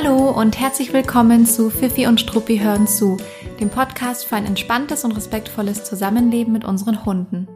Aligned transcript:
Hallo 0.00 0.30
und 0.30 0.60
herzlich 0.60 0.92
willkommen 0.92 1.44
zu 1.44 1.70
Fifi 1.70 2.06
und 2.06 2.20
Struppi 2.20 2.58
hören 2.58 2.86
zu, 2.86 3.16
dem 3.58 3.68
Podcast 3.68 4.26
für 4.26 4.36
ein 4.36 4.46
entspanntes 4.46 5.04
und 5.04 5.10
respektvolles 5.10 5.82
Zusammenleben 5.82 6.52
mit 6.52 6.64
unseren 6.64 7.04
Hunden. 7.04 7.48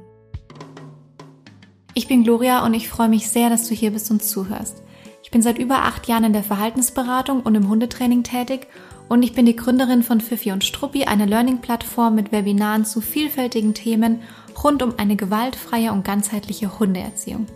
Ich 1.95 2.09
bin 2.09 2.25
Gloria 2.25 2.67
und 2.67 2.75
ich 2.75 2.89
freue 2.89 3.09
mich 3.09 3.29
sehr, 3.29 3.49
dass 3.49 3.69
du 3.69 3.75
hier 3.75 3.93
bist 3.93 4.11
und 4.11 4.25
zuhörst. 4.25 4.83
Ich 5.23 5.31
bin 5.31 5.41
seit 5.41 5.57
über 5.57 5.85
acht 5.85 6.09
Jahren 6.09 6.25
in 6.25 6.33
der 6.33 6.43
Verhaltensberatung 6.43 7.43
und 7.43 7.55
im 7.55 7.69
Hundetraining 7.69 8.25
tätig 8.25 8.67
und 9.09 9.23
ich 9.23 9.35
bin 9.35 9.47
die 9.47 9.55
Gründerin 9.55 10.03
von 10.03 10.21
Fifi 10.21 10.51
und 10.51 10.65
Struppi, 10.65 11.05
einer 11.05 11.27
Learning-Plattform 11.27 12.17
mit 12.17 12.33
Webinaren 12.33 12.85
zu 12.85 13.01
vielfältigen 13.01 13.73
Themen 13.73 14.21
rund 14.65 14.83
um 14.83 14.95
eine 14.99 15.15
gewaltfreie 15.15 15.93
und 15.93 16.05
ganzheitliche 16.05 16.81
Hundeerziehung. 16.81 17.47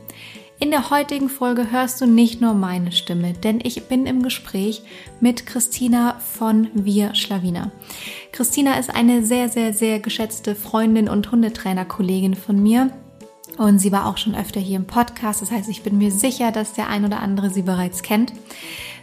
In 0.59 0.71
der 0.71 0.89
heutigen 0.89 1.29
Folge 1.29 1.71
hörst 1.71 2.01
du 2.01 2.07
nicht 2.07 2.41
nur 2.41 2.55
meine 2.55 2.91
Stimme, 2.91 3.35
denn 3.35 3.61
ich 3.63 3.89
bin 3.89 4.07
im 4.07 4.23
Gespräch 4.23 4.83
mit 5.21 5.45
Christina 5.45 6.19
von 6.19 6.71
Wir 6.73 7.15
Schlawiner. 7.15 7.73
Christina 8.33 8.79
ist 8.79 8.89
eine 8.89 9.23
sehr, 9.23 9.51
sehr, 9.51 9.75
sehr 9.75 10.01
geschätzte 10.01 10.55
Freundin 10.55 11.11
und 11.11 11.31
Hundetrainer-Kollegin 11.31 12.35
von 12.35 12.63
mir. 12.63 12.91
Und 13.59 13.81
sie 13.81 13.93
war 13.93 14.07
auch 14.07 14.17
schon 14.17 14.35
öfter 14.35 14.59
hier 14.59 14.77
im 14.77 14.87
Podcast. 14.87 15.43
Das 15.43 15.51
heißt, 15.51 15.69
ich 15.69 15.83
bin 15.83 15.99
mir 15.99 16.11
sicher, 16.11 16.53
dass 16.53 16.73
der 16.73 16.89
ein 16.89 17.05
oder 17.05 17.21
andere 17.21 17.51
sie 17.51 17.63
bereits 17.63 18.03
kennt. 18.03 18.33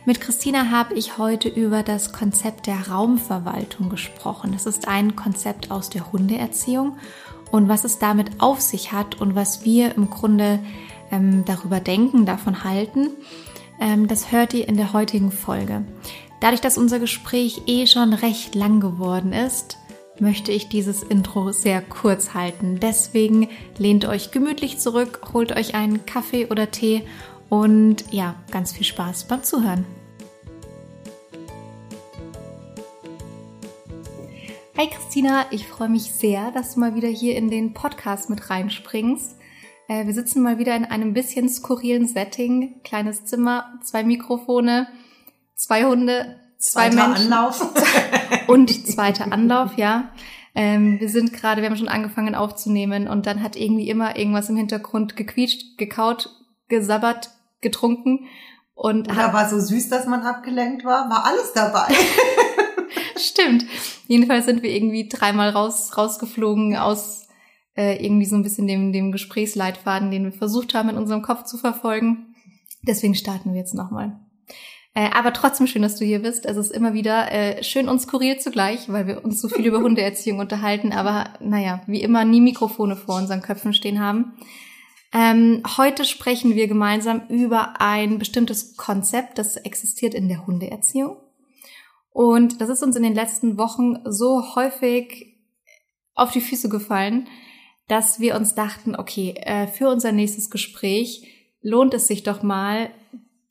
Mit 0.06 0.22
Christina 0.22 0.72
habe 0.72 0.96
ich 0.96 1.20
heute 1.20 1.50
über 1.50 1.84
das 1.84 2.12
Konzept 2.14 2.66
der 2.66 2.90
Raumverwaltung 2.90 3.90
gesprochen. 3.90 4.54
Das 4.54 4.66
ist 4.66 4.88
ein 4.88 5.16
Konzept 5.16 5.70
aus 5.70 5.92
der 5.92 6.12
Hundeerziehung 6.12 6.98
und 7.52 7.70
was 7.70 7.84
es 7.84 8.00
damit 8.00 8.32
auf 8.40 8.60
sich 8.60 8.92
hat 8.92 9.22
und 9.22 9.36
was 9.36 9.64
wir 9.64 9.96
im 9.96 10.10
Grunde 10.10 10.60
ähm, 11.14 11.46
darüber 11.46 11.80
denken, 11.80 12.26
davon 12.26 12.64
halten, 12.64 13.12
ähm, 13.80 14.08
das 14.08 14.32
hört 14.32 14.54
ihr 14.54 14.68
in 14.68 14.76
der 14.76 14.94
heutigen 14.94 15.32
Folge. 15.32 15.86
Dadurch, 16.42 16.62
dass 16.62 16.78
unser 16.78 17.00
Gespräch 17.00 17.62
eh 17.68 17.86
schon 17.88 18.14
recht 18.14 18.56
lang 18.56 18.80
geworden 18.80 19.32
ist, 19.32 19.78
möchte 20.20 20.52
ich 20.52 20.70
dieses 20.70 21.02
Intro 21.04 21.52
sehr 21.52 21.82
kurz 21.82 22.34
halten. 22.34 22.80
Deswegen 22.80 23.48
lehnt 23.78 24.06
euch 24.06 24.32
gemütlich 24.32 24.80
zurück, 24.80 25.22
holt 25.34 25.56
euch 25.56 25.76
einen 25.76 26.06
Kaffee 26.06 26.48
oder 26.48 26.72
Tee 26.72 27.04
und 27.50 28.06
ja, 28.12 28.36
ganz 28.52 28.74
viel 28.74 28.86
Spaß 28.86 29.26
beim 29.26 29.44
Zuhören. 29.44 29.86
Hi 34.76 34.88
Christina, 34.90 35.46
ich 35.52 35.68
freue 35.68 35.90
mich 35.90 36.12
sehr, 36.12 36.52
dass 36.52 36.74
du 36.74 36.80
mal 36.80 36.96
wieder 36.96 37.08
hier 37.08 37.36
in 37.36 37.50
den 37.50 37.74
Podcast 37.74 38.30
mit 38.30 38.50
reinspringst. 38.50 39.38
Äh, 39.94 40.08
wir 40.08 40.14
sitzen 40.14 40.42
mal 40.42 40.58
wieder 40.58 40.76
in 40.76 40.86
einem 40.86 41.14
bisschen 41.14 41.48
skurrilen 41.50 42.08
Setting. 42.08 42.82
Kleines 42.84 43.26
Zimmer, 43.26 43.80
zwei 43.84 44.04
Mikrofone, 44.04 44.88
zwei 45.56 45.86
Hunde, 45.86 46.40
zwei 46.58 46.90
zweiter 46.90 47.08
Menschen. 47.10 47.34
Anlauf. 47.34 47.74
und 48.48 48.88
zweiter 48.88 49.32
Anlauf, 49.32 49.78
ja. 49.78 50.10
Ähm, 50.56 51.00
wir 51.00 51.10
sind 51.10 51.34
gerade, 51.34 51.62
wir 51.62 51.70
haben 51.70 51.78
schon 51.78 51.88
angefangen 51.88 52.34
aufzunehmen 52.34 53.08
und 53.08 53.26
dann 53.28 53.44
hat 53.44 53.56
irgendwie 53.56 53.90
immer 53.90 54.18
irgendwas 54.18 54.50
im 54.50 54.58
Hintergrund 54.58 55.16
gequietscht, 55.16 55.78
gekaut, 55.78 56.30
gesabbert, 56.70 57.32
getrunken 57.62 58.28
und 58.76 59.10
Oder 59.10 59.28
hat, 59.28 59.34
war 59.34 59.50
so 59.50 59.60
süß, 59.60 59.90
dass 59.90 60.08
man 60.08 60.22
abgelenkt 60.22 60.86
war? 60.86 61.10
War 61.10 61.26
alles 61.26 61.54
dabei. 61.54 61.88
stimmt. 63.18 63.66
Jedenfalls 64.08 64.46
sind 64.46 64.64
wir 64.64 64.72
irgendwie 64.72 65.08
dreimal 65.08 65.50
raus, 65.50 65.98
rausgeflogen 65.98 66.78
aus 66.78 67.23
äh, 67.76 68.04
irgendwie 68.04 68.26
so 68.26 68.36
ein 68.36 68.44
bisschen 68.44 68.68
dem, 68.68 68.92
dem 68.92 69.12
Gesprächsleitfaden, 69.12 70.12
den 70.12 70.26
wir 70.26 70.32
versucht 70.32 70.74
haben 70.74 70.90
in 70.90 70.98
unserem 70.98 71.22
Kopf 71.22 71.44
zu 71.44 71.58
verfolgen. 71.58 72.36
Deswegen 72.86 73.16
starten 73.16 73.54
wir 73.54 73.60
jetzt 73.60 73.74
nochmal. 73.74 74.20
Äh, 74.96 75.10
aber 75.12 75.34
trotzdem 75.34 75.66
schön, 75.66 75.82
dass 75.82 75.96
du 75.96 76.06
hier 76.06 76.20
bist. 76.20 76.46
Es 76.46 76.58
ist 76.58 76.72
immer 76.72 76.94
wieder 76.94 77.32
äh, 77.32 77.64
schön 77.64 77.90
und 77.90 78.00
skurril 78.00 78.38
zugleich, 78.38 78.92
weil 78.92 79.08
wir 79.08 79.26
uns 79.26 79.42
so 79.42 79.50
viel 79.50 79.66
über 79.66 79.80
Hundeerziehung 79.82 80.40
unterhalten, 80.40 80.92
aber 80.92 81.34
naja, 81.40 81.82
wie 81.88 82.02
immer 82.02 82.26
nie 82.26 82.42
Mikrofone 82.42 82.96
vor 82.96 83.16
unseren 83.16 83.42
Köpfen 83.42 83.74
stehen 83.74 84.00
haben. 84.00 84.34
Ähm, 85.12 85.62
heute 85.78 86.06
sprechen 86.06 86.56
wir 86.56 86.68
gemeinsam 86.68 87.28
über 87.30 87.80
ein 87.82 88.20
bestimmtes 88.20 88.78
Konzept, 88.78 89.38
das 89.38 89.58
existiert 89.58 90.14
in 90.14 90.28
der 90.28 90.46
Hundeerziehung. 90.46 91.18
Und 92.12 92.62
das 92.62 92.70
ist 92.70 92.84
uns 92.84 92.96
in 92.96 93.04
den 93.04 93.16
letzten 93.16 93.58
Wochen 93.58 93.98
so 94.06 94.56
häufig 94.56 95.38
auf 96.14 96.32
die 96.32 96.42
Füße 96.42 96.70
gefallen, 96.70 97.28
dass 97.88 98.20
wir 98.20 98.36
uns 98.36 98.56
dachten, 98.56 98.96
okay, 98.96 99.36
äh, 99.38 99.68
für 99.68 99.90
unser 99.90 100.12
nächstes 100.12 100.50
Gespräch 100.50 101.28
lohnt 101.62 101.94
es 101.94 102.08
sich 102.08 102.24
doch 102.24 102.44
mal, 102.44 102.90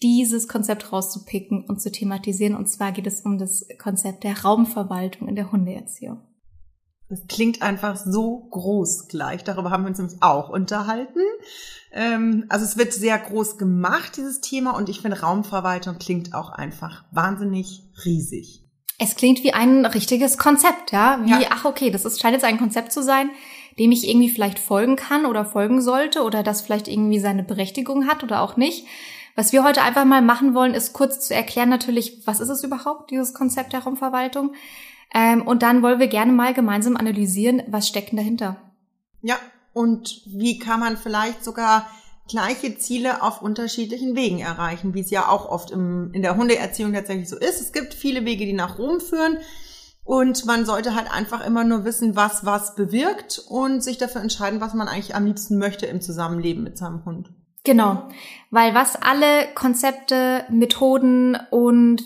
dieses 0.03 0.49
Konzept 0.49 0.93
rauszupicken 0.93 1.65
und 1.65 1.81
zu 1.81 1.93
thematisieren. 1.93 2.57
Und 2.57 2.67
zwar 2.67 2.93
geht 2.93 3.07
es 3.07 3.21
um 3.21 3.39
das 3.39 3.67
Konzept 3.79 4.25
der 4.25 4.43
Raumverwaltung 4.43 5.29
in 5.29 5.37
der 5.37 5.53
Hundeerziehung. 5.53 6.21
Das 7.09 7.27
klingt 7.29 7.61
einfach 7.63 7.97
so 7.97 8.49
groß 8.51 9.09
gleich. 9.09 9.45
Darüber 9.45 9.71
haben 9.71 9.85
wir 9.85 9.89
uns 9.89 9.99
nämlich 9.99 10.23
auch 10.23 10.49
unterhalten. 10.49 11.21
Ähm, 11.93 12.47
also 12.49 12.65
es 12.65 12.79
wird 12.79 12.93
sehr 12.95 13.19
groß 13.19 13.59
gemacht, 13.59 14.17
dieses 14.17 14.41
Thema. 14.41 14.71
Und 14.75 14.89
ich 14.89 15.03
finde, 15.03 15.21
Raumverwaltung 15.21 15.99
klingt 15.99 16.35
auch 16.35 16.51
einfach 16.51 17.05
wahnsinnig 17.13 17.83
riesig. 18.05 18.65
Es 18.99 19.15
klingt 19.15 19.43
wie 19.43 19.53
ein 19.53 19.85
richtiges 19.85 20.39
Konzept, 20.39 20.93
ja? 20.93 21.21
Wie, 21.25 21.31
Ja. 21.31 21.49
ach 21.51 21.65
okay, 21.65 21.91
das 21.91 22.05
ist, 22.05 22.21
scheint 22.21 22.35
jetzt 22.35 22.45
ein 22.45 22.59
Konzept 22.59 22.93
zu 22.93 23.03
sein, 23.03 23.31
dem 23.79 23.93
ich 23.93 24.09
irgendwie 24.09 24.31
vielleicht 24.31 24.59
folgen 24.59 24.97
kann 24.97 25.27
oder 25.27 25.45
folgen 25.45 25.81
sollte 25.81 26.23
oder 26.23 26.43
das 26.43 26.61
vielleicht 26.61 26.89
irgendwie 26.89 27.19
seine 27.19 27.43
Berechtigung 27.43 28.07
hat 28.07 28.23
oder 28.23 28.43
auch 28.43 28.57
nicht. 28.57 28.87
Was 29.35 29.53
wir 29.53 29.65
heute 29.65 29.83
einfach 29.83 30.05
mal 30.05 30.23
machen 30.23 30.55
wollen, 30.55 30.75
ist 30.75 30.93
kurz 30.93 31.27
zu 31.27 31.35
erklären 31.35 31.71
natürlich, 31.71 32.27
was 32.27 32.41
ist 32.41 32.51
es 32.51 32.65
überhaupt, 32.65 33.11
dieses 33.11 33.33
Konzept 33.33 33.73
der 33.73 33.81
Raumverwaltung. 33.81 34.53
Ähm, 35.15 35.43
und 35.47 35.63
dann 35.63 35.83
wollen 35.83 36.01
wir 36.01 36.09
gerne 36.09 36.33
mal 36.33 36.55
gemeinsam 36.55 36.97
analysieren, 36.97 37.63
was 37.69 37.89
steckt 37.89 38.13
denn 38.13 38.19
dahinter. 38.19 38.57
Ja, 39.23 39.37
und 39.73 40.23
wie 40.27 40.59
kann 40.59 40.81
man 40.81 40.97
vielleicht 40.97 41.45
sogar 41.45 41.89
gleiche 42.29 42.79
Ziele 42.79 43.23
auf 43.23 43.43
unterschiedlichen 43.43 44.17
Wegen 44.17 44.39
erreichen, 44.39 44.95
wie 44.95 45.01
es 45.01 45.11
ja 45.11 45.29
auch 45.29 45.49
oft 45.49 45.71
im, 45.71 46.11
in 46.13 46.23
der 46.23 46.37
Hundeerziehung 46.37 46.93
tatsächlich 46.93 47.29
so 47.29 47.37
ist. 47.37 47.61
Es 47.61 47.73
gibt 47.73 47.95
viele 47.95 48.25
Wege, 48.25 48.47
die 48.47 48.53
nach 48.53 48.79
Rom 48.79 49.01
führen. 49.01 49.39
Und 50.05 50.45
man 50.47 50.67
sollte 50.67 50.95
halt 50.95 51.11
einfach 51.13 51.47
immer 51.47 51.65
nur 51.65 51.85
wissen, 51.85 52.17
was 52.17 52.45
was 52.45 52.75
bewirkt 52.75 53.43
und 53.49 53.83
sich 53.83 53.99
dafür 53.99 54.21
entscheiden, 54.21 54.61
was 54.61 54.75
man 54.75 54.89
eigentlich 54.89 55.15
am 55.15 55.27
liebsten 55.27 55.59
möchte 55.59 55.87
im 55.87 56.01
Zusammenleben 56.01 56.65
mit 56.65 56.77
seinem 56.77 57.05
Hund. 57.05 57.31
Genau, 57.65 58.09
weil 58.51 58.75
was 58.75 58.97
alle 58.97 59.47
Konzepte, 59.55 60.45
Methoden 60.51 61.39
und 61.51 62.03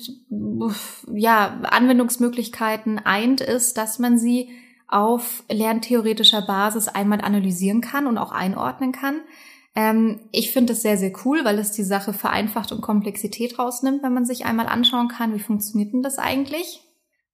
ja, 1.14 1.60
Anwendungsmöglichkeiten 1.62 2.98
eint, 2.98 3.40
ist, 3.40 3.78
dass 3.78 3.98
man 3.98 4.18
sie 4.18 4.50
auf 4.86 5.42
lerntheoretischer 5.50 6.42
Basis 6.42 6.88
einmal 6.88 7.22
analysieren 7.22 7.80
kann 7.80 8.06
und 8.06 8.18
auch 8.18 8.32
einordnen 8.32 8.92
kann. 8.92 9.20
Ähm, 9.74 10.20
ich 10.30 10.52
finde 10.52 10.74
das 10.74 10.82
sehr, 10.82 10.98
sehr 10.98 11.12
cool, 11.24 11.44
weil 11.44 11.58
es 11.58 11.72
die 11.72 11.84
Sache 11.84 12.12
vereinfacht 12.12 12.70
und 12.70 12.82
Komplexität 12.82 13.58
rausnimmt, 13.58 14.02
wenn 14.02 14.14
man 14.14 14.26
sich 14.26 14.44
einmal 14.44 14.66
anschauen 14.66 15.08
kann, 15.08 15.34
wie 15.34 15.40
funktioniert 15.40 15.94
denn 15.94 16.02
das 16.02 16.18
eigentlich? 16.18 16.85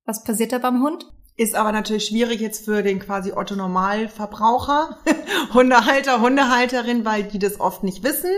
Was 0.05 0.25
passiert 0.25 0.53
da 0.53 0.59
beim 0.59 0.83
Hund? 0.83 1.07
Ist 1.37 1.55
aber 1.55 1.73
natürlich 1.73 2.07
schwierig 2.07 2.41
jetzt 2.41 2.65
für 2.65 2.83
den 2.83 2.99
quasi 2.99 3.33
Otto 3.33 3.55
Normalverbraucher, 3.57 4.97
Hundehalter, 5.55 6.21
Hundehalterin, 6.21 7.05
weil 7.05 7.25
die 7.25 7.39
das 7.39 7.59
oft 7.61 7.85
nicht 7.85 8.03
wissen. 8.05 8.31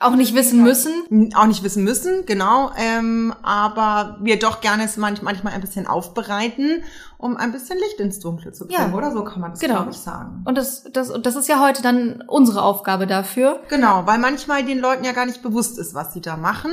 Auch 0.00 0.14
nicht 0.14 0.32
wissen 0.36 0.62
müssen. 0.62 1.34
auch 1.34 1.46
nicht 1.46 1.64
wissen 1.64 1.82
müssen, 1.82 2.24
genau. 2.24 2.70
Ähm, 2.76 3.34
aber 3.42 4.18
wir 4.20 4.38
doch 4.38 4.60
gerne 4.60 4.84
es 4.84 4.96
manch, 4.96 5.22
manchmal 5.22 5.54
ein 5.54 5.60
bisschen 5.60 5.88
aufbereiten, 5.88 6.84
um 7.16 7.36
ein 7.36 7.50
bisschen 7.50 7.76
Licht 7.78 7.98
ins 7.98 8.20
Dunkle 8.20 8.52
zu 8.52 8.68
bringen, 8.68 8.90
Ja. 8.92 8.96
oder? 8.96 9.10
So 9.10 9.24
kann 9.24 9.40
man 9.40 9.50
das, 9.50 9.58
Genau. 9.58 9.74
glaube 9.74 9.90
ich, 9.90 9.96
sagen. 9.98 10.44
Und 10.46 10.56
das, 10.56 10.84
das, 10.92 11.12
das 11.20 11.34
ist 11.34 11.48
ja 11.48 11.60
heute 11.60 11.82
dann 11.82 12.22
unsere 12.28 12.62
Aufgabe 12.62 13.08
dafür. 13.08 13.58
Genau, 13.68 14.06
weil 14.06 14.18
manchmal 14.20 14.64
den 14.64 14.78
Leuten 14.78 15.02
ja 15.02 15.10
gar 15.10 15.26
nicht 15.26 15.42
bewusst 15.42 15.78
ist, 15.80 15.94
was 15.94 16.12
sie 16.12 16.20
da 16.20 16.36
machen 16.36 16.70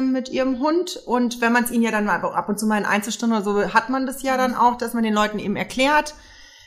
mit 0.00 0.28
ihrem 0.28 0.60
Hund. 0.60 1.00
Und 1.06 1.40
wenn 1.40 1.52
man 1.52 1.64
es 1.64 1.70
ihnen 1.70 1.82
ja 1.82 1.90
dann 1.90 2.04
mal 2.04 2.22
ab 2.22 2.48
und 2.48 2.58
zu 2.58 2.66
mal 2.66 2.78
in 2.78 2.84
Einzelstunden 2.84 3.38
oder 3.38 3.44
so, 3.44 3.74
hat 3.74 3.88
man 3.88 4.06
das 4.06 4.22
ja 4.22 4.36
dann 4.36 4.54
auch, 4.54 4.76
dass 4.76 4.94
man 4.94 5.02
den 5.02 5.14
Leuten 5.14 5.38
eben 5.38 5.56
erklärt, 5.56 6.14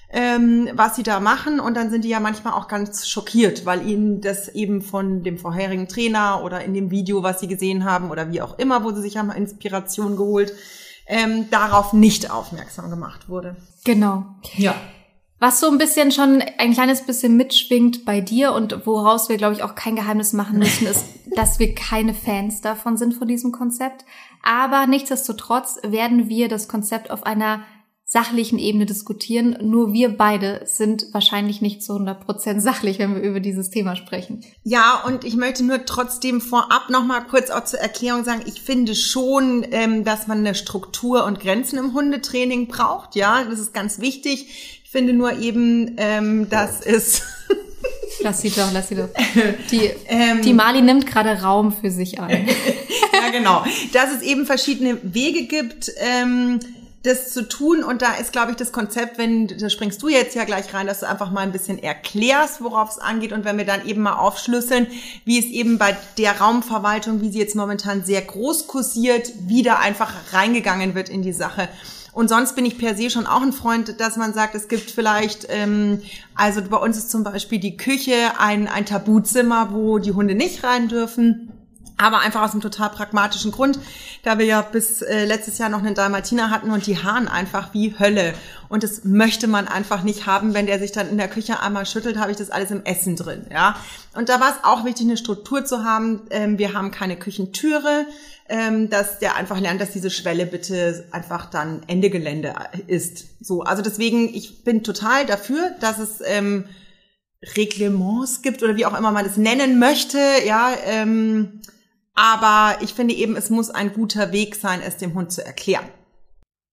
ähm, 0.10 0.70
was 0.74 0.96
sie 0.96 1.04
da 1.04 1.20
machen. 1.20 1.60
Und 1.60 1.76
dann 1.76 1.90
sind 1.90 2.04
die 2.04 2.10
ja 2.10 2.20
manchmal 2.20 2.54
auch 2.54 2.68
ganz 2.68 3.08
schockiert, 3.08 3.66
weil 3.66 3.88
ihnen 3.88 4.22
das 4.22 4.50
eben 4.50 4.82
von 4.82 5.24
dem 5.24 5.38
vorherigen 5.38 5.88
Trainer 5.88 6.44
oder 6.44 6.64
in 6.64 6.74
dem 6.74 6.92
Video, 6.92 7.24
was 7.24 7.40
sie 7.40 7.48
gesehen 7.48 7.86
haben 7.86 8.12
oder 8.12 8.32
wie 8.32 8.42
auch 8.42 8.58
immer, 8.58 8.84
wo 8.84 8.92
sie 8.92 9.02
sich 9.02 9.18
haben 9.18 9.32
Inspiration 9.32 10.16
geholt, 10.16 10.54
ähm, 11.08 11.50
darauf 11.52 11.94
nicht 11.94 12.32
aufmerksam 12.32 12.90
gemacht 12.90 13.30
wurde. 13.30 13.56
Genau. 13.84 14.26
Ja. 14.56 14.76
Was 15.40 15.60
so 15.60 15.70
ein 15.70 15.78
bisschen 15.78 16.12
schon 16.12 16.42
ein 16.58 16.74
kleines 16.74 17.06
bisschen 17.06 17.36
mitschwingt 17.36 18.06
bei 18.06 18.22
dir 18.22 18.54
und 18.54 18.86
woraus 18.86 19.28
wir, 19.28 19.38
glaube 19.38 19.54
ich, 19.54 19.64
auch 19.64 19.76
kein 19.76 19.96
Geheimnis 19.96 20.32
machen 20.32 20.60
müssen, 20.60 20.88
ist, 20.88 21.06
dass 21.36 21.60
wir 21.60 21.76
keine 21.76 22.14
Fans 22.14 22.62
davon 22.62 22.98
sind 22.98 23.14
von 23.14 23.28
diesem 23.28 23.52
Konzept. 23.52 24.06
Aber 24.44 24.88
nichtsdestotrotz 24.88 25.80
werden 25.84 26.30
wir 26.30 26.48
das 26.48 26.68
Konzept 26.68 27.12
auf 27.12 27.26
einer 27.26 27.64
sachlichen 28.08 28.60
Ebene 28.60 28.86
diskutieren. 28.86 29.58
Nur 29.62 29.92
wir 29.92 30.16
beide 30.16 30.62
sind 30.66 31.08
wahrscheinlich 31.12 31.62
nicht 31.62 31.82
zu 31.84 31.94
100 31.94 32.24
Prozent 32.24 32.62
sachlich, 32.62 33.00
wenn 33.00 33.16
wir 33.16 33.24
über 33.24 33.40
dieses 33.40 33.72
Thema 33.72 33.96
sprechen. 33.96 34.46
Ja, 34.64 35.02
und 35.08 35.24
ich 35.24 35.36
möchte 35.36 35.66
nur 35.66 35.86
trotzdem 35.86 36.40
vorab 36.40 36.92
noch 36.92 37.04
mal 37.04 37.22
kurz 37.22 37.50
auch 37.50 37.64
zur 37.64 37.80
Erklärung 37.80 38.24
sagen, 38.24 38.44
ich 38.46 38.62
finde 38.62 38.94
schon, 38.94 39.66
ähm, 39.72 40.04
dass 40.04 40.28
man 40.28 40.38
eine 40.38 40.54
Struktur 40.54 41.26
und 41.26 41.40
Grenzen 41.40 41.80
im 41.80 41.94
Hundetraining 41.94 42.68
braucht. 42.68 43.16
Ja, 43.16 43.44
das 43.44 43.60
ist 43.60 43.74
ganz 43.74 44.00
wichtig. 44.00 44.75
Ich 44.96 45.00
finde 45.00 45.12
nur 45.12 45.38
eben, 45.40 45.96
ähm, 45.98 46.50
dass 46.50 46.80
es 46.80 47.22
Lass 48.22 48.40
sie 48.40 48.50
doch, 48.50 48.72
lass 48.72 48.88
sie 48.88 48.96
doch. 48.96 49.10
Die, 49.70 49.92
ähm, 50.08 50.42
die 50.42 50.54
Mali 50.54 50.82
nimmt 50.82 51.06
gerade 51.06 51.42
Raum 51.42 51.74
für 51.74 51.92
sich 51.92 52.22
ein. 52.22 52.48
ja, 53.14 53.30
genau. 53.30 53.66
Dass 53.92 54.14
es 54.16 54.22
eben 54.22 54.46
verschiedene 54.46 54.98
Wege 55.04 55.48
gibt, 55.48 55.92
ähm, 55.98 56.62
das 57.04 57.34
zu 57.34 57.46
tun. 57.46 57.84
Und 57.84 58.02
da 58.02 58.14
ist, 58.14 58.32
glaube 58.32 58.52
ich, 58.52 58.58
das 58.58 58.72
Konzept, 58.72 59.18
wenn, 59.18 59.48
da 59.48 59.70
springst 59.70 60.02
du 60.02 60.08
jetzt 60.08 60.34
ja 60.34 60.46
gleich 60.46 60.74
rein, 60.74 60.88
dass 60.88 61.02
du 61.02 61.10
einfach 61.10 61.30
mal 61.30 61.42
ein 61.42 61.52
bisschen 61.52 61.78
erklärst, 61.78 62.64
worauf 62.64 62.92
es 62.92 62.98
angeht. 62.98 63.34
Und 63.34 63.44
wenn 63.44 63.58
wir 63.58 63.66
dann 63.66 63.86
eben 63.86 64.02
mal 64.02 64.14
aufschlüsseln, 64.14 64.88
wie 65.26 65.40
es 65.40 65.46
eben 65.48 65.78
bei 65.78 65.98
der 66.18 66.40
Raumverwaltung, 66.40 67.20
wie 67.20 67.34
sie 67.34 67.40
jetzt 67.40 67.56
momentan 67.58 68.06
sehr 68.06 68.22
groß 68.22 68.68
kursiert, 68.68 69.30
wieder 69.46 69.80
einfach 69.80 70.14
reingegangen 70.32 70.96
wird 70.96 71.10
in 71.10 71.22
die 71.22 71.34
Sache. 71.34 71.68
Und 72.16 72.30
sonst 72.30 72.56
bin 72.56 72.66
ich 72.66 72.78
per 72.78 72.96
se 72.96 73.10
schon 73.10 73.28
auch 73.28 73.42
ein 73.42 73.52
Freund, 73.52 74.00
dass 74.00 74.16
man 74.16 74.34
sagt, 74.34 74.56
es 74.56 74.70
gibt 74.70 74.90
vielleicht, 74.90 75.48
ähm, 75.50 76.02
also 76.34 76.62
bei 76.62 76.78
uns 76.78 76.98
ist 76.98 77.12
zum 77.12 77.26
Beispiel 77.26 77.60
die 77.60 77.76
Küche 77.76 78.16
ein, 78.40 78.70
ein 78.70 78.86
Tabuzimmer, 78.86 79.74
wo 79.74 80.00
die 80.00 80.14
Hunde 80.14 80.34
nicht 80.34 80.64
rein 80.64 80.88
dürfen. 80.88 81.52
Aber 81.98 82.20
einfach 82.20 82.42
aus 82.42 82.52
einem 82.52 82.62
total 82.62 82.90
pragmatischen 82.90 83.52
Grund, 83.52 83.80
da 84.24 84.38
wir 84.38 84.46
ja 84.46 84.62
bis 84.62 85.02
äh, 85.02 85.26
letztes 85.26 85.58
Jahr 85.58 85.70
noch 85.70 85.80
einen 85.80 85.96
Dalmatiner 85.96 86.52
hatten 86.52 86.72
und 86.72 86.88
die 86.88 86.98
haaren 86.98 87.28
einfach 87.28 87.74
wie 87.74 88.00
Hölle. 88.00 88.34
Und 88.70 88.84
das 88.84 89.04
möchte 89.04 89.48
man 89.48 89.68
einfach 89.68 90.04
nicht 90.04 90.26
haben, 90.26 90.54
wenn 90.54 90.68
der 90.68 90.80
sich 90.80 90.94
dann 90.94 91.10
in 91.10 91.18
der 91.18 91.30
Küche 91.30 91.62
einmal 91.62 91.86
schüttelt, 91.86 92.18
habe 92.18 92.32
ich 92.32 92.38
das 92.38 92.50
alles 92.50 92.72
im 92.72 92.84
Essen 92.84 93.18
drin. 93.18 93.46
Ja. 93.52 93.76
Und 94.14 94.30
da 94.30 94.40
war 94.40 94.50
es 94.52 94.64
auch 94.64 94.86
wichtig, 94.86 95.06
eine 95.06 95.18
Struktur 95.18 95.66
zu 95.66 95.84
haben. 95.84 96.22
Ähm, 96.30 96.58
wir 96.58 96.74
haben 96.74 96.92
keine 96.92 97.18
Küchentüre, 97.18 98.06
ähm, 98.48 98.90
dass 98.90 99.20
der 99.20 99.36
einfach 99.36 99.60
lernt, 99.60 99.82
dass 99.82 99.92
diese 99.92 100.12
Schwelle 100.12 100.46
bitte 100.46 101.08
einfach 101.12 101.50
dann 101.50 101.82
Ende 101.88 102.10
Gelände 102.10 102.54
ist. 102.88 103.44
So, 103.44 103.62
also 103.62 103.82
deswegen, 103.82 104.34
ich 104.34 104.64
bin 104.64 104.84
total 104.84 105.26
dafür, 105.26 105.72
dass 105.80 106.00
es 106.00 106.22
ähm, 106.24 106.66
Reglements 107.56 108.42
gibt 108.42 108.64
oder 108.64 108.76
wie 108.76 108.86
auch 108.86 108.98
immer 108.98 109.12
man 109.12 109.26
das 109.26 109.38
nennen 109.38 109.80
möchte. 109.80 110.20
Ja. 110.46 110.74
Ähm, 110.86 111.62
aber 112.14 112.82
ich 112.82 112.94
finde 112.94 113.14
eben, 113.14 113.36
es 113.36 113.50
muss 113.50 113.70
ein 113.70 113.94
guter 113.94 114.32
Weg 114.32 114.56
sein, 114.56 114.82
es 114.86 114.98
dem 114.98 115.14
Hund 115.16 115.32
zu 115.32 115.46
erklären. 115.46 115.86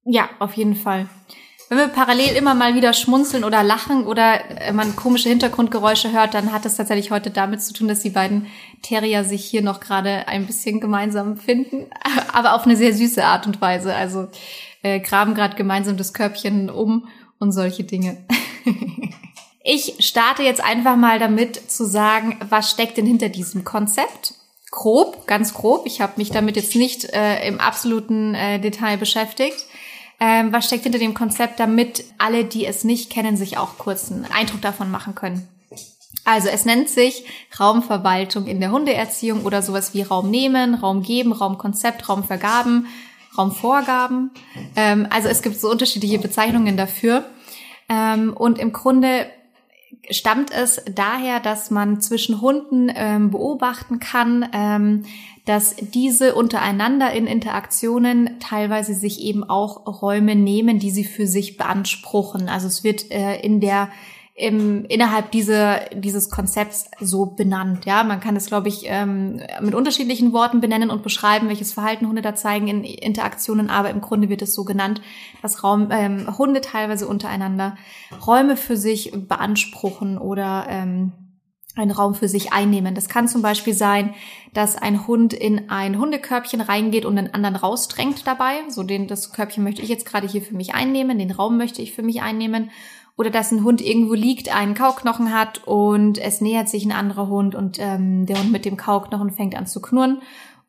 Ja, 0.04 0.30
auf 0.38 0.54
jeden 0.54 0.76
Fall. 0.76 1.08
Wenn 1.69 1.78
wir 1.78 1.88
parallel 1.88 2.36
immer 2.36 2.54
mal 2.54 2.74
wieder 2.74 2.92
schmunzeln 2.92 3.44
oder 3.44 3.62
lachen 3.62 4.04
oder 4.04 4.60
äh, 4.60 4.72
man 4.72 4.94
komische 4.94 5.30
Hintergrundgeräusche 5.30 6.12
hört, 6.12 6.34
dann 6.34 6.52
hat 6.52 6.66
es 6.66 6.76
tatsächlich 6.76 7.10
heute 7.10 7.30
damit 7.30 7.62
zu 7.62 7.72
tun, 7.72 7.88
dass 7.88 8.00
die 8.00 8.10
beiden 8.10 8.46
Terrier 8.82 9.25
sich 9.25 9.44
hier 9.44 9.62
noch 9.62 9.81
gerade 9.81 10.29
ein 10.29 10.46
bisschen 10.46 10.81
gemeinsam 10.81 11.37
finden, 11.37 11.87
aber 12.32 12.55
auf 12.55 12.64
eine 12.64 12.76
sehr 12.76 12.94
süße 12.94 13.25
Art 13.25 13.46
und 13.46 13.61
Weise. 13.61 13.94
Also 13.94 14.29
äh, 14.82 15.00
graben 15.00 15.34
gerade 15.34 15.56
gemeinsam 15.56 15.96
das 15.96 16.12
Körbchen 16.12 16.69
um 16.70 17.08
und 17.38 17.52
solche 17.52 17.84
Dinge. 17.84 18.19
ich 19.64 19.96
starte 20.00 20.43
jetzt 20.43 20.62
einfach 20.62 20.96
mal 20.96 21.19
damit 21.19 21.70
zu 21.70 21.84
sagen, 21.87 22.38
was 22.49 22.70
steckt 22.70 22.96
denn 22.96 23.06
hinter 23.06 23.29
diesem 23.29 23.64
Konzept? 23.64 24.34
grob, 24.73 25.29
ganz 25.29 25.55
grob. 25.55 25.87
Ich 25.87 26.00
habe 26.00 26.14
mich 26.17 26.31
damit 26.31 26.56
jetzt 26.56 26.75
nicht 26.75 27.05
äh, 27.12 27.46
im 27.46 27.61
absoluten 27.61 28.34
äh, 28.34 28.58
Detail 28.58 28.96
beschäftigt. 28.96 29.67
Ähm, 30.19 30.52
was 30.52 30.67
steckt 30.67 30.82
hinter 30.82 30.99
dem 30.99 31.14
Konzept, 31.14 31.61
damit 31.61 32.05
alle, 32.19 32.44
die 32.44 32.67
es 32.67 32.82
nicht 32.82 33.11
kennen, 33.11 33.37
sich 33.37 33.58
auch 33.58 33.79
kurz 33.79 34.11
einen 34.11 34.25
Eindruck 34.25 34.62
davon 34.62 34.90
machen 34.90 35.14
können? 35.14 35.46
Also 36.24 36.48
es 36.48 36.64
nennt 36.64 36.88
sich 36.88 37.24
Raumverwaltung 37.58 38.46
in 38.46 38.60
der 38.60 38.70
Hundeerziehung 38.70 39.44
oder 39.44 39.62
sowas 39.62 39.92
wie 39.94 40.02
Raum 40.02 40.30
nehmen, 40.30 40.74
Raum 40.74 41.02
geben, 41.02 41.32
Raumkonzept, 41.32 42.08
Raumvergaben, 42.08 42.86
Raumvorgaben. 43.36 44.30
Ähm, 44.76 45.06
also 45.10 45.28
es 45.28 45.42
gibt 45.42 45.56
so 45.56 45.70
unterschiedliche 45.70 46.19
Bezeichnungen 46.19 46.76
dafür. 46.76 47.24
Ähm, 47.88 48.34
und 48.34 48.58
im 48.58 48.72
Grunde 48.72 49.26
stammt 50.10 50.50
es 50.52 50.82
daher, 50.94 51.40
dass 51.40 51.70
man 51.70 52.00
zwischen 52.00 52.40
Hunden 52.40 52.90
ähm, 52.94 53.30
beobachten 53.30 53.98
kann, 53.98 54.48
ähm, 54.52 55.04
dass 55.44 55.74
diese 55.76 56.34
untereinander 56.34 57.12
in 57.12 57.26
Interaktionen 57.26 58.38
teilweise 58.38 58.94
sich 58.94 59.20
eben 59.20 59.42
auch 59.42 60.02
Räume 60.02 60.36
nehmen, 60.36 60.78
die 60.78 60.90
sie 60.90 61.04
für 61.04 61.26
sich 61.26 61.56
beanspruchen. 61.56 62.48
Also 62.48 62.69
es 62.69 62.84
wird 62.84 63.10
äh, 63.10 63.40
in 63.40 63.60
der 63.60 63.88
im, 64.34 64.87
innerhalb 64.87 65.31
dieser, 65.31 65.81
dieses 65.94 66.31
Konzepts 66.31 66.90
so 67.00 67.26
benannt. 67.26 67.84
Ja, 67.84 68.02
man 68.02 68.20
kann 68.20 68.34
es, 68.34 68.46
glaube 68.46 68.69
ich, 68.69 68.84
ähm, 68.87 69.43
mit 69.61 69.75
unterschiedlichen 69.75 70.32
Worten 70.32 70.61
benennen 70.61 70.90
und 70.90 71.02
beschreiben, 71.02 71.49
welches 71.49 71.75
Verhalten 71.75 72.08
Hunde 72.08 72.23
da 72.23 72.34
zeigen 72.34 72.67
in 72.67 72.82
Interaktionen, 72.82 73.69
aber 73.69 73.90
im 73.90 74.00
Grunde 74.00 74.31
wird 74.31 74.40
es 74.40 74.55
so 74.55 74.64
genannt, 74.64 75.02
dass 75.43 75.62
Raum, 75.62 75.88
ähm, 75.90 76.38
Hunde 76.38 76.62
teilweise 76.62 77.06
untereinander 77.06 77.76
Räume 78.26 78.56
für 78.56 78.76
sich 78.76 79.12
beanspruchen 79.14 80.17
oder 80.17 80.67
ähm, 80.69 81.12
einen 81.75 81.90
Raum 81.90 82.14
für 82.14 82.29
sich 82.29 82.52
einnehmen. 82.52 82.94
Das 82.94 83.08
kann 83.08 83.29
zum 83.29 83.43
Beispiel 83.43 83.75
sein, 83.75 84.14
dass 84.52 84.76
ein 84.76 85.06
Hund 85.06 85.32
in 85.32 85.70
ein 85.70 85.99
Hundekörbchen 85.99 86.61
reingeht 86.61 87.05
und 87.06 87.17
den 87.17 87.32
anderen 87.32 87.56
rausdrängt 87.56 88.26
dabei. 88.26 88.56
So 88.69 88.82
den, 88.82 89.08
das 89.08 89.32
Körbchen 89.32 89.64
möchte 89.64 89.82
ich 89.82 89.88
jetzt 89.88 90.05
gerade 90.05 90.26
hier 90.26 90.43
für 90.43 90.55
mich 90.55 90.75
einnehmen, 90.75 91.19
den 91.19 91.31
Raum 91.31 91.56
möchte 91.56 91.81
ich 91.81 91.94
für 91.94 92.02
mich 92.02 92.20
einnehmen 92.20 92.70
oder 93.16 93.30
dass 93.30 93.52
ein 93.52 93.64
Hund 93.64 93.80
irgendwo 93.80 94.14
liegt, 94.14 94.54
einen 94.54 94.74
Kauknochen 94.74 95.32
hat 95.32 95.66
und 95.66 96.18
es 96.18 96.40
nähert 96.40 96.68
sich 96.68 96.84
ein 96.84 96.92
anderer 96.92 97.28
Hund 97.28 97.54
und 97.54 97.78
ähm, 97.78 98.26
der 98.26 98.38
Hund 98.38 98.52
mit 98.52 98.64
dem 98.64 98.76
Kauknochen 98.76 99.30
fängt 99.30 99.54
an 99.54 99.66
zu 99.66 99.80
knurren 99.80 100.22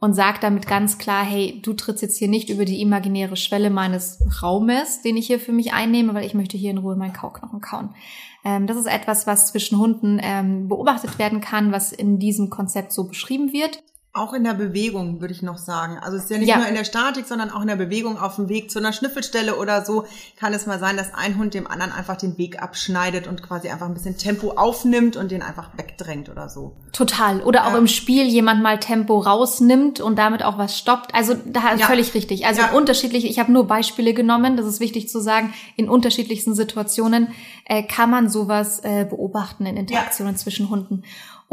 und 0.03 0.13
sagt 0.13 0.43
damit 0.43 0.67
ganz 0.67 0.97
klar, 0.97 1.23
hey, 1.23 1.61
du 1.63 1.71
trittst 1.71 2.01
jetzt 2.01 2.17
hier 2.17 2.27
nicht 2.27 2.49
über 2.49 2.65
die 2.65 2.81
imaginäre 2.81 3.37
Schwelle 3.37 3.69
meines 3.69 4.21
Raumes, 4.41 5.01
den 5.01 5.15
ich 5.15 5.27
hier 5.27 5.39
für 5.39 5.53
mich 5.53 5.71
einnehme, 5.71 6.13
weil 6.13 6.25
ich 6.25 6.33
möchte 6.33 6.57
hier 6.57 6.71
in 6.71 6.79
Ruhe 6.79 6.97
meinen 6.97 7.13
Kauknochen 7.13 7.61
kauen. 7.61 7.95
Ähm, 8.43 8.67
das 8.67 8.75
ist 8.75 8.87
etwas, 8.87 9.27
was 9.27 9.47
zwischen 9.47 9.77
Hunden 9.77 10.19
ähm, 10.21 10.67
beobachtet 10.67 11.19
werden 11.19 11.39
kann, 11.39 11.71
was 11.71 11.93
in 11.93 12.19
diesem 12.19 12.49
Konzept 12.49 12.91
so 12.91 13.05
beschrieben 13.05 13.53
wird. 13.53 13.81
Auch 14.15 14.33
in 14.33 14.43
der 14.43 14.53
Bewegung, 14.53 15.21
würde 15.21 15.33
ich 15.33 15.41
noch 15.41 15.57
sagen. 15.57 15.97
Also 15.97 16.17
es 16.17 16.25
ist 16.25 16.29
ja 16.29 16.37
nicht 16.37 16.47
ja. 16.47 16.57
nur 16.57 16.67
in 16.67 16.75
der 16.75 16.83
Statik, 16.83 17.25
sondern 17.25 17.49
auch 17.49 17.61
in 17.61 17.67
der 17.67 17.77
Bewegung 17.77 18.19
auf 18.19 18.35
dem 18.35 18.47
Weg 18.47 18.69
zu 18.69 18.77
einer 18.77 18.93
Schnüffelstelle 18.93 19.55
oder 19.55 19.83
so 19.83 20.05
kann 20.37 20.53
es 20.53 20.67
mal 20.67 20.77
sein, 20.77 20.97
dass 20.97 21.15
ein 21.15 21.39
Hund 21.39 21.55
dem 21.55 21.65
anderen 21.65 21.91
einfach 21.91 22.15
den 22.15 22.37
Weg 22.37 22.61
abschneidet 22.61 23.25
und 23.25 23.41
quasi 23.41 23.69
einfach 23.69 23.87
ein 23.87 23.95
bisschen 23.95 24.15
Tempo 24.15 24.51
aufnimmt 24.51 25.17
und 25.17 25.31
den 25.31 25.41
einfach 25.41 25.71
wegdrängt 25.77 26.29
oder 26.29 26.47
so. 26.47 26.75
Total. 26.91 27.41
Oder 27.41 27.65
auch 27.65 27.71
ja. 27.71 27.79
im 27.79 27.87
Spiel 27.87 28.25
jemand 28.25 28.61
mal 28.61 28.79
Tempo 28.79 29.17
rausnimmt 29.17 29.99
und 29.99 30.15
damit 30.19 30.43
auch 30.43 30.59
was 30.59 30.77
stoppt. 30.77 31.15
Also 31.15 31.33
da 31.45 31.71
ist 31.71 31.79
ja. 31.79 31.87
völlig 31.87 32.13
richtig. 32.13 32.45
Also 32.45 32.61
unterschiedlich, 32.77 33.25
ich 33.25 33.39
habe 33.39 33.51
nur 33.51 33.65
Beispiele 33.65 34.13
genommen, 34.13 34.57
das 34.57 34.67
ist 34.67 34.79
wichtig 34.79 35.09
zu 35.09 35.21
sagen, 35.21 35.55
in 35.75 35.89
unterschiedlichsten 35.89 36.53
Situationen 36.53 37.29
äh, 37.65 37.81
kann 37.81 38.11
man 38.11 38.29
sowas 38.29 38.79
äh, 38.83 39.05
beobachten 39.09 39.65
in 39.65 39.75
Interaktionen 39.75 40.37
zwischen 40.37 40.69
Hunden. 40.69 41.01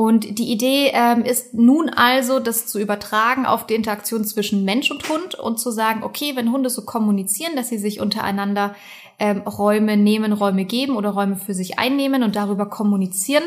Und 0.01 0.39
die 0.39 0.51
Idee 0.51 0.93
ähm, 0.95 1.27
ist 1.27 1.53
nun 1.53 1.91
also, 1.91 2.41
das 2.41 2.67
zu 2.67 2.79
übertragen 2.79 3.45
auf 3.45 3.67
die 3.67 3.75
Interaktion 3.75 4.25
zwischen 4.25 4.65
Mensch 4.65 4.91
und 4.91 5.07
Hund 5.11 5.35
und 5.35 5.61
zu 5.61 5.71
sagen, 5.71 6.05
okay, 6.05 6.37
wenn 6.37 6.53
Hunde 6.53 6.71
so 6.71 6.87
kommunizieren, 6.87 7.55
dass 7.55 7.69
sie 7.69 7.77
sich 7.77 8.01
untereinander 8.01 8.75
ähm, 9.19 9.43
Räume 9.43 9.99
nehmen, 9.99 10.33
Räume 10.33 10.65
geben 10.65 10.97
oder 10.97 11.11
Räume 11.11 11.37
für 11.37 11.53
sich 11.53 11.79
einnehmen 11.79 12.23
und 12.23 12.35
darüber 12.35 12.65
kommunizieren, 12.65 13.45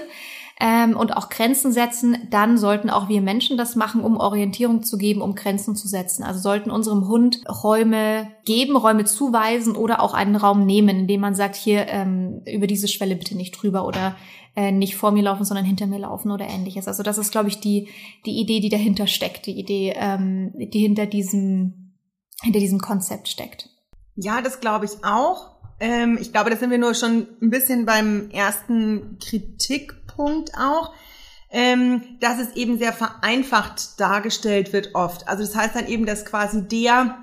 ähm, 0.59 0.95
und 0.95 1.17
auch 1.17 1.29
Grenzen 1.29 1.71
setzen, 1.71 2.17
dann 2.29 2.57
sollten 2.57 2.89
auch 2.89 3.09
wir 3.09 3.21
Menschen 3.21 3.57
das 3.57 3.75
machen, 3.75 4.01
um 4.01 4.17
Orientierung 4.17 4.83
zu 4.83 4.97
geben, 4.97 5.21
um 5.21 5.35
Grenzen 5.35 5.75
zu 5.75 5.87
setzen. 5.87 6.23
Also 6.23 6.39
sollten 6.39 6.71
unserem 6.71 7.07
Hund 7.07 7.41
Räume 7.63 8.31
geben, 8.45 8.75
Räume 8.75 9.05
zuweisen 9.05 9.75
oder 9.75 10.01
auch 10.01 10.13
einen 10.13 10.35
Raum 10.35 10.65
nehmen, 10.65 10.99
indem 10.99 11.21
man 11.21 11.35
sagt, 11.35 11.55
hier 11.55 11.87
ähm, 11.87 12.41
über 12.45 12.67
diese 12.67 12.87
Schwelle 12.87 13.15
bitte 13.15 13.35
nicht 13.35 13.51
drüber 13.51 13.85
oder 13.87 14.15
äh, 14.55 14.71
nicht 14.71 14.95
vor 14.95 15.11
mir 15.11 15.23
laufen, 15.23 15.45
sondern 15.45 15.65
hinter 15.65 15.87
mir 15.87 15.99
laufen 15.99 16.31
oder 16.31 16.47
ähnliches. 16.47 16.87
Also 16.87 17.01
das 17.01 17.17
ist, 17.17 17.31
glaube 17.31 17.49
ich, 17.49 17.59
die, 17.59 17.89
die 18.25 18.39
Idee, 18.39 18.59
die 18.59 18.69
dahinter 18.69 19.07
steckt, 19.07 19.47
die 19.47 19.59
Idee, 19.59 19.93
ähm, 19.95 20.53
die 20.55 20.79
hinter 20.79 21.07
diesem, 21.07 21.93
hinter 22.43 22.59
diesem 22.59 22.79
Konzept 22.79 23.27
steckt. 23.27 23.69
Ja, 24.15 24.41
das 24.41 24.59
glaube 24.59 24.85
ich 24.85 25.03
auch. 25.03 25.53
Ähm, 25.79 26.19
ich 26.21 26.31
glaube, 26.31 26.51
da 26.51 26.55
sind 26.55 26.69
wir 26.69 26.77
nur 26.77 26.93
schon 26.93 27.27
ein 27.41 27.49
bisschen 27.49 27.85
beim 27.85 28.29
ersten 28.29 29.17
Kritikpunkt 29.19 30.02
auch. 30.57 30.93
Ähm, 31.55 32.01
dass 32.19 32.39
es 32.39 32.55
eben 32.55 32.79
sehr 32.79 32.93
vereinfacht 32.93 33.99
dargestellt 33.99 34.73
wird 34.73 34.95
oft. 34.95 35.27
Also 35.27 35.43
das 35.43 35.55
heißt 35.55 35.75
dann 35.75 35.85
eben, 35.85 36.07
dass 36.07 36.25
quasi 36.25 36.67
der 36.67 37.15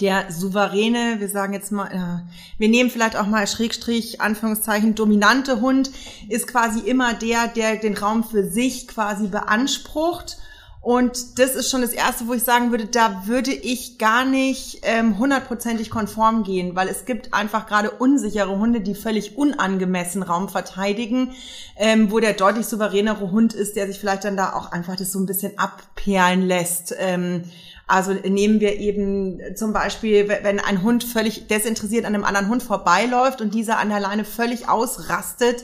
der 0.00 0.30
souveräne, 0.30 1.20
wir 1.20 1.28
sagen 1.28 1.52
jetzt 1.52 1.70
mal, 1.70 1.86
äh, 1.86 2.32
wir 2.58 2.68
nehmen 2.68 2.90
vielleicht 2.90 3.16
auch 3.16 3.26
mal 3.26 3.46
Schrägstrich, 3.46 4.20
Anführungszeichen, 4.20 4.94
dominante 4.94 5.60
Hund, 5.60 5.90
ist 6.28 6.48
quasi 6.48 6.80
immer 6.80 7.14
der, 7.14 7.48
der 7.48 7.76
den 7.76 7.96
Raum 7.96 8.24
für 8.24 8.44
sich 8.44 8.88
quasi 8.88 9.28
beansprucht 9.28 10.38
Und 10.82 11.38
das 11.38 11.54
ist 11.54 11.70
schon 11.70 11.80
das 11.82 11.92
Erste, 11.92 12.26
wo 12.26 12.34
ich 12.34 12.42
sagen 12.42 12.72
würde, 12.72 12.86
da 12.86 13.22
würde 13.26 13.52
ich 13.52 13.98
gar 13.98 14.24
nicht 14.24 14.80
ähm, 14.82 15.16
hundertprozentig 15.16 15.90
konform 15.90 16.42
gehen, 16.42 16.74
weil 16.74 16.88
es 16.88 17.04
gibt 17.04 17.32
einfach 17.32 17.68
gerade 17.68 17.92
unsichere 17.92 18.58
Hunde, 18.58 18.80
die 18.80 18.96
völlig 18.96 19.38
unangemessen 19.38 20.24
Raum 20.24 20.48
verteidigen, 20.48 21.34
ähm, 21.76 22.10
wo 22.10 22.18
der 22.18 22.32
deutlich 22.32 22.66
souveränere 22.66 23.30
Hund 23.30 23.54
ist, 23.54 23.76
der 23.76 23.86
sich 23.86 24.00
vielleicht 24.00 24.24
dann 24.24 24.36
da 24.36 24.54
auch 24.54 24.72
einfach 24.72 24.96
das 24.96 25.12
so 25.12 25.20
ein 25.20 25.26
bisschen 25.26 25.56
abperlen 25.56 26.42
lässt. 26.42 26.92
Ähm, 26.98 27.44
also 27.86 28.12
nehmen 28.12 28.58
wir 28.58 28.78
eben 28.80 29.40
zum 29.54 29.72
Beispiel, 29.72 30.28
wenn 30.28 30.58
ein 30.58 30.82
Hund 30.82 31.04
völlig 31.04 31.46
desinteressiert 31.46 32.06
an 32.06 32.14
einem 32.14 32.24
anderen 32.24 32.48
Hund 32.48 32.62
vorbeiläuft 32.62 33.40
und 33.40 33.54
dieser 33.54 33.78
an 33.78 33.88
der 33.88 34.00
Leine 34.00 34.24
völlig 34.24 34.68
ausrastet, 34.68 35.62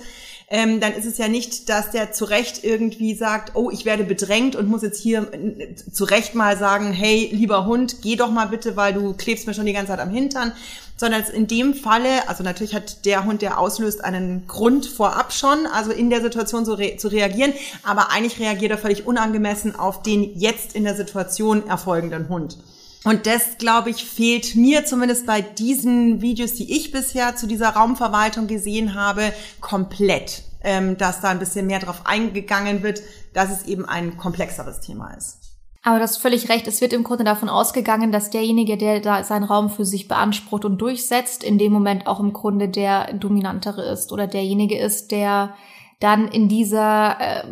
ähm, 0.51 0.81
dann 0.81 0.95
ist 0.95 1.05
es 1.05 1.19
ja 1.19 1.29
nicht, 1.29 1.69
dass 1.69 1.91
der 1.91 2.13
zu 2.13 2.25
Recht 2.25 2.65
irgendwie 2.65 3.15
sagt, 3.15 3.55
oh, 3.55 3.71
ich 3.71 3.85
werde 3.85 4.05
bedrängt 4.05 4.57
und 4.57 4.69
muss 4.69 4.83
jetzt 4.83 5.01
hier 5.01 5.29
äh, 5.33 5.75
zu 5.75 6.05
Recht 6.05 6.35
mal 6.35 6.57
sagen, 6.57 6.93
hey, 6.93 7.29
lieber 7.33 7.67
Hund, 7.67 8.01
geh 8.01 8.17
doch 8.17 8.31
mal 8.31 8.47
bitte, 8.47 8.75
weil 8.75 8.95
du 8.95 9.13
klebst 9.13 9.47
mir 9.47 9.53
schon 9.53 9.67
die 9.67 9.75
ganze 9.75 9.93
Zeit 9.93 10.01
am 10.01 10.11
Hintern, 10.11 10.53
sondern 10.97 11.23
in 11.35 11.47
dem 11.47 11.75
Falle, 11.75 12.29
also 12.29 12.43
natürlich 12.43 12.75
hat 12.75 13.05
der 13.05 13.25
Hund, 13.25 13.43
der 13.43 13.59
auslöst, 13.59 14.03
einen 14.03 14.47
Grund 14.47 14.87
vorab 14.87 15.35
schon, 15.35 15.67
also 15.67 15.91
in 15.93 16.09
der 16.09 16.23
Situation 16.23 16.65
so 16.65 16.75
re 16.75 16.97
zu 16.97 17.09
reagieren, 17.09 17.53
aber 17.83 18.11
eigentlich 18.11 18.41
reagiert 18.41 18.73
er 18.73 18.79
völlig 18.79 19.07
unangemessen 19.07 19.77
auf 19.77 20.03
den 20.03 20.39
jetzt 20.39 20.75
in 20.75 20.85
der 20.85 20.95
Situation 20.95 21.69
erfolgenden 21.69 22.31
Hund. 22.31 22.57
Und 23.05 23.27
das, 23.27 23.59
glaube 23.59 23.91
ich, 23.91 24.05
fehlt 24.05 24.55
mir 24.57 24.85
zumindest 24.85 25.27
bei 25.27 25.41
diesen 25.41 26.21
Videos, 26.21 26.55
die 26.55 26.77
ich 26.77 26.91
bisher 26.91 27.37
zu 27.37 27.47
dieser 27.47 27.71
Raumverwaltung 27.71 28.47
gesehen 28.47 28.95
habe, 28.95 29.33
komplett. 29.61 30.43
Ähm, 30.61 30.99
dass 30.99 31.21
da 31.21 31.29
ein 31.29 31.39
bisschen 31.39 31.69
mehr 31.69 31.79
drauf 31.79 32.03
eingegangen 32.05 32.83
wird, 32.83 33.01
dass 33.33 33.51
es 33.51 33.67
eben 33.67 33.85
ein 33.85 34.17
komplexeres 34.17 34.81
Thema 34.81 35.13
ist. 35.13 35.39
Aber 35.83 36.01
das 36.01 36.13
ist 36.13 36.17
völlig 36.19 36.49
recht. 36.49 36.67
Es 36.67 36.81
wird 36.81 36.93
im 36.93 37.05
Grunde 37.05 37.25
davon 37.25 37.49
ausgegangen, 37.49 38.11
dass 38.11 38.31
derjenige, 38.31 38.77
der 38.77 39.01
da 39.01 39.23
seinen 39.23 39.45
Raum 39.45 39.71
für 39.71 39.85
sich 39.85 40.09
beansprucht 40.09 40.65
und 40.65 40.79
durchsetzt, 40.79 41.45
in 41.45 41.59
dem 41.59 41.73
Moment 41.73 42.07
auch 42.07 42.19
im 42.19 42.33
Grunde 42.33 42.69
der 42.69 43.13
dominantere 43.15 43.83
ist 43.91 44.13
oder 44.13 44.27
derjenige 44.27 44.77
ist, 44.77 45.13
der 45.13 45.55
dann 46.01 46.29
in 46.29 46.49
dieser, 46.49 47.17
äh, 47.21 47.45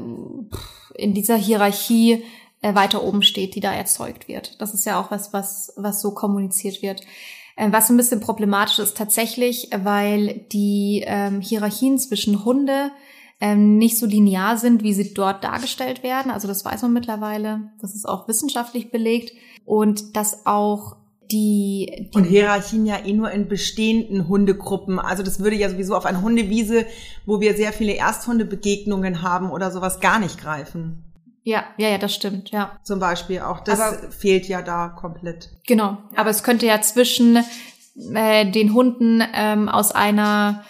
in 0.96 1.14
dieser 1.14 1.36
Hierarchie 1.36 2.24
äh, 2.62 2.74
weiter 2.74 3.02
oben 3.02 3.22
steht, 3.22 3.54
die 3.54 3.60
da 3.60 3.72
erzeugt 3.72 4.28
wird. 4.28 4.60
Das 4.60 4.74
ist 4.74 4.86
ja 4.86 5.00
auch 5.00 5.10
was, 5.10 5.32
was, 5.32 5.72
was 5.76 6.00
so 6.00 6.12
kommuniziert 6.12 6.82
wird. 6.82 7.02
Äh, 7.56 7.72
was 7.72 7.90
ein 7.90 7.96
bisschen 7.96 8.20
problematisch 8.20 8.78
ist 8.78 8.96
tatsächlich, 8.96 9.70
weil 9.76 10.46
die 10.52 11.04
ähm, 11.06 11.40
Hierarchien 11.40 11.98
zwischen 11.98 12.44
Hunde 12.44 12.90
ähm, 13.40 13.76
nicht 13.78 13.98
so 13.98 14.06
linear 14.06 14.56
sind, 14.56 14.82
wie 14.82 14.94
sie 14.94 15.12
dort 15.12 15.44
dargestellt 15.44 16.02
werden. 16.02 16.30
Also 16.30 16.48
das 16.48 16.64
weiß 16.64 16.82
man 16.82 16.92
mittlerweile. 16.92 17.70
Das 17.80 17.94
ist 17.94 18.08
auch 18.08 18.28
wissenschaftlich 18.28 18.90
belegt. 18.90 19.32
Und 19.64 20.16
dass 20.16 20.46
auch 20.46 20.96
die, 21.30 22.08
die 22.14 22.18
und 22.18 22.24
Hierarchien 22.24 22.86
ja 22.86 23.04
eh 23.04 23.12
nur 23.12 23.30
in 23.30 23.48
bestehenden 23.48 24.28
Hundegruppen. 24.28 24.98
Also 24.98 25.22
das 25.22 25.40
würde 25.40 25.56
ja 25.56 25.68
sowieso 25.68 25.96
auf 25.96 26.06
eine 26.06 26.22
Hundewiese, 26.22 26.86
wo 27.26 27.40
wir 27.40 27.56
sehr 27.56 27.72
viele 27.72 27.96
Ersthundebegegnungen 27.96 29.22
haben 29.22 29.50
oder 29.50 29.70
sowas 29.70 30.00
gar 30.00 30.18
nicht 30.18 30.38
greifen. 30.38 31.04
Ja, 31.46 31.64
ja, 31.76 31.90
ja, 31.90 31.98
das 31.98 32.12
stimmt, 32.12 32.50
ja. 32.50 32.76
Zum 32.82 32.98
Beispiel 32.98 33.38
auch. 33.38 33.60
Das 33.60 33.78
aber, 33.78 34.10
fehlt 34.10 34.48
ja 34.48 34.62
da 34.62 34.88
komplett. 34.88 35.50
Genau. 35.64 35.96
Aber 36.16 36.30
es 36.30 36.42
könnte 36.42 36.66
ja 36.66 36.80
zwischen 36.80 37.38
äh, 38.14 38.50
den 38.50 38.74
Hunden 38.74 39.22
ähm, 39.32 39.68
aus 39.68 39.92
einer 39.92 40.64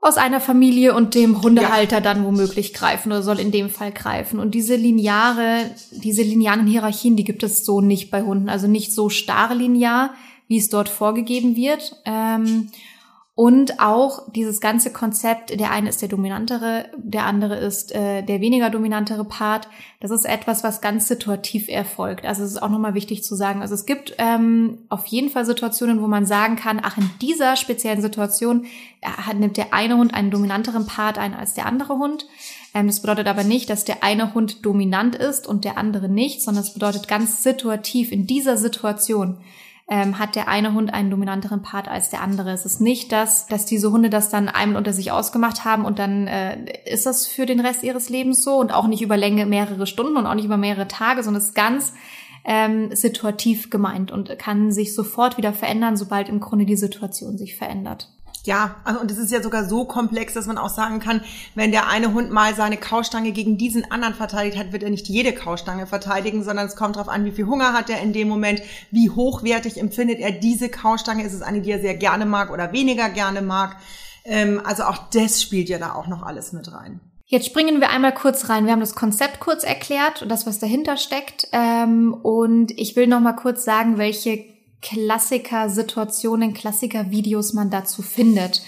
aus 0.00 0.18
einer 0.18 0.40
Familie 0.40 0.94
und 0.94 1.16
dem 1.16 1.42
Hundehalter 1.42 1.96
ja. 1.96 2.00
dann 2.00 2.24
womöglich 2.24 2.74
greifen 2.74 3.10
oder 3.10 3.22
soll 3.22 3.40
in 3.40 3.50
dem 3.50 3.70
Fall 3.70 3.90
greifen. 3.90 4.38
Und 4.38 4.52
diese 4.52 4.76
lineare, 4.76 5.68
diese 5.90 6.22
linearen 6.22 6.68
Hierarchien, 6.68 7.16
die 7.16 7.24
gibt 7.24 7.42
es 7.42 7.64
so 7.64 7.80
nicht 7.80 8.12
bei 8.12 8.22
Hunden. 8.22 8.48
Also 8.48 8.68
nicht 8.68 8.94
so 8.94 9.08
starr 9.08 9.52
linear, 9.52 10.14
wie 10.46 10.58
es 10.58 10.68
dort 10.68 10.88
vorgegeben 10.88 11.56
wird. 11.56 12.00
Ähm, 12.04 12.70
und 13.34 13.80
auch 13.80 14.30
dieses 14.32 14.60
ganze 14.60 14.92
Konzept, 14.92 15.58
der 15.58 15.70
eine 15.70 15.88
ist 15.88 16.02
der 16.02 16.10
dominantere, 16.10 16.90
der 16.98 17.24
andere 17.24 17.56
ist 17.56 17.94
äh, 17.94 18.22
der 18.22 18.42
weniger 18.42 18.68
dominantere 18.68 19.24
Part, 19.24 19.68
das 20.00 20.10
ist 20.10 20.26
etwas, 20.26 20.62
was 20.64 20.82
ganz 20.82 21.08
situativ 21.08 21.68
erfolgt. 21.68 22.26
Also 22.26 22.44
es 22.44 22.50
ist 22.50 22.62
auch 22.62 22.68
nochmal 22.68 22.92
wichtig 22.92 23.24
zu 23.24 23.34
sagen. 23.34 23.62
Also 23.62 23.74
es 23.74 23.86
gibt 23.86 24.14
ähm, 24.18 24.80
auf 24.90 25.06
jeden 25.06 25.30
Fall 25.30 25.46
Situationen, 25.46 26.02
wo 26.02 26.08
man 26.08 26.26
sagen 26.26 26.56
kann, 26.56 26.78
ach, 26.82 26.98
in 26.98 27.08
dieser 27.22 27.56
speziellen 27.56 28.02
Situation 28.02 28.66
äh, 29.00 29.34
nimmt 29.34 29.56
der 29.56 29.72
eine 29.72 29.96
Hund 29.96 30.12
einen 30.12 30.30
dominanteren 30.30 30.84
Part 30.84 31.16
ein 31.16 31.32
als 31.32 31.54
der 31.54 31.64
andere 31.64 31.94
Hund. 31.94 32.26
Ähm, 32.74 32.86
das 32.86 33.00
bedeutet 33.00 33.28
aber 33.28 33.44
nicht, 33.44 33.70
dass 33.70 33.86
der 33.86 34.04
eine 34.04 34.34
Hund 34.34 34.66
dominant 34.66 35.14
ist 35.14 35.46
und 35.46 35.64
der 35.64 35.78
andere 35.78 36.10
nicht, 36.10 36.42
sondern 36.42 36.64
es 36.64 36.74
bedeutet 36.74 37.08
ganz 37.08 37.42
situativ 37.42 38.12
in 38.12 38.26
dieser 38.26 38.58
Situation 38.58 39.38
ähm, 39.92 40.18
hat 40.18 40.36
der 40.36 40.48
eine 40.48 40.72
Hund 40.72 40.94
einen 40.94 41.10
dominanteren 41.10 41.60
Part 41.60 41.86
als 41.86 42.08
der 42.08 42.22
andere. 42.22 42.50
Es 42.50 42.64
ist 42.64 42.80
nicht 42.80 43.12
das, 43.12 43.46
dass 43.46 43.66
diese 43.66 43.92
Hunde 43.92 44.08
das 44.08 44.30
dann 44.30 44.48
einmal 44.48 44.78
unter 44.78 44.94
sich 44.94 45.12
ausgemacht 45.12 45.66
haben 45.66 45.84
und 45.84 45.98
dann 45.98 46.26
äh, 46.26 46.64
ist 46.90 47.04
das 47.04 47.26
für 47.26 47.44
den 47.44 47.60
Rest 47.60 47.82
ihres 47.82 48.08
Lebens 48.08 48.42
so 48.42 48.56
und 48.56 48.72
auch 48.72 48.86
nicht 48.86 49.02
über 49.02 49.18
Länge 49.18 49.44
mehrere 49.44 49.86
Stunden 49.86 50.16
und 50.16 50.26
auch 50.26 50.34
nicht 50.34 50.46
über 50.46 50.56
mehrere 50.56 50.88
Tage, 50.88 51.22
sondern 51.22 51.42
es 51.42 51.48
ist 51.48 51.54
ganz 51.54 51.92
ähm, 52.46 52.96
situativ 52.96 53.68
gemeint 53.68 54.10
und 54.10 54.38
kann 54.38 54.72
sich 54.72 54.94
sofort 54.94 55.36
wieder 55.36 55.52
verändern, 55.52 55.98
sobald 55.98 56.30
im 56.30 56.40
Grunde 56.40 56.64
die 56.64 56.76
Situation 56.76 57.36
sich 57.36 57.54
verändert. 57.54 58.08
Ja, 58.44 58.76
also 58.82 59.00
und 59.00 59.10
es 59.10 59.18
ist 59.18 59.30
ja 59.30 59.40
sogar 59.40 59.64
so 59.68 59.84
komplex, 59.84 60.34
dass 60.34 60.46
man 60.46 60.58
auch 60.58 60.68
sagen 60.68 60.98
kann, 60.98 61.22
wenn 61.54 61.70
der 61.70 61.88
eine 61.88 62.12
Hund 62.12 62.32
mal 62.32 62.54
seine 62.54 62.76
Kaustange 62.76 63.30
gegen 63.30 63.56
diesen 63.56 63.88
anderen 63.90 64.14
verteidigt 64.14 64.58
hat, 64.58 64.72
wird 64.72 64.82
er 64.82 64.90
nicht 64.90 65.08
jede 65.08 65.32
Kaustange 65.32 65.86
verteidigen, 65.86 66.42
sondern 66.42 66.66
es 66.66 66.74
kommt 66.74 66.96
darauf 66.96 67.08
an, 67.08 67.24
wie 67.24 67.30
viel 67.30 67.46
Hunger 67.46 67.72
hat 67.72 67.88
er 67.88 68.00
in 68.00 68.12
dem 68.12 68.28
Moment, 68.28 68.60
wie 68.90 69.10
hochwertig 69.10 69.78
empfindet 69.78 70.18
er 70.18 70.32
diese 70.32 70.68
Kaustange, 70.68 71.24
ist 71.24 71.34
es 71.34 71.42
eine, 71.42 71.60
die 71.60 71.70
er 71.70 71.80
sehr 71.80 71.94
gerne 71.94 72.26
mag 72.26 72.50
oder 72.50 72.72
weniger 72.72 73.08
gerne 73.10 73.42
mag. 73.42 73.76
Ähm, 74.24 74.60
also 74.64 74.84
auch 74.84 74.98
das 75.12 75.40
spielt 75.40 75.68
ja 75.68 75.78
da 75.78 75.94
auch 75.94 76.08
noch 76.08 76.22
alles 76.22 76.52
mit 76.52 76.72
rein. 76.72 77.00
Jetzt 77.26 77.46
springen 77.46 77.80
wir 77.80 77.88
einmal 77.88 78.12
kurz 78.12 78.50
rein. 78.50 78.66
Wir 78.66 78.72
haben 78.72 78.80
das 78.80 78.94
Konzept 78.94 79.40
kurz 79.40 79.64
erklärt 79.64 80.20
und 80.20 80.28
das, 80.28 80.46
was 80.46 80.58
dahinter 80.58 80.98
steckt. 80.98 81.48
Ähm, 81.52 82.12
und 82.12 82.72
ich 82.78 82.94
will 82.94 83.06
noch 83.06 83.20
mal 83.20 83.32
kurz 83.32 83.64
sagen, 83.64 83.96
welche 83.96 84.51
Klassiker-Situationen, 84.82 86.54
Klassiker-Videos 86.54 87.52
man 87.52 87.70
dazu 87.70 88.02
findet. 88.02 88.62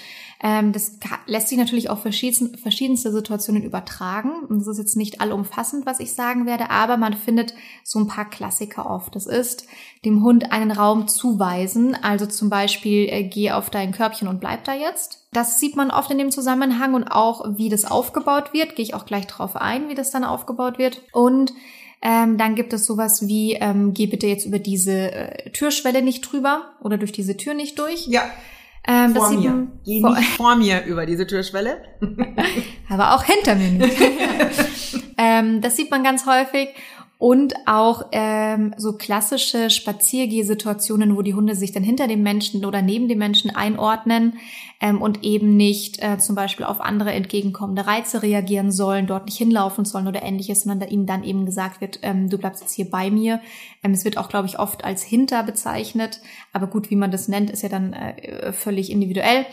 Ähm, 0.44 0.72
das 0.72 0.98
lässt 1.26 1.48
sich 1.48 1.56
natürlich 1.56 1.88
auf 1.88 2.02
verschieden, 2.02 2.58
verschiedenste 2.58 3.10
Situationen 3.10 3.62
übertragen. 3.62 4.44
Und 4.46 4.58
das 4.60 4.68
ist 4.68 4.78
jetzt 4.78 4.96
nicht 4.96 5.22
allumfassend, 5.22 5.86
was 5.86 6.00
ich 6.00 6.14
sagen 6.14 6.44
werde, 6.44 6.70
aber 6.70 6.98
man 6.98 7.14
findet 7.14 7.54
so 7.82 7.98
ein 7.98 8.08
paar 8.08 8.28
Klassiker 8.28 8.90
oft. 8.90 9.16
Das 9.16 9.26
ist, 9.26 9.66
dem 10.04 10.22
Hund 10.22 10.52
einen 10.52 10.70
Raum 10.70 11.08
zuweisen, 11.08 11.96
also 12.00 12.26
zum 12.26 12.50
Beispiel, 12.50 13.08
äh, 13.08 13.24
geh 13.24 13.52
auf 13.52 13.70
dein 13.70 13.92
Körbchen 13.92 14.28
und 14.28 14.40
bleib 14.40 14.64
da 14.64 14.74
jetzt. 14.74 15.24
Das 15.32 15.58
sieht 15.58 15.76
man 15.76 15.90
oft 15.90 16.10
in 16.10 16.18
dem 16.18 16.30
Zusammenhang 16.30 16.92
und 16.92 17.04
auch, 17.04 17.56
wie 17.56 17.70
das 17.70 17.86
aufgebaut 17.86 18.52
wird. 18.52 18.76
Gehe 18.76 18.84
ich 18.84 18.94
auch 18.94 19.06
gleich 19.06 19.26
drauf 19.26 19.56
ein, 19.56 19.88
wie 19.88 19.94
das 19.94 20.10
dann 20.10 20.24
aufgebaut 20.24 20.78
wird. 20.78 21.00
Und 21.12 21.54
ähm, 22.06 22.36
dann 22.36 22.54
gibt 22.54 22.74
es 22.74 22.84
sowas 22.84 23.26
wie, 23.26 23.54
ähm, 23.54 23.94
geh 23.94 24.06
bitte 24.06 24.26
jetzt 24.26 24.44
über 24.44 24.58
diese 24.58 25.10
äh, 25.10 25.50
Türschwelle 25.50 26.02
nicht 26.02 26.20
drüber 26.20 26.74
oder 26.82 26.98
durch 26.98 27.12
diese 27.12 27.38
Tür 27.38 27.54
nicht 27.54 27.78
durch. 27.78 28.06
Ja. 28.06 28.22
Ähm, 28.86 29.14
vor 29.14 29.30
mir. 29.30 29.50
Man, 29.50 29.72
Geh 29.86 30.02
vor, 30.02 30.14
nicht 30.14 30.28
vor 30.28 30.56
mir 30.56 30.84
über 30.84 31.06
diese 31.06 31.26
Türschwelle. 31.26 31.78
aber 32.90 33.14
auch 33.14 33.24
hinter 33.24 33.54
mir 33.54 33.70
nicht. 33.70 33.96
ähm, 35.16 35.62
das 35.62 35.76
sieht 35.76 35.90
man 35.90 36.04
ganz 36.04 36.26
häufig 36.26 36.68
und 37.16 37.54
auch 37.64 38.08
ähm, 38.12 38.74
so 38.76 38.92
klassische 38.92 39.70
Spaziergehsituationen, 39.70 41.16
wo 41.16 41.22
die 41.22 41.32
Hunde 41.32 41.54
sich 41.54 41.72
dann 41.72 41.82
hinter 41.82 42.06
dem 42.06 42.22
Menschen 42.22 42.66
oder 42.66 42.82
neben 42.82 43.08
dem 43.08 43.16
Menschen 43.16 43.56
einordnen 43.56 44.34
ähm, 44.84 45.00
und 45.00 45.24
eben 45.24 45.56
nicht 45.56 46.02
äh, 46.02 46.18
zum 46.18 46.34
Beispiel 46.34 46.66
auf 46.66 46.82
andere 46.82 47.10
entgegenkommende 47.10 47.86
Reize 47.86 48.22
reagieren 48.22 48.70
sollen, 48.70 49.06
dort 49.06 49.24
nicht 49.24 49.38
hinlaufen 49.38 49.86
sollen 49.86 50.06
oder 50.06 50.22
ähnliches, 50.22 50.60
sondern 50.60 50.80
da 50.80 50.86
ihnen 50.86 51.06
dann 51.06 51.24
eben 51.24 51.46
gesagt 51.46 51.80
wird, 51.80 52.00
ähm, 52.02 52.28
du 52.28 52.36
bleibst 52.36 52.60
jetzt 52.60 52.74
hier 52.74 52.90
bei 52.90 53.10
mir. 53.10 53.40
Ähm, 53.82 53.92
es 53.92 54.04
wird 54.04 54.18
auch, 54.18 54.28
glaube 54.28 54.46
ich, 54.46 54.58
oft 54.58 54.84
als 54.84 55.02
hinter 55.02 55.42
bezeichnet, 55.42 56.20
aber 56.52 56.66
gut, 56.66 56.90
wie 56.90 56.96
man 56.96 57.10
das 57.10 57.28
nennt, 57.28 57.50
ist 57.50 57.62
ja 57.62 57.70
dann 57.70 57.94
äh, 57.94 58.52
völlig 58.52 58.90
individuell. 58.90 59.46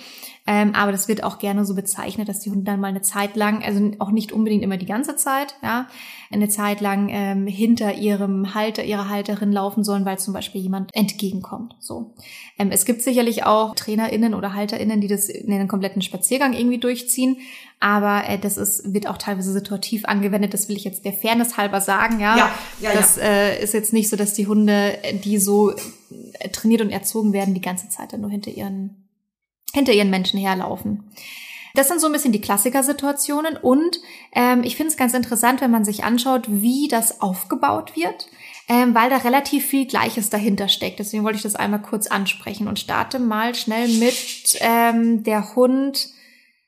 Ähm, 0.47 0.73
aber 0.73 0.91
das 0.91 1.07
wird 1.07 1.23
auch 1.23 1.37
gerne 1.37 1.65
so 1.65 1.75
bezeichnet, 1.75 2.27
dass 2.27 2.39
die 2.39 2.49
Hunde 2.49 2.63
dann 2.63 2.79
mal 2.79 2.87
eine 2.87 3.03
Zeit 3.03 3.35
lang, 3.35 3.63
also 3.63 3.91
auch 3.99 4.09
nicht 4.09 4.31
unbedingt 4.31 4.63
immer 4.63 4.77
die 4.77 4.87
ganze 4.87 5.15
Zeit, 5.15 5.55
ja, 5.61 5.87
eine 6.31 6.49
Zeit 6.49 6.81
lang 6.81 7.09
ähm, 7.11 7.45
hinter 7.45 7.93
ihrem 7.93 8.55
Halter, 8.55 8.83
ihrer 8.83 9.07
Halterin 9.07 9.51
laufen 9.51 9.83
sollen, 9.83 10.03
weil 10.03 10.17
zum 10.17 10.33
Beispiel 10.33 10.61
jemand 10.61 10.89
entgegenkommt. 10.95 11.75
So. 11.79 12.15
Ähm, 12.57 12.71
es 12.71 12.85
gibt 12.85 13.03
sicherlich 13.03 13.43
auch 13.45 13.75
TrainerInnen 13.75 14.33
oder 14.33 14.53
HalterInnen, 14.55 14.99
die 14.99 15.07
das 15.07 15.20
in 15.29 15.51
einen 15.53 15.67
kompletten 15.67 16.01
Spaziergang 16.01 16.53
irgendwie 16.53 16.77
durchziehen. 16.77 17.37
Aber 17.79 18.27
äh, 18.27 18.37
das 18.37 18.57
ist, 18.57 18.93
wird 18.93 19.07
auch 19.07 19.17
teilweise 19.17 19.51
situativ 19.53 20.05
angewendet. 20.05 20.53
Das 20.53 20.69
will 20.69 20.77
ich 20.77 20.83
jetzt 20.83 21.05
der 21.05 21.13
Fairness 21.13 21.57
halber 21.57 21.81
sagen, 21.81 22.19
ja. 22.19 22.37
ja, 22.37 22.51
ja 22.79 22.93
das 22.93 23.17
ja. 23.17 23.23
Äh, 23.23 23.63
ist 23.63 23.73
jetzt 23.73 23.93
nicht 23.93 24.09
so, 24.09 24.15
dass 24.15 24.33
die 24.33 24.47
Hunde, 24.47 24.97
die 25.23 25.37
so 25.37 25.71
äh, 25.71 26.49
trainiert 26.49 26.81
und 26.81 26.91
erzogen 26.91 27.33
werden, 27.33 27.53
die 27.53 27.61
ganze 27.61 27.89
Zeit 27.89 28.13
dann 28.13 28.21
nur 28.21 28.31
hinter 28.31 28.51
ihren 28.51 28.97
hinter 29.73 29.93
ihren 29.93 30.09
Menschen 30.09 30.39
herlaufen. 30.39 31.03
Das 31.73 31.87
sind 31.87 32.01
so 32.01 32.07
ein 32.07 32.13
bisschen 32.13 32.33
die 32.33 32.41
Klassikersituationen 32.41 33.55
und 33.55 34.01
ähm, 34.33 34.63
ich 34.63 34.75
finde 34.75 34.91
es 34.91 34.97
ganz 34.97 35.13
interessant, 35.13 35.61
wenn 35.61 35.71
man 35.71 35.85
sich 35.85 36.03
anschaut, 36.03 36.43
wie 36.49 36.89
das 36.89 37.21
aufgebaut 37.21 37.95
wird, 37.95 38.27
ähm, 38.71 38.95
weil 38.95 39.09
da 39.09 39.17
relativ 39.17 39.65
viel 39.65 39.85
Gleiches 39.85 40.29
dahinter 40.29 40.69
steckt. 40.69 40.99
Deswegen 40.99 41.25
wollte 41.25 41.35
ich 41.35 41.43
das 41.43 41.55
einmal 41.55 41.81
kurz 41.81 42.07
ansprechen 42.07 42.69
und 42.69 42.79
starte 42.79 43.19
mal 43.19 43.53
schnell 43.53 43.89
mit 43.99 44.57
ähm, 44.61 45.23
der 45.23 45.57
Hund 45.57 46.07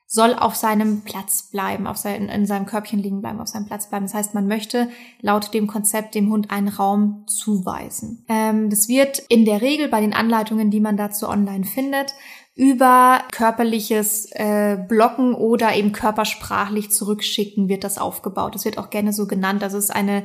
soll 0.06 0.34
auf 0.34 0.54
seinem 0.54 1.00
Platz 1.00 1.48
bleiben, 1.50 1.86
auf 1.86 1.96
sein, 1.96 2.28
in 2.28 2.44
seinem 2.44 2.66
Körbchen 2.66 2.98
liegen 2.98 3.22
bleiben, 3.22 3.40
auf 3.40 3.48
seinem 3.48 3.64
Platz 3.64 3.88
bleiben. 3.88 4.04
Das 4.04 4.12
heißt, 4.12 4.34
man 4.34 4.46
möchte 4.46 4.90
laut 5.22 5.54
dem 5.54 5.66
Konzept 5.66 6.14
dem 6.14 6.30
Hund 6.30 6.50
einen 6.50 6.68
Raum 6.68 7.24
zuweisen. 7.26 8.26
Ähm, 8.28 8.68
das 8.68 8.86
wird 8.86 9.20
in 9.30 9.46
der 9.46 9.62
Regel 9.62 9.88
bei 9.88 10.02
den 10.02 10.12
Anleitungen, 10.12 10.70
die 10.70 10.80
man 10.80 10.98
dazu 10.98 11.26
online 11.26 11.64
findet, 11.64 12.12
über 12.54 13.22
körperliches 13.32 14.30
äh, 14.32 14.76
Blocken 14.88 15.34
oder 15.34 15.74
eben 15.74 15.92
körpersprachlich 15.92 16.90
zurückschicken 16.92 17.68
wird 17.68 17.82
das 17.82 17.98
aufgebaut. 17.98 18.54
Das 18.54 18.64
wird 18.64 18.78
auch 18.78 18.90
gerne 18.90 19.12
so 19.12 19.26
genannt. 19.26 19.62
Das 19.62 19.72
ist 19.72 19.90
eine, 19.90 20.24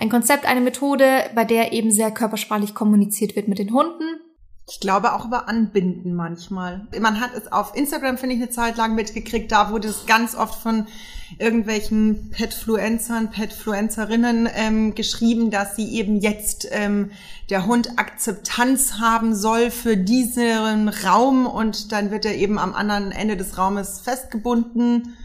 ein 0.00 0.08
Konzept, 0.08 0.46
eine 0.46 0.62
Methode, 0.62 1.24
bei 1.34 1.44
der 1.44 1.72
eben 1.72 1.90
sehr 1.90 2.10
körpersprachlich 2.10 2.74
kommuniziert 2.74 3.36
wird 3.36 3.48
mit 3.48 3.58
den 3.58 3.72
Hunden. 3.72 4.20
Ich 4.66 4.80
glaube 4.80 5.12
auch 5.12 5.26
über 5.26 5.48
Anbinden 5.48 6.14
manchmal. 6.14 6.86
Man 6.98 7.20
hat 7.20 7.32
es 7.36 7.50
auf 7.52 7.76
Instagram, 7.76 8.16
finde 8.16 8.36
ich, 8.36 8.40
eine 8.40 8.50
Zeit 8.50 8.76
lang 8.76 8.94
mitgekriegt. 8.94 9.52
Da 9.52 9.72
wurde 9.72 9.88
es 9.88 10.06
ganz 10.06 10.34
oft 10.36 10.62
von 10.62 10.86
irgendwelchen 11.38 12.30
Petfluencern, 12.30 13.30
Petfluencerinnen 13.30 14.48
ähm, 14.54 14.94
geschrieben, 14.94 15.50
dass 15.50 15.76
sie 15.76 15.92
eben 15.96 16.20
jetzt 16.20 16.68
ähm, 16.70 17.10
der 17.50 17.66
Hund 17.66 17.98
Akzeptanz 17.98 19.00
haben 19.00 19.34
soll 19.34 19.70
für 19.70 19.96
diesen 19.96 20.88
Raum 20.88 21.46
und 21.46 21.92
dann 21.92 22.10
wird 22.10 22.24
er 22.24 22.36
eben 22.36 22.58
am 22.58 22.74
anderen 22.74 23.10
Ende 23.12 23.36
des 23.36 23.58
Raumes 23.58 24.00
festgebunden 24.00 25.16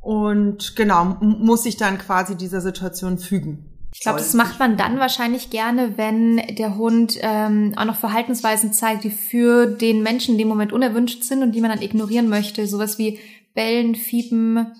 und 0.00 0.76
genau, 0.76 1.16
muss 1.20 1.64
sich 1.64 1.76
dann 1.76 1.98
quasi 1.98 2.36
dieser 2.36 2.60
Situation 2.60 3.18
fügen. 3.18 3.69
Ich 3.92 4.00
glaube, 4.00 4.18
das 4.18 4.34
macht 4.34 4.58
man 4.58 4.76
dann 4.76 4.98
wahrscheinlich 4.98 5.50
gerne, 5.50 5.98
wenn 5.98 6.36
der 6.36 6.76
Hund 6.76 7.18
ähm, 7.20 7.74
auch 7.76 7.84
noch 7.84 7.96
Verhaltensweisen 7.96 8.72
zeigt, 8.72 9.04
die 9.04 9.10
für 9.10 9.66
den 9.66 10.02
Menschen 10.02 10.32
in 10.32 10.38
dem 10.38 10.48
Moment 10.48 10.72
unerwünscht 10.72 11.24
sind 11.24 11.42
und 11.42 11.52
die 11.52 11.60
man 11.60 11.70
dann 11.70 11.82
ignorieren 11.82 12.28
möchte. 12.28 12.66
Sowas 12.66 12.98
wie 12.98 13.18
Bellen, 13.54 13.96
Fiepen 13.96 14.72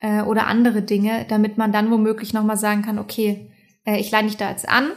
äh, 0.00 0.22
oder 0.22 0.48
andere 0.48 0.82
Dinge, 0.82 1.24
damit 1.28 1.56
man 1.56 1.72
dann 1.72 1.90
womöglich 1.90 2.32
nochmal 2.32 2.56
sagen 2.56 2.82
kann, 2.82 2.98
okay, 2.98 3.50
äh, 3.84 3.98
ich 3.98 4.10
leite 4.10 4.26
dich 4.26 4.36
da 4.36 4.50
jetzt 4.50 4.68
an, 4.68 4.90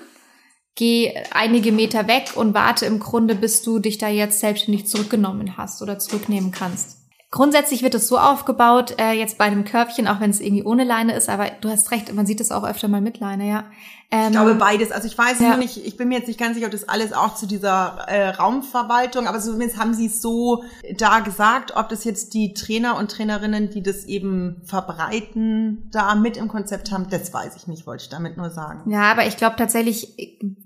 geh 0.74 1.14
einige 1.32 1.72
Meter 1.72 2.08
weg 2.08 2.32
und 2.36 2.54
warte 2.54 2.86
im 2.88 3.00
Grunde, 3.00 3.36
bis 3.36 3.62
du 3.62 3.80
dich 3.80 4.00
da 4.00 4.10
jetzt 4.10 4.40
selbstständig 4.40 4.88
zurückgenommen 4.88 5.56
hast 5.56 5.82
oder 5.82 6.00
zurücknehmen 6.00 6.52
kannst. 6.52 7.05
Grundsätzlich 7.32 7.84
wird 7.84 7.96
es 7.96 8.08
so 8.08 8.18
aufgebaut, 8.18 8.96
äh, 8.98 9.12
jetzt 9.12 9.38
bei 9.38 9.46
einem 9.46 9.66
Körbchen, 9.66 10.08
auch 10.08 10.22
wenn 10.22 10.30
es 10.30 10.40
irgendwie 10.40 10.64
ohne 10.64 10.84
Leine 10.84 11.16
ist, 11.16 11.28
aber 11.28 11.48
du 11.60 11.70
hast 11.70 11.92
recht, 11.92 12.14
man 12.14 12.26
sieht 12.26 12.40
es 12.40 12.52
auch 12.52 12.64
öfter 12.64 12.88
mal 12.88 13.02
mit 13.02 13.20
Leine, 13.20 13.50
ja. 13.50 13.66
Ähm, 14.12 14.28
ich 14.28 14.32
glaube 14.32 14.56
beides. 14.56 14.92
Also 14.92 15.08
ich 15.08 15.18
weiß 15.18 15.40
ja. 15.40 15.50
nur 15.50 15.58
nicht, 15.58 15.84
ich 15.84 15.98
bin 15.98 16.08
mir 16.08 16.20
jetzt 16.20 16.28
nicht 16.28 16.40
ganz 16.40 16.56
sicher, 16.56 16.68
ob 16.68 16.72
das 16.72 16.88
alles 16.88 17.12
auch 17.12 17.36
zu 17.36 17.48
dieser 17.48 18.06
äh, 18.08 18.30
Raumverwaltung, 18.30 19.28
aber 19.28 19.40
zumindest 19.40 19.80
haben 19.80 19.94
sie 19.94 20.06
es 20.06 20.22
so 20.22 20.64
da 20.98 21.20
gesagt, 21.20 21.76
ob 21.76 21.90
das 21.90 22.04
jetzt 22.04 22.34
die 22.34 22.54
Trainer 22.54 22.98
und 22.98 23.12
Trainerinnen, 23.12 23.72
die 23.72 23.82
das 23.82 24.06
eben 24.06 24.62
verbreiten, 24.64 25.90
da 25.92 26.16
mit 26.16 26.38
im 26.38 26.48
Konzept 26.48 26.92
haben, 26.92 27.08
das 27.10 27.34
weiß 27.34 27.56
ich 27.56 27.68
nicht, 27.68 27.88
wollte 27.88 28.04
ich 28.04 28.10
damit 28.10 28.38
nur 28.38 28.52
sagen. 28.52 28.90
Ja, 28.90 29.12
aber 29.12 29.26
ich 29.26 29.38
glaube 29.38 29.56
tatsächlich 29.58 30.16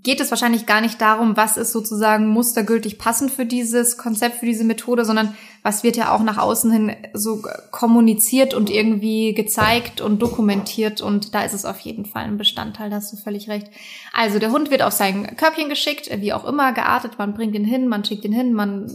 geht 0.03 0.19
es 0.19 0.29
wahrscheinlich 0.29 0.65
gar 0.65 0.81
nicht 0.81 0.99
darum, 1.01 1.37
was 1.37 1.57
ist 1.57 1.71
sozusagen 1.71 2.27
mustergültig 2.27 2.99
passend 2.99 3.31
für 3.31 3.45
dieses 3.45 3.97
Konzept, 3.97 4.35
für 4.35 4.45
diese 4.45 4.65
Methode, 4.65 5.05
sondern 5.05 5.35
was 5.63 5.83
wird 5.83 5.97
ja 5.97 6.13
auch 6.13 6.21
nach 6.21 6.37
außen 6.37 6.71
hin 6.71 6.95
so 7.13 7.43
kommuniziert 7.71 8.53
und 8.53 8.69
irgendwie 8.69 9.33
gezeigt 9.33 10.01
und 10.01 10.21
dokumentiert 10.21 11.01
und 11.01 11.35
da 11.35 11.41
ist 11.41 11.53
es 11.53 11.65
auf 11.65 11.79
jeden 11.79 12.05
Fall 12.05 12.23
ein 12.23 12.37
Bestandteil, 12.37 12.89
da 12.89 12.97
hast 12.97 13.11
du 13.11 13.17
völlig 13.17 13.49
recht. 13.49 13.67
Also 14.13 14.39
der 14.39 14.51
Hund 14.51 14.71
wird 14.71 14.81
auf 14.81 14.93
sein 14.93 15.35
Körbchen 15.35 15.69
geschickt, 15.69 16.09
wie 16.21 16.33
auch 16.33 16.45
immer, 16.45 16.73
geartet, 16.73 17.17
man 17.17 17.33
bringt 17.33 17.55
ihn 17.55 17.65
hin, 17.65 17.87
man 17.87 18.05
schickt 18.05 18.25
ihn 18.25 18.33
hin, 18.33 18.53
man 18.53 18.89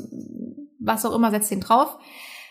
was 0.79 1.05
auch 1.05 1.15
immer, 1.15 1.31
setzt 1.31 1.51
ihn 1.51 1.61
drauf. 1.61 1.99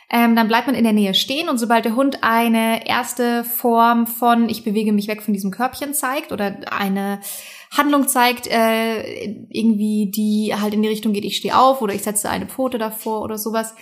Ähm, 0.10 0.36
dann 0.36 0.48
bleibt 0.48 0.68
man 0.68 0.76
in 0.76 0.84
der 0.84 0.94
Nähe 0.94 1.16
stehen 1.16 1.50
und 1.50 1.58
sobald 1.58 1.86
der 1.86 1.96
Hund 1.96 2.20
eine 2.22 2.88
erste 2.88 3.44
Form 3.44 4.06
von 4.06 4.48
ich 4.48 4.64
bewege 4.64 4.94
mich 4.94 5.08
weg 5.08 5.24
von 5.24 5.34
diesem 5.34 5.50
Körbchen 5.50 5.96
zeigt 5.96 6.32
oder 6.32 6.58
eine 6.72 7.20
Handlung 7.72 8.08
zeigt, 8.08 8.46
äh, 8.46 9.26
irgendwie 9.50 10.12
die 10.12 10.54
halt 10.56 10.76
in 10.76 10.84
die 10.84 10.88
Richtung 10.88 11.14
geht, 11.14 11.26
ich 11.26 11.38
stehe 11.38 11.58
auf 11.58 11.82
oder 11.82 11.96
ich 11.96 12.04
setze 12.04 12.30
eine 12.30 12.46
Pfote 12.46 12.78
davor 12.78 13.24
oder 13.24 13.40
sowas, 13.40 13.74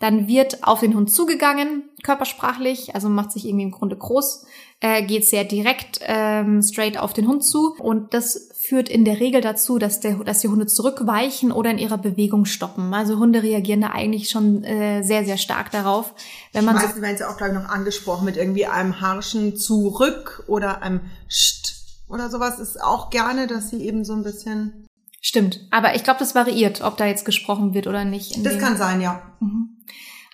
dann 0.00 0.26
wird 0.26 0.64
auf 0.64 0.80
den 0.80 0.94
Hund 0.94 1.12
zugegangen, 1.12 1.84
körpersprachlich, 2.02 2.94
also 2.94 3.10
macht 3.10 3.32
sich 3.32 3.46
irgendwie 3.46 3.64
im 3.64 3.70
Grunde 3.70 3.96
groß, 3.96 4.46
äh, 4.80 5.02
geht 5.02 5.26
sehr 5.26 5.44
direkt 5.44 6.00
ähm, 6.02 6.62
straight 6.62 6.98
auf 6.98 7.12
den 7.12 7.28
Hund 7.28 7.44
zu. 7.44 7.74
Und 7.78 8.14
das 8.14 8.48
führt 8.54 8.88
in 8.88 9.04
der 9.04 9.20
Regel 9.20 9.42
dazu, 9.42 9.78
dass, 9.78 10.00
der, 10.00 10.14
dass 10.16 10.40
die 10.40 10.48
Hunde 10.48 10.66
zurückweichen 10.66 11.52
oder 11.52 11.70
in 11.70 11.76
ihrer 11.76 11.98
Bewegung 11.98 12.46
stoppen. 12.46 12.94
Also 12.94 13.18
Hunde 13.18 13.42
reagieren 13.42 13.82
da 13.82 13.88
eigentlich 13.88 14.30
schon 14.30 14.64
äh, 14.64 15.02
sehr, 15.02 15.26
sehr 15.26 15.36
stark 15.36 15.70
darauf. 15.70 16.14
Wenn 16.54 16.64
man 16.64 16.76
Meistens 16.76 16.96
so 16.96 17.02
werden 17.02 17.18
sie 17.18 17.28
auch 17.28 17.36
gleich 17.36 17.52
noch 17.52 17.68
angesprochen 17.68 18.24
mit 18.24 18.38
irgendwie 18.38 18.64
einem 18.64 19.02
harschen 19.02 19.56
Zurück 19.56 20.44
oder 20.46 20.80
einem 20.82 21.02
St 21.30 21.76
oder 22.08 22.30
sowas 22.30 22.58
ist 22.58 22.82
auch 22.82 23.10
gerne, 23.10 23.46
dass 23.46 23.68
sie 23.68 23.84
eben 23.84 24.04
so 24.04 24.14
ein 24.14 24.24
bisschen 24.24 24.86
Stimmt, 25.22 25.60
aber 25.70 25.94
ich 25.94 26.02
glaube, 26.02 26.18
das 26.18 26.34
variiert, 26.34 26.80
ob 26.80 26.96
da 26.96 27.04
jetzt 27.04 27.26
gesprochen 27.26 27.74
wird 27.74 27.86
oder 27.86 28.06
nicht. 28.06 28.44
Das 28.44 28.58
kann 28.58 28.78
sein, 28.78 29.02
ja. 29.02 29.20
Mhm. 29.40 29.76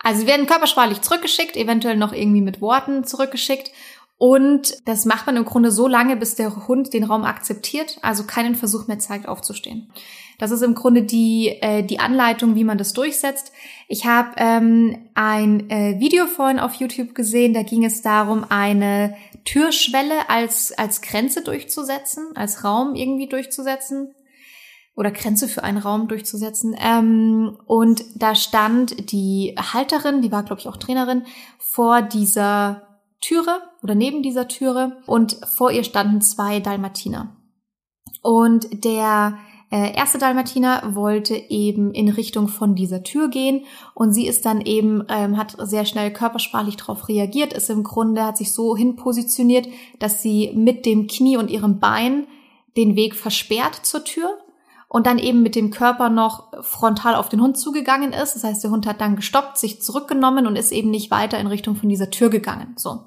Also 0.03 0.21
sie 0.21 0.27
werden 0.27 0.47
körpersprachlich 0.47 1.01
zurückgeschickt, 1.01 1.57
eventuell 1.57 1.97
noch 1.97 2.13
irgendwie 2.13 2.43
mit 2.43 2.61
Worten 2.61 3.05
zurückgeschickt. 3.05 3.71
Und 4.19 4.75
das 4.87 5.05
macht 5.05 5.27
man 5.27 5.37
im 5.37 5.45
Grunde 5.45 5.71
so 5.71 5.87
lange, 5.87 6.17
bis 6.17 6.37
der 6.37 6.69
Hund 6.69 6.95
den 6.95 7.05
Raum 7.05 7.25
akzeptiert, 7.25 7.99
also 8.01 8.25
keinen 8.25 8.55
Versuch 8.55 8.87
mehr 8.87 8.99
zeigt, 8.99 9.29
aufzustehen. 9.29 9.93
Das 10.39 10.51
ist 10.51 10.63
im 10.63 10.75
Grunde 10.75 11.03
die, 11.03 11.49
äh, 11.61 11.83
die 11.83 11.99
Anleitung, 11.99 12.55
wie 12.55 12.65
man 12.65 12.79
das 12.79 12.93
durchsetzt. 12.93 13.53
Ich 13.89 14.07
habe 14.07 14.31
ähm, 14.37 15.09
ein 15.15 15.69
äh, 15.71 15.99
Video 15.99 16.27
vorhin 16.27 16.59
auf 16.59 16.75
YouTube 16.75 17.15
gesehen, 17.15 17.55
da 17.55 17.63
ging 17.63 17.85
es 17.85 18.03
darum, 18.03 18.45
eine 18.49 19.17
Türschwelle 19.45 20.29
als, 20.29 20.73
als 20.77 21.03
Grenze 21.03 21.43
durchzusetzen, 21.43 22.25
als 22.35 22.65
Raum 22.65 22.95
irgendwie 22.95 23.29
durchzusetzen 23.29 24.15
oder 24.97 25.11
Grenze 25.11 25.47
für 25.47 25.63
einen 25.63 25.79
Raum 25.79 26.09
durchzusetzen. 26.09 26.75
Ähm, 26.79 27.59
und 27.67 28.05
da 28.15 28.35
stand 28.35 29.13
die 29.13 29.55
Halterin, 29.57 30.23
die 30.23 30.33
war, 30.33 30.43
glaube 30.43 30.61
ich, 30.61 30.69
auch 30.69 30.79
Trainerin, 30.79 31.25
vor 31.59 32.03
dieser 32.03 32.83
Türe 33.21 33.61
oder 33.83 33.95
neben 33.95 34.23
dieser 34.23 34.49
Türe 34.49 34.99
und 35.07 35.39
vor 35.47 35.71
ihr 35.71 35.85
standen 35.85 36.21
zwei 36.23 36.61
Dalmatiner. 36.61 37.37
Und 38.23 38.85
der 38.85 39.39
äh, 39.71 39.95
erste 39.95 40.19
Dalmatiner 40.19 40.95
wollte 40.95 41.35
eben 41.35 41.93
in 41.93 42.09
Richtung 42.09 42.49
von 42.49 42.75
dieser 42.75 43.03
Tür 43.03 43.29
gehen 43.29 43.65
und 43.95 44.13
sie 44.13 44.27
ist 44.27 44.47
dann 44.47 44.61
eben, 44.61 45.05
ähm, 45.09 45.37
hat 45.37 45.57
sehr 45.59 45.85
schnell 45.85 46.13
körpersprachlich 46.13 46.77
darauf 46.77 47.09
reagiert, 47.09 47.53
ist 47.53 47.69
im 47.69 47.83
Grunde, 47.83 48.25
hat 48.25 48.37
sich 48.37 48.53
so 48.53 48.77
hin 48.77 48.97
positioniert, 48.97 49.69
dass 49.99 50.23
sie 50.23 50.53
mit 50.55 50.87
dem 50.87 51.07
Knie 51.07 51.37
und 51.37 51.51
ihrem 51.51 51.81
Bein 51.81 52.27
den 52.77 52.95
Weg 52.95 53.15
versperrt 53.15 53.75
zur 53.83 54.05
Tür 54.05 54.39
und 54.97 55.07
dann 55.07 55.19
eben 55.19 55.43
mit 55.43 55.55
dem 55.57 55.71
Körper 55.71 56.09
noch 56.09 56.45
frontal 56.63 57.17
auf 57.17 57.29
den 57.29 57.43
Hund 57.43 57.59
zugegangen 57.59 58.15
ist. 58.15 58.35
Das 58.35 58.45
heißt, 58.45 58.65
der 58.65 58.71
Hund 58.71 58.87
hat 58.87 59.03
dann 59.03 59.15
gestoppt, 59.15 59.59
sich 59.59 59.83
zurückgenommen 59.83 60.47
und 60.47 60.57
ist 60.57 60.73
eben 60.73 60.91
nicht 60.91 61.11
weiter 61.11 61.39
in 61.39 61.47
Richtung 61.47 61.77
von 61.77 61.91
dieser 61.91 62.09
Tür 62.09 62.31
gegangen. 62.31 62.73
So. 62.79 63.01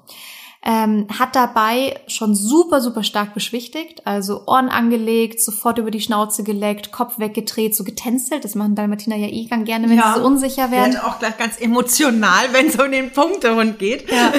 Ähm, 0.64 1.08
hat 1.18 1.34
dabei 1.34 1.98
schon 2.06 2.36
super, 2.36 2.80
super 2.80 3.02
stark 3.02 3.34
beschwichtigt, 3.34 4.06
also 4.06 4.46
Ohren 4.46 4.68
angelegt, 4.68 5.40
sofort 5.40 5.78
über 5.78 5.90
die 5.90 6.00
Schnauze 6.00 6.44
geleckt, 6.44 6.92
Kopf 6.92 7.18
weggedreht, 7.18 7.74
so 7.74 7.82
getänzelt. 7.82 8.44
Das 8.44 8.54
machen 8.54 8.76
Dalmatiner 8.76 9.16
ja 9.16 9.26
eh 9.26 9.46
ganz 9.46 9.66
gerne, 9.66 9.90
wenn 9.90 9.98
ja, 9.98 10.12
sie 10.14 10.20
so 10.20 10.26
unsicher 10.26 10.70
werden. 10.70 10.92
Wird 10.92 11.04
auch 11.04 11.18
gleich 11.18 11.36
ganz 11.38 11.60
emotional, 11.60 12.52
wenn 12.52 12.68
es 12.68 12.78
um 12.78 12.92
den 12.92 13.10
Punktehund 13.10 13.80
geht. 13.80 14.08
Ja. 14.12 14.32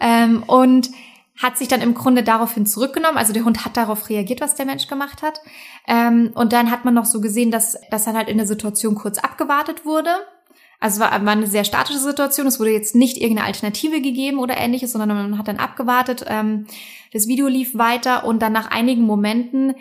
ähm, 0.00 0.42
und 0.48 0.90
hat 1.42 1.58
sich 1.58 1.68
dann 1.68 1.80
im 1.80 1.94
Grunde 1.94 2.22
daraufhin 2.22 2.66
zurückgenommen. 2.66 3.18
Also 3.18 3.32
der 3.32 3.44
Hund 3.44 3.64
hat 3.64 3.76
darauf 3.76 4.08
reagiert, 4.08 4.40
was 4.40 4.54
der 4.54 4.66
Mensch 4.66 4.86
gemacht 4.86 5.22
hat. 5.22 5.40
Ähm, 5.88 6.30
und 6.34 6.52
dann 6.52 6.70
hat 6.70 6.84
man 6.84 6.94
noch 6.94 7.06
so 7.06 7.20
gesehen, 7.20 7.50
dass, 7.50 7.76
dass 7.90 8.04
dann 8.04 8.16
halt 8.16 8.28
in 8.28 8.36
der 8.36 8.46
Situation 8.46 8.94
kurz 8.94 9.18
abgewartet 9.18 9.84
wurde. 9.84 10.10
Also 10.80 11.00
war, 11.00 11.10
war 11.24 11.32
eine 11.32 11.46
sehr 11.46 11.64
statische 11.64 11.98
Situation. 11.98 12.46
Es 12.46 12.58
wurde 12.58 12.70
jetzt 12.72 12.94
nicht 12.94 13.16
irgendeine 13.16 13.46
Alternative 13.46 14.00
gegeben 14.00 14.38
oder 14.38 14.56
ähnliches, 14.56 14.92
sondern 14.92 15.08
man 15.08 15.38
hat 15.38 15.48
dann 15.48 15.58
abgewartet. 15.58 16.24
Ähm, 16.28 16.66
das 17.12 17.28
Video 17.28 17.46
lief 17.46 17.76
weiter 17.76 18.24
und 18.24 18.42
dann 18.42 18.52
nach 18.52 18.70
einigen 18.70 19.02
Momenten 19.02 19.74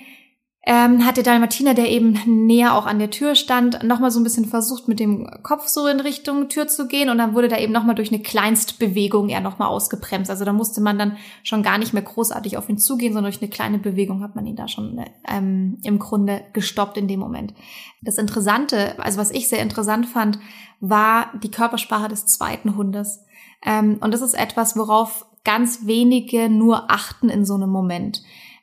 ähm, 0.63 1.05
hat 1.05 1.17
der 1.17 1.23
Dalmatiner, 1.23 1.73
der 1.73 1.89
eben 1.89 2.45
näher 2.45 2.75
auch 2.75 2.85
an 2.85 2.99
der 2.99 3.09
Tür 3.09 3.33
stand, 3.33 3.81
nochmal 3.83 4.11
so 4.11 4.19
ein 4.19 4.23
bisschen 4.23 4.45
versucht, 4.45 4.87
mit 4.87 4.99
dem 4.99 5.27
Kopf 5.41 5.67
so 5.67 5.87
in 5.87 5.99
Richtung 5.99 6.49
Tür 6.49 6.67
zu 6.67 6.87
gehen 6.87 7.09
und 7.09 7.17
dann 7.17 7.33
wurde 7.33 7.47
da 7.47 7.57
eben 7.57 7.73
nochmal 7.73 7.95
durch 7.95 8.13
eine 8.13 8.21
Kleinstbewegung 8.21 9.29
er 9.29 9.39
nochmal 9.41 9.69
ausgebremst. 9.69 10.29
Also 10.29 10.45
da 10.45 10.53
musste 10.53 10.79
man 10.79 10.99
dann 10.99 11.17
schon 11.41 11.63
gar 11.63 11.79
nicht 11.79 11.93
mehr 11.93 12.03
großartig 12.03 12.57
auf 12.57 12.69
ihn 12.69 12.77
zugehen, 12.77 13.13
sondern 13.13 13.31
durch 13.31 13.41
eine 13.41 13.49
kleine 13.49 13.79
Bewegung 13.79 14.21
hat 14.21 14.35
man 14.35 14.45
ihn 14.45 14.55
da 14.55 14.67
schon 14.67 15.03
ähm, 15.27 15.79
im 15.83 15.97
Grunde 15.97 16.43
gestoppt 16.53 16.97
in 16.97 17.07
dem 17.07 17.19
Moment. 17.19 17.55
Das 18.03 18.19
Interessante, 18.19 18.99
also 18.99 19.19
was 19.19 19.31
ich 19.31 19.49
sehr 19.49 19.63
interessant 19.63 20.05
fand, 20.05 20.37
war 20.79 21.31
die 21.41 21.51
Körpersprache 21.51 22.07
des 22.07 22.27
zweiten 22.27 22.75
Hundes. 22.75 23.25
Ähm, 23.65 23.97
und 23.99 24.13
das 24.13 24.21
ist 24.21 24.35
etwas, 24.35 24.77
worauf 24.77 25.25
ganz 25.43 25.87
wenige 25.87 26.49
nur 26.49 26.91
achten 26.91 27.29
in 27.29 27.45
so 27.45 27.55
einem 27.55 27.71
Moment. 27.71 28.21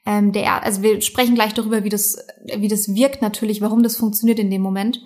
Ähm, 0.09 0.33
der, 0.33 0.63
also 0.65 0.81
wir 0.81 1.03
sprechen 1.03 1.35
gleich 1.35 1.53
darüber, 1.53 1.85
wie 1.85 1.91
das, 1.91 2.17
wie 2.57 2.69
das 2.69 2.95
wirkt 2.95 3.21
natürlich, 3.21 3.61
warum 3.61 3.83
das 3.83 3.99
funktioniert 3.99 4.39
in 4.39 4.51
dem 4.51 4.63
Moment 4.63 5.03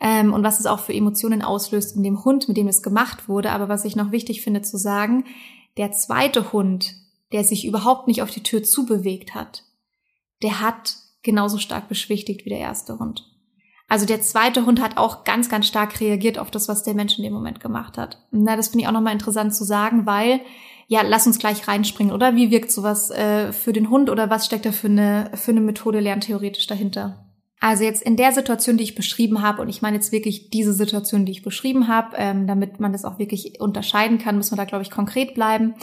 ähm, 0.00 0.32
und 0.32 0.44
was 0.44 0.60
es 0.60 0.66
auch 0.66 0.78
für 0.78 0.94
Emotionen 0.94 1.42
auslöst 1.42 1.96
in 1.96 2.04
dem 2.04 2.24
Hund, 2.24 2.46
mit 2.46 2.56
dem 2.56 2.68
es 2.68 2.80
gemacht 2.80 3.28
wurde. 3.28 3.50
Aber 3.50 3.68
was 3.68 3.84
ich 3.84 3.96
noch 3.96 4.12
wichtig 4.12 4.42
finde 4.42 4.62
zu 4.62 4.76
sagen, 4.76 5.24
der 5.78 5.90
zweite 5.90 6.52
Hund, 6.52 6.94
der 7.32 7.42
sich 7.42 7.66
überhaupt 7.66 8.06
nicht 8.06 8.22
auf 8.22 8.30
die 8.30 8.44
Tür 8.44 8.62
zubewegt 8.62 9.34
hat, 9.34 9.64
der 10.44 10.60
hat 10.60 10.94
genauso 11.24 11.58
stark 11.58 11.88
beschwichtigt 11.88 12.44
wie 12.44 12.50
der 12.50 12.60
erste 12.60 13.00
Hund. 13.00 13.28
Also 13.88 14.06
der 14.06 14.20
zweite 14.20 14.64
Hund 14.64 14.80
hat 14.80 14.96
auch 14.96 15.24
ganz, 15.24 15.48
ganz 15.48 15.66
stark 15.66 15.98
reagiert 15.98 16.38
auf 16.38 16.52
das, 16.52 16.68
was 16.68 16.84
der 16.84 16.94
Mensch 16.94 17.18
in 17.18 17.24
dem 17.24 17.32
Moment 17.32 17.58
gemacht 17.58 17.98
hat. 17.98 18.24
Na, 18.30 18.54
das 18.54 18.68
finde 18.68 18.82
ich 18.82 18.88
auch 18.88 18.92
nochmal 18.92 19.12
interessant 19.12 19.56
zu 19.56 19.64
sagen, 19.64 20.06
weil 20.06 20.40
ja, 20.88 21.02
lass 21.02 21.26
uns 21.26 21.38
gleich 21.38 21.66
reinspringen, 21.66 22.14
oder? 22.14 22.36
Wie 22.36 22.50
wirkt 22.50 22.70
sowas 22.70 23.10
äh, 23.10 23.52
für 23.52 23.72
den 23.72 23.90
Hund 23.90 24.08
oder 24.08 24.30
was 24.30 24.46
steckt 24.46 24.66
da 24.66 24.72
für 24.72 24.86
eine, 24.86 25.30
für 25.34 25.50
eine 25.50 25.60
Methode 25.60 26.00
lerntheoretisch 26.00 26.66
dahinter? 26.66 27.26
Also 27.58 27.84
jetzt 27.84 28.02
in 28.02 28.16
der 28.16 28.32
Situation, 28.32 28.76
die 28.76 28.84
ich 28.84 28.94
beschrieben 28.94 29.42
habe, 29.42 29.62
und 29.62 29.68
ich 29.68 29.80
meine 29.82 29.96
jetzt 29.96 30.12
wirklich 30.12 30.50
diese 30.50 30.74
Situation, 30.74 31.24
die 31.24 31.32
ich 31.32 31.42
beschrieben 31.42 31.88
habe, 31.88 32.14
ähm, 32.16 32.46
damit 32.46 32.78
man 32.80 32.92
das 32.92 33.04
auch 33.04 33.18
wirklich 33.18 33.60
unterscheiden 33.60 34.18
kann, 34.18 34.36
muss 34.36 34.50
man 34.50 34.58
da, 34.58 34.64
glaube 34.64 34.82
ich, 34.82 34.90
konkret 34.90 35.34
bleiben, 35.34 35.74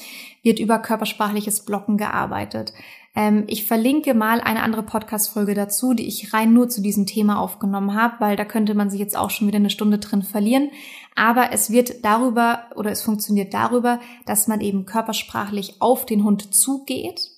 wird 0.44 0.60
über 0.60 0.80
körpersprachliches 0.80 1.66
Blocken 1.66 1.98
gearbeitet. 1.98 2.74
Ähm, 3.16 3.44
ich 3.48 3.66
verlinke 3.66 4.14
mal 4.14 4.42
eine 4.42 4.64
andere 4.64 4.84
Podcast-Folge 4.84 5.54
dazu, 5.54 5.94
die 5.94 6.08
ich 6.08 6.34
rein 6.34 6.54
nur 6.54 6.70
zu 6.70 6.82
diesem 6.82 7.06
Thema 7.06 7.40
aufgenommen 7.40 7.94
habe, 7.94 8.16
weil 8.20 8.36
da 8.36 8.46
könnte 8.46 8.74
man 8.74 8.90
sich 8.90 9.00
jetzt 9.00 9.16
auch 9.16 9.30
schon 9.30 9.48
wieder 9.48 9.58
eine 9.58 9.70
Stunde 9.70 10.00
drin 10.00 10.24
verlieren. 10.24 10.72
Aber 11.16 11.52
es 11.52 11.70
wird 11.70 12.04
darüber 12.04 12.70
oder 12.76 12.92
es 12.92 13.02
funktioniert 13.02 13.54
darüber, 13.54 14.00
dass 14.26 14.48
man 14.48 14.62
eben 14.62 14.86
körpersprachlich 14.86 15.76
auf 15.80 16.06
den 16.06 16.24
Hund 16.24 16.54
zugeht 16.56 17.30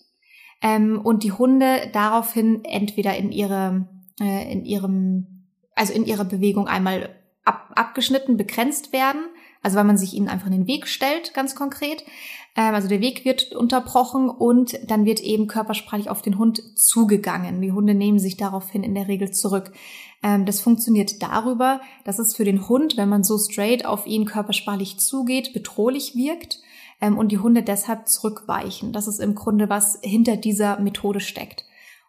ähm, 0.62 1.02
und 1.04 1.24
die 1.24 1.34
Hunde 1.34 1.90
daraufhin 1.92 2.64
entweder 2.64 3.16
in 3.18 3.32
ihre 3.32 3.88
äh, 4.22 4.52
in 4.52 4.64
ihrem 4.64 5.28
also 5.76 5.92
in 5.92 6.06
ihrer 6.06 6.24
Bewegung 6.24 6.68
einmal 6.68 7.10
ab, 7.44 7.72
abgeschnitten, 7.76 8.38
begrenzt 8.38 8.94
werden, 8.94 9.22
also 9.62 9.78
weil 9.78 9.84
man 9.84 9.98
sich 9.98 10.14
ihnen 10.14 10.30
einfach 10.30 10.48
in 10.48 10.54
den 10.54 10.68
Weg 10.68 10.88
stellt, 10.88 11.34
ganz 11.34 11.56
konkret, 11.56 12.04
also 12.64 12.88
der 12.88 13.02
Weg 13.02 13.26
wird 13.26 13.52
unterbrochen 13.54 14.30
und 14.30 14.80
dann 14.90 15.06
wird 15.06 15.20
eben 15.20 15.48
körpersprachlich 15.48 16.10
auf 16.10 16.22
den 16.22 16.38
Hund 16.38 16.64
zugegangen. 16.78 17.62
Die 17.62 17.74
Hunde 17.74 17.94
nehmen 17.94 18.18
sich 18.18 18.38
daraufhin 18.38 18.84
in 18.84 18.96
der 18.96 19.10
Regel 19.10 19.32
zurück. 19.32 19.74
Ähm, 20.24 20.46
das 20.46 20.62
funktioniert 20.62 21.22
darüber, 21.22 21.82
dass 22.06 22.18
es 22.18 22.36
für 22.36 22.46
den 22.46 22.70
Hund, 22.70 22.96
wenn 22.96 23.10
man 23.10 23.24
so 23.24 23.38
straight 23.38 23.86
auf 23.86 24.08
ihn 24.08 24.26
körpersprachlich 24.26 25.00
zugeht, 25.00 25.54
bedrohlich 25.54 26.16
wirkt 26.16 26.60
ähm, 27.02 27.18
und 27.18 27.34
die 27.34 27.40
Hunde 27.40 27.62
deshalb 27.62 28.08
zurückweichen. 28.08 28.94
Das 28.94 29.08
ist 29.08 29.20
im 29.20 29.36
Grunde, 29.36 29.70
was 29.70 30.00
hinter 30.02 30.38
dieser 30.38 30.80
Methode 30.80 31.20
steckt. 31.20 31.66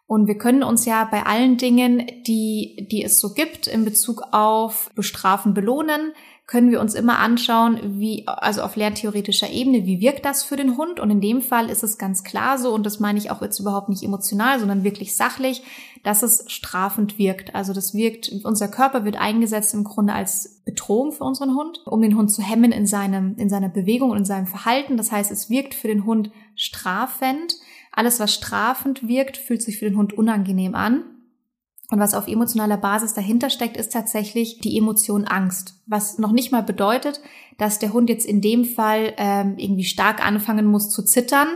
Und 0.07 0.27
wir 0.27 0.37
können 0.37 0.63
uns 0.63 0.85
ja 0.85 1.03
bei 1.03 1.25
allen 1.25 1.57
Dingen, 1.57 2.07
die, 2.25 2.87
die 2.89 3.03
es 3.03 3.19
so 3.19 3.33
gibt, 3.33 3.67
in 3.67 3.83
Bezug 3.83 4.23
auf 4.31 4.89
Bestrafen, 4.95 5.53
Belohnen, 5.53 6.13
können 6.47 6.71
wir 6.71 6.79
uns 6.79 6.93
immer 6.93 7.19
anschauen, 7.19 7.99
wie, 7.99 8.25
also 8.25 8.61
auf 8.61 8.77
lerntheoretischer 8.77 9.49
Ebene, 9.49 9.85
wie 9.85 9.99
wirkt 9.99 10.23
das 10.23 10.45
für 10.45 10.55
den 10.55 10.77
Hund? 10.77 11.01
Und 11.01 11.11
in 11.11 11.19
dem 11.19 11.41
Fall 11.41 11.69
ist 11.69 11.83
es 11.83 11.97
ganz 11.97 12.23
klar 12.23 12.57
so, 12.57 12.73
und 12.73 12.85
das 12.85 13.01
meine 13.01 13.19
ich 13.19 13.29
auch 13.29 13.41
jetzt 13.41 13.59
überhaupt 13.59 13.89
nicht 13.89 14.01
emotional, 14.01 14.57
sondern 14.57 14.85
wirklich 14.85 15.17
sachlich, 15.17 15.61
dass 16.03 16.23
es 16.23 16.45
strafend 16.47 17.17
wirkt. 17.17 17.53
Also 17.53 17.73
das 17.73 17.93
wirkt, 17.93 18.31
unser 18.45 18.69
Körper 18.69 19.03
wird 19.03 19.17
eingesetzt 19.17 19.73
im 19.73 19.83
Grunde 19.83 20.13
als 20.13 20.61
Bedrohung 20.63 21.11
für 21.11 21.25
unseren 21.25 21.53
Hund, 21.53 21.81
um 21.85 22.01
den 22.01 22.15
Hund 22.15 22.31
zu 22.31 22.41
hemmen 22.41 22.71
in 22.71 22.87
seinem, 22.87 23.35
in 23.35 23.49
seiner 23.49 23.69
Bewegung 23.69 24.11
und 24.11 24.19
in 24.19 24.25
seinem 24.25 24.47
Verhalten. 24.47 24.95
Das 24.95 25.11
heißt, 25.11 25.31
es 25.31 25.49
wirkt 25.49 25.73
für 25.75 25.89
den 25.89 26.05
Hund 26.05 26.31
strafend. 26.55 27.55
Alles, 27.91 28.21
was 28.21 28.33
strafend 28.33 29.05
wirkt, 29.05 29.35
fühlt 29.35 29.61
sich 29.61 29.79
für 29.79 29.85
den 29.85 29.97
Hund 29.97 30.13
unangenehm 30.13 30.75
an. 30.75 31.03
Und 31.89 31.99
was 31.99 32.13
auf 32.13 32.27
emotionaler 32.27 32.77
Basis 32.77 33.13
dahinter 33.13 33.49
steckt, 33.49 33.77
ist 33.77 33.93
tatsächlich 33.93 34.59
die 34.59 34.77
Emotion 34.77 35.23
Angst. 35.23 35.81
Was 35.85 36.17
noch 36.17 36.33
nicht 36.33 36.51
mal 36.51 36.63
bedeutet, 36.63 37.21
dass 37.57 37.79
der 37.79 37.93
Hund 37.93 38.09
jetzt 38.09 38.25
in 38.25 38.41
dem 38.41 38.65
Fall 38.65 39.13
ähm, 39.17 39.55
irgendwie 39.57 39.85
stark 39.85 40.25
anfangen 40.25 40.65
muss 40.65 40.89
zu 40.89 41.03
zittern 41.03 41.47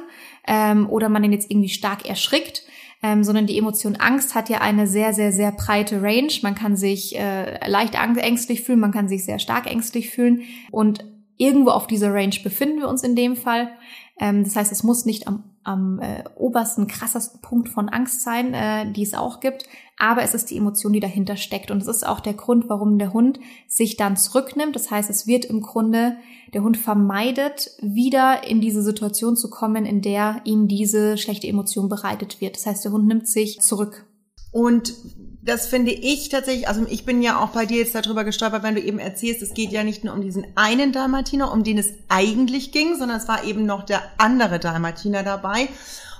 ähm, 0.47 0.89
oder 0.89 1.09
man 1.09 1.23
ihn 1.23 1.33
jetzt 1.33 1.51
irgendwie 1.51 1.69
stark 1.69 2.07
erschrickt, 2.07 2.63
ähm, 3.03 3.25
sondern 3.25 3.45
die 3.45 3.57
Emotion 3.57 3.97
Angst 3.97 4.33
hat 4.33 4.47
ja 4.47 4.61
eine 4.61 4.87
sehr, 4.87 5.13
sehr, 5.13 5.33
sehr 5.33 5.51
breite 5.51 6.01
Range. 6.01 6.31
Man 6.43 6.55
kann 6.55 6.77
sich 6.77 7.17
äh, 7.17 7.67
leicht 7.69 7.95
ängstlich 7.95 8.61
fühlen, 8.61 8.79
man 8.79 8.91
kann 8.91 9.09
sich 9.09 9.25
sehr 9.25 9.39
stark 9.39 9.69
ängstlich 9.69 10.11
fühlen 10.11 10.43
und 10.71 11.03
irgendwo 11.37 11.71
auf 11.71 11.87
dieser 11.87 12.13
Range 12.13 12.35
befinden 12.43 12.79
wir 12.79 12.87
uns 12.87 13.03
in 13.03 13.15
dem 13.15 13.35
Fall. 13.35 13.71
Ähm, 14.19 14.43
das 14.43 14.55
heißt, 14.55 14.71
es 14.71 14.83
muss 14.83 15.05
nicht 15.05 15.27
am, 15.27 15.43
am 15.63 15.99
äh, 15.99 16.23
obersten, 16.35 16.87
krassesten 16.87 17.41
Punkt 17.41 17.69
von 17.69 17.89
Angst 17.89 18.21
sein, 18.21 18.53
äh, 18.53 18.91
die 18.91 19.03
es 19.03 19.13
auch 19.13 19.39
gibt, 19.39 19.65
aber 19.97 20.23
es 20.23 20.33
ist 20.33 20.49
die 20.49 20.57
Emotion, 20.57 20.93
die 20.93 20.99
dahinter 20.99 21.37
steckt. 21.37 21.69
Und 21.69 21.81
es 21.81 21.87
ist 21.87 22.05
auch 22.05 22.19
der 22.19 22.33
Grund, 22.33 22.69
warum 22.69 22.97
der 22.97 23.13
Hund 23.13 23.39
sich 23.67 23.97
dann 23.97 24.17
zurücknimmt. 24.17 24.75
Das 24.75 24.89
heißt, 24.89 25.09
es 25.09 25.27
wird 25.27 25.45
im 25.45 25.61
Grunde, 25.61 26.17
der 26.53 26.63
Hund 26.63 26.77
vermeidet, 26.77 27.71
wieder 27.81 28.47
in 28.47 28.61
diese 28.61 28.81
Situation 28.81 29.37
zu 29.37 29.49
kommen, 29.49 29.85
in 29.85 30.01
der 30.01 30.41
ihm 30.43 30.67
diese 30.67 31.17
schlechte 31.17 31.47
Emotion 31.47 31.87
bereitet 31.87 32.41
wird. 32.41 32.55
Das 32.55 32.65
heißt, 32.65 32.83
der 32.83 32.91
Hund 32.91 33.07
nimmt 33.07 33.27
sich 33.27 33.61
zurück. 33.61 34.07
Und 34.51 34.95
das 35.43 35.67
finde 35.67 35.91
ich 35.91 36.29
tatsächlich, 36.29 36.67
also 36.67 36.85
ich 36.87 37.03
bin 37.03 37.21
ja 37.21 37.39
auch 37.39 37.49
bei 37.49 37.65
dir 37.65 37.79
jetzt 37.79 37.95
darüber 37.95 38.23
gestolpert, 38.23 38.61
wenn 38.61 38.75
du 38.75 38.81
eben 38.81 38.99
erzählst, 38.99 39.41
es 39.41 39.53
geht 39.53 39.71
ja 39.71 39.83
nicht 39.83 40.03
nur 40.03 40.13
um 40.13 40.21
diesen 40.21 40.45
einen 40.55 40.91
Dalmatiner, 40.91 41.51
um 41.51 41.63
den 41.63 41.79
es 41.79 41.93
eigentlich 42.09 42.71
ging, 42.71 42.95
sondern 42.97 43.17
es 43.17 43.27
war 43.27 43.43
eben 43.43 43.65
noch 43.65 43.83
der 43.83 44.03
andere 44.17 44.59
Dalmatiner 44.59 45.23
dabei. 45.23 45.67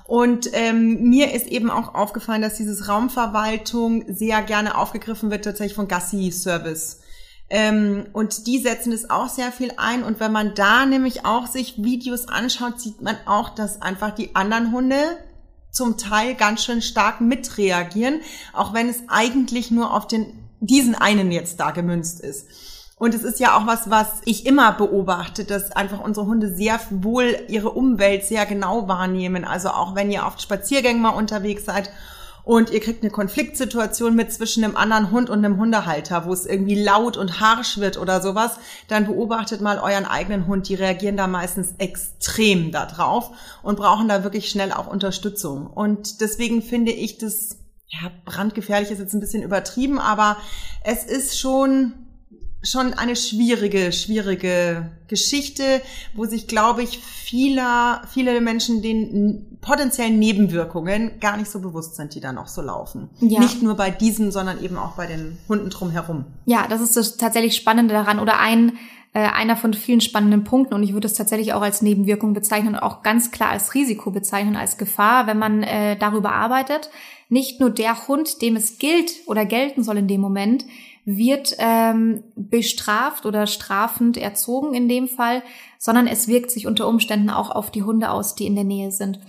Und 0.06 0.50
ähm, 0.54 1.04
mir 1.10 1.34
ist 1.34 1.48
eben 1.48 1.70
auch 1.70 1.94
aufgefallen, 1.94 2.42
dass 2.42 2.56
dieses 2.56 2.90
Raumverwaltung 2.90 4.06
sehr 4.14 4.42
gerne 4.42 4.78
aufgegriffen 4.78 5.30
wird, 5.30 5.46
tatsächlich 5.46 5.76
von 5.76 5.88
Gassi-Service. 5.88 7.02
Ähm, 7.50 8.08
und 8.14 8.48
die 8.48 8.60
setzen 8.60 8.92
es 8.92 9.10
auch 9.10 9.30
sehr 9.30 9.52
viel 9.52 9.72
ein. 9.78 10.04
Und 10.04 10.20
wenn 10.20 10.32
man 10.32 10.56
da 10.56 10.86
nämlich 10.86 11.26
auch 11.26 11.48
sich 11.48 11.84
Videos 11.84 12.28
anschaut, 12.28 12.82
sieht 12.82 13.02
man 13.02 13.16
auch, 13.26 13.50
dass 13.50 13.82
einfach 13.82 14.12
die 14.12 14.36
anderen 14.36 14.72
Hunde 14.72 14.98
zum 15.72 15.98
Teil 15.98 16.36
ganz 16.36 16.64
schön 16.64 16.82
stark 16.82 17.22
mitreagieren, 17.22 18.22
auch 18.54 18.74
wenn 18.74 18.90
es 18.90 19.04
eigentlich 19.08 19.72
nur 19.72 19.94
auf 19.94 20.08
den, 20.08 20.28
diesen 20.60 20.96
einen 20.96 21.32
jetzt 21.32 21.60
da 21.60 21.72
gemünzt 21.72 22.20
ist. 22.20 22.48
Und 22.98 23.16
es 23.16 23.24
ist 23.24 23.40
ja 23.40 23.58
auch 23.58 23.66
was, 23.66 23.90
was 23.90 24.22
ich 24.26 24.46
immer 24.46 24.74
beobachte, 24.74 25.44
dass 25.44 25.72
einfach 25.72 26.02
unsere 26.02 26.28
Hunde 26.28 26.54
sehr 26.54 26.80
wohl 26.92 27.36
ihre 27.48 27.72
Umwelt 27.72 28.26
sehr 28.26 28.46
genau 28.46 28.88
wahrnehmen. 28.88 29.44
Also 29.44 29.70
auch 29.70 29.96
wenn 29.96 30.12
ihr 30.12 30.28
auf 30.28 30.40
Spaziergängen 30.40 31.02
mal 31.02 31.10
unterwegs 31.10 31.66
seid 31.66 31.90
und 32.44 32.70
ihr 32.72 32.80
kriegt 32.80 33.04
eine 33.04 33.12
Konfliktsituation 33.12 34.16
mit 34.16 34.34
zwischen 34.34 34.64
einem 34.64 34.76
anderen 34.76 35.12
Hund 35.12 35.30
und 35.30 35.44
einem 35.44 35.58
Hundehalter, 35.58 36.26
wo 36.26 36.34
es 36.34 36.46
irgendwie 36.46 36.82
laut 36.82 37.18
und 37.18 37.40
harsch 37.40 37.78
wird 37.78 37.98
oder 37.98 38.22
sowas, 38.22 38.58
dann 38.88 39.06
beobachtet 39.06 39.62
mal 39.62 39.80
euren 39.80 40.06
eigenen 40.06 40.48
Hund. 40.48 40.68
Die 40.68 40.76
reagieren 40.76 41.18
da 41.18 41.28
meistens 41.28 41.76
extrem 41.78 42.72
darauf 42.72 43.32
und 43.64 43.78
brauchen 43.78 44.08
da 44.08 44.24
wirklich 44.24 44.50
schnell 44.50 44.72
auch 44.72 44.88
Unterstützung. 44.88 45.68
Und 45.68 46.22
deswegen 46.22 46.62
finde 46.62 46.92
ich 46.92 47.18
das, 47.18 47.58
ja, 47.88 48.12
brandgefährlich 48.26 48.92
ist 48.92 49.00
jetzt 49.00 49.14
ein 49.14 49.20
bisschen 49.20 49.44
übertrieben, 49.44 50.00
aber 50.00 50.38
es 50.84 51.04
ist 51.04 51.38
schon, 51.38 52.01
schon 52.64 52.94
eine 52.94 53.16
schwierige, 53.16 53.92
schwierige 53.92 54.92
Geschichte, 55.08 55.82
wo 56.14 56.26
sich, 56.26 56.48
glaube 56.48 56.84
ich, 56.84 57.00
vieler, 57.00 58.04
viele 58.12 58.40
Menschen 58.42 58.82
den 58.82 59.58
potenziellen 59.62 60.20
Nebenwirkungen 60.20 61.20
gar 61.20 61.38
nicht 61.38 61.50
so 61.50 61.60
bewusst 61.60 61.96
sind, 61.96 62.14
die 62.14 62.20
da 62.20 62.32
noch 62.32 62.48
so 62.48 62.62
laufen. 62.62 63.10
Ja. 63.20 63.40
Nicht 63.40 63.64
nur 63.64 63.76
bei 63.76 63.90
diesen, 63.90 64.32
sondern 64.32 64.64
eben 64.64 64.78
auch 64.78 64.96
bei 64.96 65.08
den 65.08 65.38
Hunden 65.50 65.70
drumherum. 65.70 66.26
Ja, 66.46 66.68
das 66.68 66.82
ist 66.82 66.96
das 66.96 67.18
tatsächlich 67.18 67.56
Spannende 67.56 67.94
daran 67.94 68.20
oder 68.20 68.40
ein 68.40 68.74
äh, 69.14 69.20
einer 69.20 69.58
von 69.58 69.74
vielen 69.74 70.00
spannenden 70.00 70.46
Punkten 70.46 70.74
und 70.74 70.84
ich 70.84 70.94
würde 70.94 71.08
es 71.08 71.16
tatsächlich 71.16 71.52
auch 71.52 71.62
als 71.62 71.82
Nebenwirkung 71.82 72.34
bezeichnen 72.34 72.76
und 72.76 72.80
auch 72.80 73.04
ganz 73.04 73.32
klar 73.32 73.50
als 73.50 73.74
Risiko 73.74 74.10
bezeichnen, 74.12 74.56
als 74.56 74.78
Gefahr, 74.78 75.28
wenn 75.28 75.38
man 75.38 75.64
äh, 75.64 75.98
darüber 75.98 76.32
arbeitet. 76.32 76.90
Nicht 77.28 77.60
nur 77.60 77.70
der 77.70 78.08
Hund, 78.08 78.42
dem 78.42 78.56
es 78.56 78.78
gilt 78.78 79.12
oder 79.26 79.46
gelten 79.46 79.84
soll 79.84 79.98
in 79.98 80.08
dem 80.08 80.22
Moment, 80.22 80.66
wird 81.06 81.56
ähm, 81.58 82.24
bestraft 82.36 83.26
oder 83.26 83.48
strafend 83.48 84.18
erzogen 84.18 84.74
in 84.74 84.88
dem 84.88 85.08
Fall, 85.08 85.42
sondern 85.80 86.08
es 86.08 86.28
wirkt 86.28 86.52
sich 86.52 86.68
unter 86.68 86.88
Umständen 86.88 87.30
auch 87.30 87.50
auf 87.50 87.72
die 87.72 87.84
Hunde 87.84 88.12
aus, 88.12 88.36
die 88.36 88.46
in 88.46 88.56
der 88.56 88.64
Nähe 88.64 88.92
sind. 88.92 89.20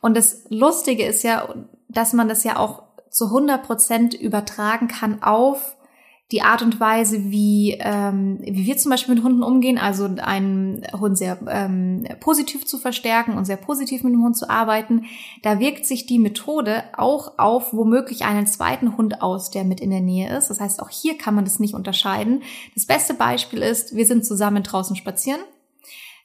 Und 0.00 0.16
das 0.16 0.44
Lustige 0.48 1.04
ist 1.04 1.22
ja, 1.22 1.54
dass 1.88 2.12
man 2.12 2.28
das 2.28 2.44
ja 2.44 2.58
auch 2.58 2.82
zu 3.10 3.26
100 3.26 3.62
Prozent 3.62 4.14
übertragen 4.14 4.88
kann 4.88 5.22
auf 5.22 5.76
die 6.32 6.42
Art 6.42 6.62
und 6.62 6.78
Weise, 6.78 7.30
wie, 7.30 7.76
ähm, 7.80 8.38
wie 8.42 8.66
wir 8.66 8.76
zum 8.76 8.90
Beispiel 8.90 9.14
mit 9.14 9.24
Hunden 9.24 9.42
umgehen, 9.42 9.78
also 9.78 10.04
einen 10.04 10.82
Hund 10.98 11.18
sehr 11.18 11.38
ähm, 11.48 12.06
positiv 12.20 12.66
zu 12.66 12.78
verstärken 12.78 13.36
und 13.36 13.44
sehr 13.44 13.56
positiv 13.56 14.04
mit 14.04 14.12
dem 14.12 14.22
Hund 14.22 14.36
zu 14.36 14.48
arbeiten, 14.48 15.06
da 15.42 15.58
wirkt 15.58 15.86
sich 15.86 16.06
die 16.06 16.18
Methode 16.18 16.84
auch 16.96 17.38
auf 17.38 17.72
womöglich 17.72 18.24
einen 18.24 18.46
zweiten 18.46 18.96
Hund 18.96 19.22
aus, 19.22 19.50
der 19.50 19.64
mit 19.64 19.80
in 19.80 19.90
der 19.90 20.00
Nähe 20.00 20.36
ist. 20.36 20.50
Das 20.50 20.60
heißt, 20.60 20.80
auch 20.80 20.90
hier 20.90 21.18
kann 21.18 21.34
man 21.34 21.44
das 21.44 21.58
nicht 21.58 21.74
unterscheiden. 21.74 22.42
Das 22.74 22.86
beste 22.86 23.14
Beispiel 23.14 23.62
ist, 23.62 23.96
wir 23.96 24.06
sind 24.06 24.24
zusammen 24.24 24.62
draußen 24.62 24.94
spazieren 24.94 25.40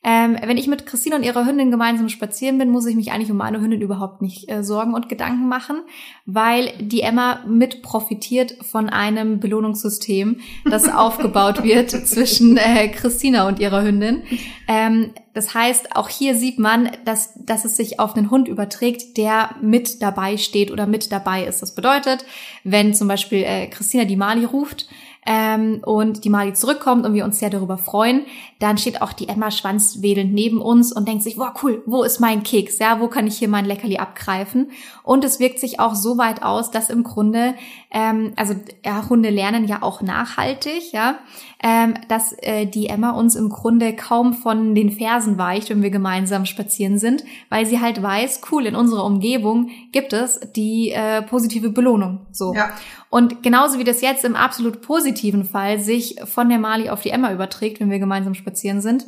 ähm, 0.08 0.38
wenn 0.40 0.58
ich 0.58 0.68
mit 0.68 0.86
Christine 0.86 1.16
und 1.16 1.24
ihrer 1.24 1.48
Hündin 1.48 1.72
gemeinsam 1.72 2.10
spazieren 2.10 2.60
bin, 2.60 2.70
muss 2.70 2.86
ich 2.86 2.96
mich 2.96 3.12
eigentlich 3.12 3.32
um 3.32 3.38
meine 3.38 3.60
Hündin 3.60 3.82
überhaupt 3.82 4.22
nicht 4.22 4.52
äh, 4.52 4.64
Sorgen 4.64 4.94
und 4.94 5.10
Gedanken 5.10 5.48
machen, 5.48 5.82
weil 6.28 6.74
die 6.80 7.02
Emma 7.02 7.44
mit 7.48 7.82
profitiert 7.82 8.56
von 8.62 8.88
einem 8.88 9.40
Belohnungssystem, 9.40 10.42
das 10.70 10.88
aufgebaut 10.94 11.64
wird 11.64 11.90
zwischen 11.90 12.56
äh, 12.58 12.88
Christina 12.90 13.48
und 13.48 13.60
ihrer 13.60 13.84
Hündin. 13.84 14.22
Ähm, 14.68 15.10
das 15.34 15.56
heißt, 15.56 15.96
auch 15.96 16.08
hier 16.08 16.36
sieht 16.36 16.60
man, 16.60 16.92
dass, 17.04 17.34
dass 17.44 17.66
es 17.66 17.76
sich 17.76 18.00
auf 18.00 18.16
einen 18.16 18.30
Hund 18.30 18.48
überträgt, 18.48 19.18
der 19.18 19.56
mit 19.60 20.04
dabei 20.04 20.38
steht 20.38 20.70
oder 20.70 20.86
mit 20.86 21.12
dabei 21.12 21.46
ist. 21.46 21.64
Das 21.64 21.74
bedeutet, 21.74 22.26
wenn 22.64 22.94
zum 22.94 23.08
Beispiel 23.08 23.40
äh, 23.40 23.66
Christina 23.68 24.06
die 24.06 24.18
Mali 24.18 24.46
ruft, 24.46 24.88
ähm, 25.26 25.82
und 25.84 26.24
die 26.24 26.30
Mali 26.30 26.54
zurückkommt 26.54 27.06
und 27.06 27.14
wir 27.14 27.26
uns 27.26 27.40
sehr 27.40 27.50
darüber 27.50 27.78
freuen, 27.78 28.26
dann 28.60 28.78
steht 28.78 29.02
auch 29.02 29.12
die 29.12 29.28
Emma 29.28 29.50
schwanzwedelnd 29.50 30.34
neben 30.34 30.62
uns 30.62 30.94
und 30.94 31.08
denkt 31.08 31.24
sich, 31.24 31.38
wow, 31.38 31.50
cool, 31.64 31.82
wo 31.86 32.04
ist 32.04 32.20
mein 32.20 32.44
Keks? 32.44 32.78
Ja, 32.80 33.00
wo 33.00 33.08
kann 33.08 33.26
ich 33.26 33.38
hier 33.38 33.48
mein 33.48 33.66
Leckerli 33.66 33.98
abgreifen? 33.98 34.70
Und 35.04 35.24
es 35.24 35.40
wirkt 35.40 35.60
sich 35.60 35.80
auch 35.80 35.96
so 35.96 36.18
weit 36.18 36.44
aus, 36.44 36.70
dass 36.70 36.90
im 36.90 37.04
Grunde, 37.04 37.56
ähm, 37.92 38.34
also 38.36 38.54
ja, 38.86 39.10
Hunde 39.10 39.30
lernen 39.30 39.66
ja 39.66 39.82
auch 39.82 40.02
nachhaltig, 40.02 40.92
ja, 40.92 41.16
ähm, 41.64 41.96
dass 42.08 42.34
äh, 42.44 42.68
die 42.68 42.88
Emma 42.88 43.12
uns 43.12 43.36
im 43.36 43.50
Grunde 43.50 43.96
kaum 43.96 44.34
von 44.34 44.76
den 44.76 44.92
Fersen 44.92 45.40
weicht, 45.40 45.72
wenn 45.72 45.82
wir 45.82 45.90
gemeinsam 45.90 46.46
spazieren 46.46 47.00
sind, 47.00 47.24
weil 47.50 47.66
sie 47.66 47.82
halt 47.82 48.02
weiß, 48.02 48.42
cool, 48.52 48.68
in 48.68 48.76
unserer 48.76 49.06
Umgebung 49.06 49.72
gibt 49.92 50.14
es 50.14 50.40
die 50.56 50.92
äh, 50.92 51.24
positive 51.24 51.70
Belohnung. 51.70 52.28
So. 52.32 52.54
Ja. 52.54 52.70
Und 53.16 53.44
genauso 53.44 53.80
wie 53.80 53.86
das 53.86 54.02
jetzt 54.02 54.26
im 54.26 54.36
absolut 54.36 54.82
positiven 54.82 55.46
Fall 55.46 55.80
sich 55.80 56.18
von 56.26 56.50
der 56.50 56.60
Mali 56.60 56.90
auf 56.90 57.02
die 57.02 57.12
Emma 57.12 57.32
überträgt, 57.32 57.80
wenn 57.80 57.90
wir 57.90 57.98
gemeinsam 57.98 58.34
spazieren 58.34 58.82
sind, 58.82 59.06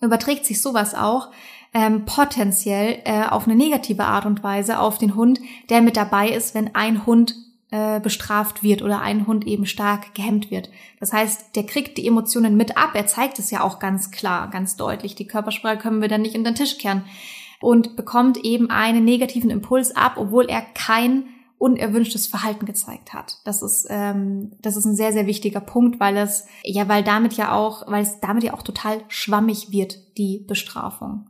überträgt 0.00 0.44
sich 0.44 0.60
sowas 0.60 0.96
auch 0.96 1.30
ähm, 1.72 2.04
potenziell 2.04 2.98
äh, 3.04 3.28
auf 3.28 3.46
eine 3.46 3.54
negative 3.54 4.02
Art 4.02 4.26
und 4.26 4.42
Weise 4.42 4.80
auf 4.80 4.98
den 4.98 5.14
Hund, 5.14 5.38
der 5.70 5.82
mit 5.82 5.96
dabei 5.96 6.30
ist, 6.30 6.56
wenn 6.56 6.74
ein 6.74 7.06
Hund 7.06 7.36
äh, 7.70 8.00
bestraft 8.00 8.64
wird 8.64 8.82
oder 8.82 9.02
ein 9.02 9.28
Hund 9.28 9.46
eben 9.46 9.66
stark 9.66 10.16
gehemmt 10.16 10.50
wird. 10.50 10.68
Das 10.98 11.12
heißt, 11.12 11.54
der 11.54 11.64
kriegt 11.64 11.96
die 11.96 12.08
Emotionen 12.08 12.56
mit 12.56 12.76
ab. 12.76 12.90
Er 12.94 13.06
zeigt 13.06 13.38
es 13.38 13.52
ja 13.52 13.62
auch 13.62 13.78
ganz 13.78 14.10
klar, 14.10 14.50
ganz 14.50 14.74
deutlich. 14.74 15.14
Die 15.14 15.28
Körpersprache 15.28 15.78
können 15.78 16.02
wir 16.02 16.08
dann 16.08 16.22
nicht 16.22 16.34
in 16.34 16.42
den 16.42 16.56
Tisch 16.56 16.76
kehren 16.78 17.04
und 17.60 17.94
bekommt 17.94 18.38
eben 18.38 18.68
einen 18.68 19.04
negativen 19.04 19.50
Impuls 19.50 19.94
ab, 19.94 20.14
obwohl 20.16 20.46
er 20.50 20.62
kein 20.74 21.28
unerwünschtes 21.58 22.26
Verhalten 22.26 22.66
gezeigt 22.66 23.12
hat. 23.12 23.38
Das 23.44 23.62
ist, 23.62 23.86
ähm, 23.90 24.52
das 24.60 24.76
ist 24.76 24.84
ein 24.84 24.94
sehr, 24.94 25.12
sehr 25.12 25.26
wichtiger 25.26 25.60
Punkt, 25.60 26.00
weil 26.00 26.16
es, 26.16 26.46
ja, 26.62 26.88
weil 26.88 27.02
damit 27.02 27.34
ja 27.34 27.52
auch, 27.52 27.90
weil 27.90 28.02
es 28.02 28.20
damit 28.20 28.44
ja 28.44 28.54
auch 28.54 28.62
total 28.62 29.02
schwammig 29.08 29.70
wird, 29.70 30.16
die 30.16 30.44
Bestrafung. 30.46 31.26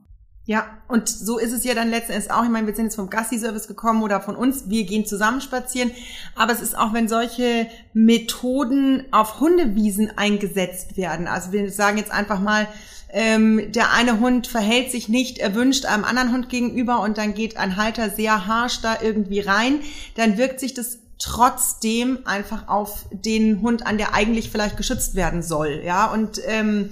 Ja, 0.49 0.65
und 0.89 1.11
so 1.11 1.37
ist 1.37 1.53
es 1.53 1.63
ja 1.65 1.75
dann 1.75 1.91
letzten 1.91 2.13
Endes 2.13 2.31
auch. 2.31 2.43
Ich 2.43 2.49
meine, 2.49 2.67
wir 2.67 2.75
sind 2.75 2.87
jetzt 2.87 2.97
vom 2.97 3.11
Gassi-Service 3.11 3.69
gekommen 3.69 4.03
oder 4.03 4.23
von 4.23 4.35
uns. 4.35 4.71
Wir 4.71 4.85
gehen 4.85 5.05
zusammen 5.05 5.43
spazieren. 5.43 5.91
Aber 6.37 6.55
es 6.55 6.63
ist 6.63 6.75
auch, 6.75 6.95
wenn 6.95 7.07
solche 7.07 7.67
Methoden 7.93 9.05
auf 9.11 9.41
Hundewiesen 9.41 10.17
eingesetzt 10.17 10.97
werden. 10.97 11.27
Also 11.27 11.53
wir 11.53 11.71
sagen 11.71 11.99
jetzt 11.99 12.11
einfach 12.11 12.41
mal, 12.41 12.67
ähm, 13.11 13.71
der 13.73 13.93
eine 13.93 14.21
Hund 14.21 14.47
verhält 14.47 14.91
sich 14.91 15.11
nicht 15.11 15.37
erwünscht 15.37 15.85
einem 15.85 16.05
anderen 16.05 16.33
Hund 16.33 16.49
gegenüber 16.49 17.01
und 17.01 17.19
dann 17.19 17.35
geht 17.35 17.59
ein 17.59 17.77
Halter 17.77 18.09
sehr 18.09 18.47
harsch 18.47 18.81
da 18.81 19.03
irgendwie 19.03 19.41
rein, 19.41 19.81
dann 20.15 20.39
wirkt 20.39 20.61
sich 20.61 20.73
das 20.73 21.01
trotzdem 21.19 22.21
einfach 22.25 22.69
auf 22.69 23.05
den 23.11 23.61
Hund 23.61 23.87
an, 23.87 23.99
der 23.99 24.15
eigentlich 24.15 24.49
vielleicht 24.51 24.79
geschützt 24.79 25.15
werden 25.15 25.43
soll. 25.43 25.83
Ja, 25.85 26.07
und 26.07 26.41
ähm, 26.47 26.89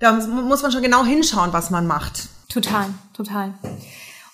da 0.00 0.12
muss 0.12 0.60
man 0.60 0.70
schon 0.70 0.82
genau 0.82 1.02
hinschauen, 1.02 1.54
was 1.54 1.70
man 1.70 1.86
macht. 1.86 2.28
Total, 2.54 2.86
total. 3.12 3.54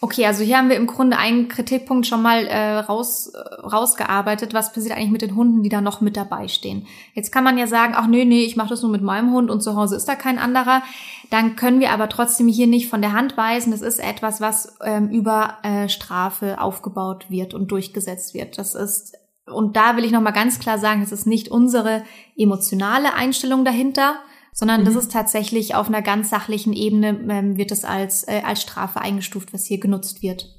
Okay, 0.02 0.24
also 0.24 0.42
hier 0.42 0.56
haben 0.56 0.70
wir 0.70 0.76
im 0.76 0.86
Grunde 0.86 1.18
einen 1.18 1.48
Kritikpunkt 1.48 2.06
schon 2.06 2.22
mal 2.22 2.46
äh, 2.46 2.78
raus, 2.78 3.28
äh, 3.28 3.38
rausgearbeitet. 3.60 4.54
Was 4.54 4.72
passiert 4.72 4.96
eigentlich 4.96 5.10
mit 5.10 5.22
den 5.22 5.36
Hunden, 5.36 5.62
die 5.62 5.68
da 5.68 5.80
noch 5.80 6.00
mit 6.00 6.16
dabei 6.16 6.48
stehen? 6.48 6.86
Jetzt 7.14 7.32
kann 7.32 7.44
man 7.44 7.58
ja 7.58 7.66
sagen, 7.66 7.94
ach 7.96 8.06
nee, 8.06 8.24
nee, 8.24 8.44
ich 8.44 8.56
mache 8.56 8.70
das 8.70 8.82
nur 8.82 8.90
mit 8.90 9.02
meinem 9.02 9.32
Hund 9.32 9.50
und 9.50 9.62
zu 9.62 9.76
Hause 9.76 9.96
ist 9.96 10.08
da 10.08 10.14
kein 10.16 10.38
anderer. 10.38 10.82
Dann 11.30 11.56
können 11.56 11.80
wir 11.80 11.92
aber 11.92 12.08
trotzdem 12.08 12.48
hier 12.48 12.66
nicht 12.66 12.88
von 12.88 13.02
der 13.02 13.12
Hand 13.12 13.36
weisen. 13.36 13.72
Das 13.72 13.82
ist 13.82 13.98
etwas, 13.98 14.40
was 14.40 14.76
ähm, 14.82 15.08
über 15.08 15.58
äh, 15.62 15.88
Strafe 15.88 16.60
aufgebaut 16.60 17.26
wird 17.30 17.52
und 17.52 17.70
durchgesetzt 17.70 18.34
wird. 18.34 18.58
Das 18.58 18.74
ist 18.74 19.14
und 19.46 19.76
da 19.76 19.96
will 19.96 20.04
ich 20.04 20.12
noch 20.12 20.20
mal 20.20 20.30
ganz 20.30 20.60
klar 20.60 20.78
sagen, 20.78 21.02
es 21.02 21.12
ist 21.12 21.26
nicht 21.26 21.48
unsere 21.48 22.04
emotionale 22.36 23.14
Einstellung 23.14 23.64
dahinter, 23.64 24.20
sondern 24.52 24.82
mhm. 24.82 24.84
das 24.86 24.96
ist 24.96 25.12
tatsächlich 25.12 25.74
auf 25.74 25.88
einer 25.88 26.02
ganz 26.02 26.30
sachlichen 26.30 26.72
Ebene 26.72 27.20
ähm, 27.28 27.56
wird 27.56 27.72
es 27.72 27.84
als, 27.84 28.26
äh, 28.26 28.42
als 28.44 28.62
Strafe 28.62 29.00
eingestuft, 29.00 29.52
was 29.52 29.64
hier 29.64 29.78
genutzt 29.78 30.22
wird. 30.22 30.54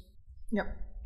Ja. 0.50 0.64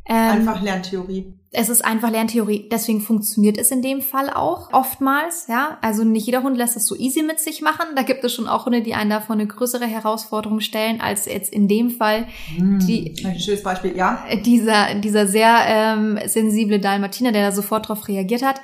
Ähm, 0.08 0.30
einfach 0.30 0.62
Lerntheorie. 0.62 1.34
Es 1.50 1.68
ist 1.68 1.84
einfach 1.84 2.10
Lerntheorie. 2.10 2.68
Deswegen 2.70 3.00
funktioniert 3.00 3.58
es 3.58 3.70
in 3.70 3.82
dem 3.82 4.02
Fall 4.02 4.30
auch 4.30 4.72
oftmals, 4.72 5.46
ja. 5.48 5.78
Also 5.80 6.04
nicht 6.04 6.26
jeder 6.26 6.42
Hund 6.42 6.56
lässt 6.56 6.76
es 6.76 6.86
so 6.86 6.94
easy 6.94 7.22
mit 7.22 7.40
sich 7.40 7.60
machen. 7.60 7.86
Da 7.96 8.02
gibt 8.02 8.22
es 8.22 8.32
schon 8.32 8.46
auch 8.46 8.66
Hunde, 8.66 8.82
die 8.82 8.94
einen 8.94 9.10
davor 9.10 9.34
eine 9.34 9.46
größere 9.46 9.86
Herausforderung 9.86 10.60
stellen, 10.60 11.00
als 11.00 11.26
jetzt 11.26 11.52
in 11.52 11.66
dem 11.66 11.90
Fall 11.90 12.28
hm, 12.56 12.78
die, 12.86 13.14
ein 13.24 13.40
schönes 13.40 13.62
Beispiel, 13.62 13.96
ja. 13.96 14.22
Dieser, 14.44 14.94
dieser 14.96 15.26
sehr 15.26 15.56
ähm, 15.66 16.18
sensible 16.26 16.78
Dalmatiner, 16.78 17.32
der 17.32 17.46
da 17.46 17.52
sofort 17.52 17.86
darauf 17.86 18.06
reagiert 18.06 18.44
hat. 18.44 18.60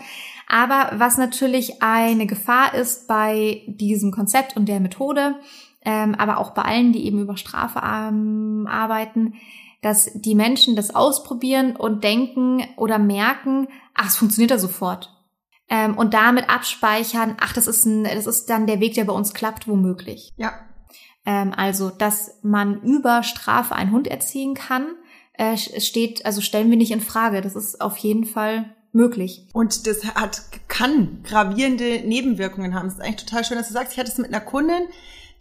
Aber 0.53 0.91
was 0.97 1.17
natürlich 1.17 1.83
eine 1.83 2.27
Gefahr 2.27 2.75
ist 2.75 3.09
bei 3.09 3.63
diesem 3.69 4.13
Konzept 4.13 4.55
und 4.55 4.67
der 4.67 4.81
Methode, 4.81 5.37
ähm, 5.83 6.15
aber 6.15 6.37
auch 6.37 6.51
bei 6.51 6.61
allen, 6.61 6.93
die 6.93 7.07
eben 7.07 7.23
über 7.23 7.39
Strafe 7.39 7.81
ähm, 7.83 8.69
arbeiten, 8.71 9.33
dass 9.81 10.11
die 10.13 10.35
Menschen 10.35 10.77
das 10.77 10.95
ausprobieren 10.95 11.75
und 11.75 12.05
denken 12.05 12.63
oder 12.77 12.99
merken, 12.99 13.67
ach, 13.95 14.09
es 14.09 14.17
funktioniert 14.17 14.51
ja 14.51 14.59
sofort. 14.59 15.17
Ähm, 15.71 15.97
und 15.97 16.13
damit 16.13 16.51
abspeichern, 16.51 17.35
ach, 17.41 17.55
das 17.55 17.67
ist, 17.67 17.87
ein, 17.87 18.05
das 18.05 18.27
ist 18.27 18.51
dann 18.51 18.67
der 18.67 18.81
Weg, 18.81 18.93
der 18.93 19.05
bei 19.05 19.15
uns 19.15 19.33
klappt, 19.33 19.67
womöglich. 19.67 20.35
Ja. 20.37 20.53
Ähm, 21.25 21.55
also, 21.57 21.89
dass 21.89 22.39
man 22.43 22.83
über 22.83 23.23
Strafe 23.23 23.75
einen 23.75 23.91
Hund 23.91 24.07
erziehen 24.07 24.53
kann, 24.53 24.87
äh, 25.33 25.57
steht, 25.57 26.27
also 26.27 26.43
stellen 26.43 26.69
wir 26.69 26.77
nicht 26.77 26.93
in 26.93 27.01
Frage. 27.01 27.41
Das 27.41 27.57
ist 27.57 27.81
auf 27.81 27.97
jeden 27.97 28.27
Fall 28.27 28.77
möglich. 28.93 29.47
Und 29.53 29.87
das 29.87 30.05
hat, 30.05 30.43
kann 30.69 31.23
gravierende 31.25 32.01
Nebenwirkungen 32.07 32.75
haben. 32.75 32.89
Es 32.89 32.95
ist 32.95 33.01
eigentlich 33.01 33.25
total 33.25 33.45
schön, 33.45 33.57
dass 33.57 33.69
du 33.69 33.75
sagst, 33.75 33.93
ich 33.93 33.99
hatte 33.99 34.11
es 34.11 34.19
mit 34.19 34.29
einer 34.29 34.41
Kundin, 34.41 34.83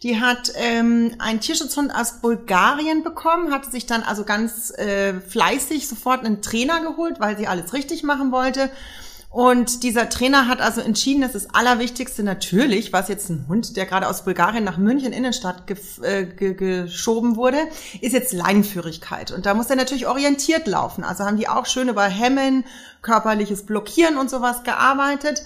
die 0.02 0.20
hat 0.20 0.52
ähm, 0.56 1.14
einen 1.18 1.40
Tierschutzhund 1.40 1.94
aus 1.94 2.20
Bulgarien 2.20 3.04
bekommen, 3.04 3.52
hatte 3.52 3.70
sich 3.70 3.86
dann 3.86 4.02
also 4.02 4.24
ganz 4.24 4.76
äh, 4.76 5.20
fleißig 5.20 5.86
sofort 5.86 6.24
einen 6.24 6.42
Trainer 6.42 6.80
geholt, 6.80 7.20
weil 7.20 7.36
sie 7.36 7.46
alles 7.46 7.72
richtig 7.72 8.02
machen 8.02 8.32
wollte. 8.32 8.70
Und 9.32 9.82
dieser 9.82 10.10
Trainer 10.10 10.46
hat 10.46 10.60
also 10.60 10.82
entschieden, 10.82 11.22
dass 11.22 11.32
das 11.32 11.54
Allerwichtigste 11.54 12.22
natürlich, 12.22 12.92
was 12.92 13.08
jetzt 13.08 13.30
ein 13.30 13.46
Hund, 13.48 13.78
der 13.78 13.86
gerade 13.86 14.06
aus 14.06 14.24
Bulgarien 14.24 14.62
nach 14.62 14.76
München 14.76 15.14
Innenstadt 15.14 15.66
ge 15.66 15.78
äh, 16.02 16.26
ge 16.26 16.52
geschoben 16.52 17.36
wurde, 17.36 17.56
ist 18.02 18.12
jetzt 18.12 18.34
Leinenführigkeit. 18.34 19.30
Und 19.30 19.46
da 19.46 19.54
muss 19.54 19.70
er 19.70 19.76
natürlich 19.76 20.06
orientiert 20.06 20.66
laufen. 20.66 21.02
Also 21.02 21.24
haben 21.24 21.38
die 21.38 21.48
auch 21.48 21.64
schön 21.64 21.88
über 21.88 22.04
Hemmen, 22.04 22.64
körperliches 23.00 23.64
Blockieren 23.64 24.18
und 24.18 24.28
sowas 24.28 24.64
gearbeitet. 24.64 25.42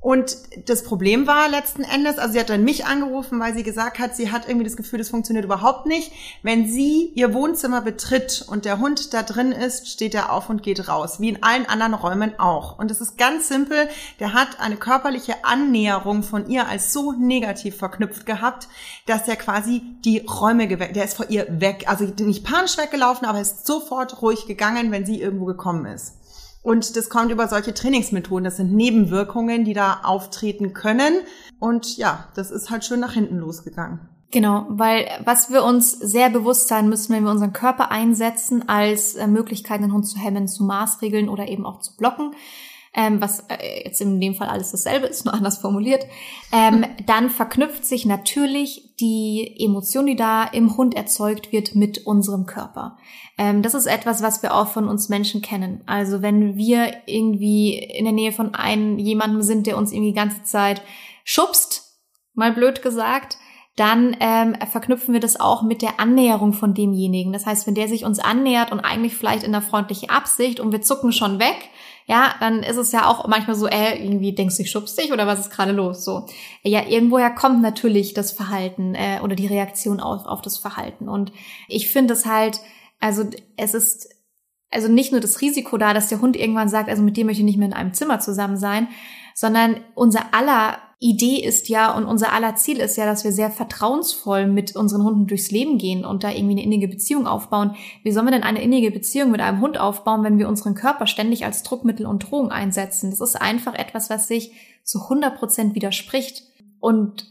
Und 0.00 0.36
das 0.66 0.84
Problem 0.84 1.26
war 1.26 1.48
letzten 1.48 1.82
Endes, 1.82 2.18
also 2.18 2.32
sie 2.32 2.38
hat 2.38 2.50
dann 2.50 2.62
mich 2.62 2.86
angerufen, 2.86 3.40
weil 3.40 3.54
sie 3.54 3.64
gesagt 3.64 3.98
hat, 3.98 4.14
sie 4.14 4.30
hat 4.30 4.46
irgendwie 4.46 4.64
das 4.64 4.76
Gefühl, 4.76 5.00
das 5.00 5.08
funktioniert 5.08 5.44
überhaupt 5.44 5.86
nicht. 5.86 6.12
Wenn 6.44 6.68
sie 6.68 7.10
ihr 7.16 7.34
Wohnzimmer 7.34 7.80
betritt 7.80 8.44
und 8.48 8.64
der 8.64 8.78
Hund 8.78 9.12
da 9.12 9.24
drin 9.24 9.50
ist, 9.50 9.88
steht 9.88 10.14
er 10.14 10.32
auf 10.32 10.50
und 10.50 10.62
geht 10.62 10.88
raus, 10.88 11.18
wie 11.18 11.30
in 11.30 11.42
allen 11.42 11.66
anderen 11.66 11.94
Räumen 11.94 12.38
auch. 12.38 12.78
Und 12.78 12.92
es 12.92 13.00
ist 13.00 13.18
ganz 13.18 13.48
simpel, 13.48 13.88
der 14.20 14.34
hat 14.34 14.60
eine 14.60 14.76
körperliche 14.76 15.44
Annäherung 15.44 16.22
von 16.22 16.48
ihr 16.48 16.68
als 16.68 16.92
so 16.92 17.10
negativ 17.10 17.76
verknüpft 17.76 18.24
gehabt, 18.24 18.68
dass 19.06 19.26
er 19.26 19.36
quasi 19.36 19.82
die 20.04 20.18
Räume 20.18 20.68
geweckt, 20.68 20.94
der 20.94 21.06
ist 21.06 21.16
vor 21.16 21.28
ihr 21.28 21.60
weg, 21.60 21.84
also 21.88 22.04
nicht 22.04 22.44
panisch 22.44 22.78
weggelaufen, 22.78 23.26
aber 23.26 23.40
ist 23.40 23.66
sofort 23.66 24.22
ruhig 24.22 24.46
gegangen, 24.46 24.92
wenn 24.92 25.04
sie 25.04 25.20
irgendwo 25.20 25.44
gekommen 25.44 25.86
ist. 25.86 26.17
Und 26.68 26.96
das 26.98 27.08
kommt 27.08 27.32
über 27.32 27.48
solche 27.48 27.72
Trainingsmethoden. 27.72 28.44
Das 28.44 28.58
sind 28.58 28.74
Nebenwirkungen, 28.74 29.64
die 29.64 29.72
da 29.72 30.00
auftreten 30.02 30.74
können. 30.74 31.14
Und 31.58 31.96
ja, 31.96 32.28
das 32.34 32.50
ist 32.50 32.68
halt 32.68 32.84
schön 32.84 33.00
nach 33.00 33.14
hinten 33.14 33.38
losgegangen. 33.38 34.00
Genau, 34.30 34.66
weil 34.68 35.08
was 35.24 35.50
wir 35.50 35.64
uns 35.64 35.92
sehr 35.92 36.28
bewusst 36.28 36.68
sein 36.68 36.90
müssen, 36.90 37.14
wenn 37.14 37.24
wir 37.24 37.30
unseren 37.30 37.54
Körper 37.54 37.90
einsetzen 37.90 38.68
als 38.68 39.14
äh, 39.14 39.26
Möglichkeit, 39.26 39.80
den 39.80 39.94
Hund 39.94 40.06
zu 40.06 40.18
hemmen, 40.18 40.46
zu 40.46 40.62
maßregeln 40.62 41.30
oder 41.30 41.48
eben 41.48 41.64
auch 41.64 41.80
zu 41.80 41.96
blocken, 41.96 42.32
ähm, 42.94 43.20
was 43.20 43.40
äh, 43.48 43.84
jetzt 43.84 44.00
in 44.00 44.20
dem 44.20 44.34
Fall 44.34 44.48
alles 44.48 44.70
dasselbe 44.70 45.06
ist, 45.06 45.24
nur 45.26 45.34
anders 45.34 45.58
formuliert, 45.58 46.04
ähm, 46.52 46.84
dann 47.06 47.30
verknüpft 47.30 47.84
sich 47.84 48.06
natürlich 48.06 48.94
die 49.00 49.54
Emotion, 49.58 50.06
die 50.06 50.16
da 50.16 50.44
im 50.44 50.76
Hund 50.76 50.94
erzeugt 50.94 51.52
wird, 51.52 51.74
mit 51.74 52.06
unserem 52.06 52.46
Körper. 52.46 52.96
Ähm, 53.36 53.62
das 53.62 53.74
ist 53.74 53.86
etwas, 53.86 54.22
was 54.22 54.42
wir 54.42 54.54
auch 54.54 54.68
von 54.68 54.88
uns 54.88 55.08
Menschen 55.08 55.42
kennen. 55.42 55.82
Also 55.86 56.22
wenn 56.22 56.56
wir 56.56 56.92
irgendwie 57.06 57.78
in 57.78 58.04
der 58.04 58.14
Nähe 58.14 58.32
von 58.32 58.54
einem 58.54 58.98
jemandem 58.98 59.42
sind, 59.42 59.66
der 59.66 59.76
uns 59.76 59.92
irgendwie 59.92 60.10
die 60.10 60.18
ganze 60.18 60.42
Zeit 60.42 60.82
schubst, 61.24 62.00
mal 62.34 62.52
blöd 62.52 62.82
gesagt, 62.82 63.38
dann 63.76 64.16
ähm, 64.18 64.56
verknüpfen 64.70 65.14
wir 65.14 65.20
das 65.20 65.38
auch 65.38 65.62
mit 65.62 65.82
der 65.82 66.00
Annäherung 66.00 66.52
von 66.52 66.74
demjenigen. 66.74 67.32
Das 67.32 67.46
heißt, 67.46 67.66
wenn 67.68 67.76
der 67.76 67.86
sich 67.86 68.04
uns 68.04 68.18
annähert 68.18 68.72
und 68.72 68.80
eigentlich 68.80 69.14
vielleicht 69.14 69.44
in 69.44 69.52
der 69.52 69.62
freundlichen 69.62 70.10
Absicht 70.10 70.58
und 70.58 70.72
wir 70.72 70.82
zucken 70.82 71.12
schon 71.12 71.38
weg, 71.38 71.70
ja, 72.08 72.34
dann 72.40 72.62
ist 72.62 72.78
es 72.78 72.90
ja 72.90 73.06
auch 73.06 73.26
manchmal 73.28 73.54
so, 73.54 73.66
äh, 73.66 74.02
irgendwie 74.02 74.34
denkst 74.34 74.56
du, 74.56 74.62
ich 74.62 74.70
schubst 74.70 74.98
dich 74.98 75.12
oder 75.12 75.26
was 75.26 75.40
ist 75.40 75.50
gerade 75.50 75.72
los? 75.72 76.04
So, 76.04 76.26
ja, 76.62 76.86
irgendwoher 76.86 77.30
kommt 77.30 77.60
natürlich 77.60 78.14
das 78.14 78.32
Verhalten 78.32 78.94
äh, 78.94 79.20
oder 79.22 79.36
die 79.36 79.46
Reaktion 79.46 80.00
auf, 80.00 80.24
auf 80.24 80.40
das 80.40 80.56
Verhalten. 80.56 81.10
Und 81.10 81.32
ich 81.68 81.90
finde 81.90 82.14
es 82.14 82.24
halt, 82.24 82.60
also 82.98 83.24
es 83.58 83.74
ist 83.74 84.08
also 84.70 84.88
nicht 84.88 85.12
nur 85.12 85.20
das 85.20 85.42
Risiko 85.42 85.76
da, 85.76 85.92
dass 85.92 86.08
der 86.08 86.20
Hund 86.20 86.34
irgendwann 86.34 86.70
sagt, 86.70 86.88
also 86.88 87.02
mit 87.02 87.16
dem 87.16 87.26
möchte 87.26 87.40
ich 87.40 87.46
nicht 87.46 87.58
mehr 87.58 87.68
in 87.68 87.74
einem 87.74 87.92
Zimmer 87.92 88.20
zusammen 88.20 88.56
sein, 88.56 88.88
sondern 89.34 89.80
unser 89.94 90.34
aller 90.34 90.78
Idee 91.00 91.36
ist 91.36 91.68
ja 91.68 91.96
und 91.96 92.06
unser 92.06 92.32
aller 92.32 92.56
Ziel 92.56 92.78
ist 92.78 92.96
ja, 92.96 93.06
dass 93.06 93.22
wir 93.22 93.30
sehr 93.30 93.50
vertrauensvoll 93.50 94.48
mit 94.48 94.74
unseren 94.74 95.04
Hunden 95.04 95.28
durchs 95.28 95.52
Leben 95.52 95.78
gehen 95.78 96.04
und 96.04 96.24
da 96.24 96.30
irgendwie 96.30 96.56
eine 96.56 96.64
innige 96.64 96.88
Beziehung 96.88 97.28
aufbauen. 97.28 97.76
Wie 98.02 98.10
sollen 98.10 98.26
wir 98.26 98.32
denn 98.32 98.42
eine 98.42 98.62
innige 98.62 98.90
Beziehung 98.90 99.30
mit 99.30 99.40
einem 99.40 99.60
Hund 99.60 99.78
aufbauen, 99.78 100.24
wenn 100.24 100.38
wir 100.38 100.48
unseren 100.48 100.74
Körper 100.74 101.06
ständig 101.06 101.44
als 101.44 101.62
Druckmittel 101.62 102.04
und 102.04 102.28
Drohung 102.28 102.50
einsetzen? 102.50 103.10
Das 103.10 103.20
ist 103.20 103.40
einfach 103.40 103.74
etwas, 103.74 104.10
was 104.10 104.26
sich 104.26 104.52
zu 104.82 105.02
100 105.02 105.38
Prozent 105.38 105.76
widerspricht 105.76 106.42
und 106.80 107.28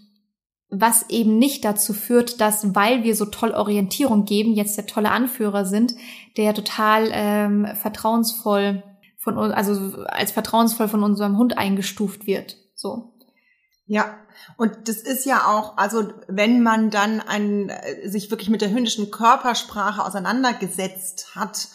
was 0.69 1.09
eben 1.09 1.37
nicht 1.37 1.65
dazu 1.65 1.93
führt, 1.93 2.39
dass, 2.39 2.73
weil 2.73 3.03
wir 3.03 3.15
so 3.15 3.25
toll 3.25 3.51
Orientierung 3.51 4.23
geben, 4.23 4.53
jetzt 4.53 4.77
der 4.77 4.85
tolle 4.85 5.11
Anführer 5.11 5.65
sind, 5.65 5.93
der 6.37 6.53
total 6.53 7.09
ähm, 7.11 7.67
vertrauensvoll 7.75 8.83
von 9.17 9.37
also 9.37 10.03
als 10.05 10.31
vertrauensvoll 10.31 10.87
von 10.87 11.03
unserem 11.03 11.37
Hund 11.37 11.57
eingestuft 11.57 12.27
wird. 12.27 12.57
So. 12.75 13.16
Ja, 13.87 14.17
und 14.57 14.89
das 14.89 14.97
ist 14.97 15.25
ja 15.25 15.47
auch, 15.47 15.77
also 15.77 16.09
wenn 16.27 16.61
man 16.61 16.89
dann 16.89 17.21
ein, 17.21 17.69
äh, 17.69 18.09
sich 18.09 18.29
wirklich 18.29 18.49
mit 18.49 18.61
der 18.61 18.71
hündischen 18.71 19.11
Körpersprache 19.11 20.03
auseinandergesetzt 20.03 21.35
hat 21.35 21.69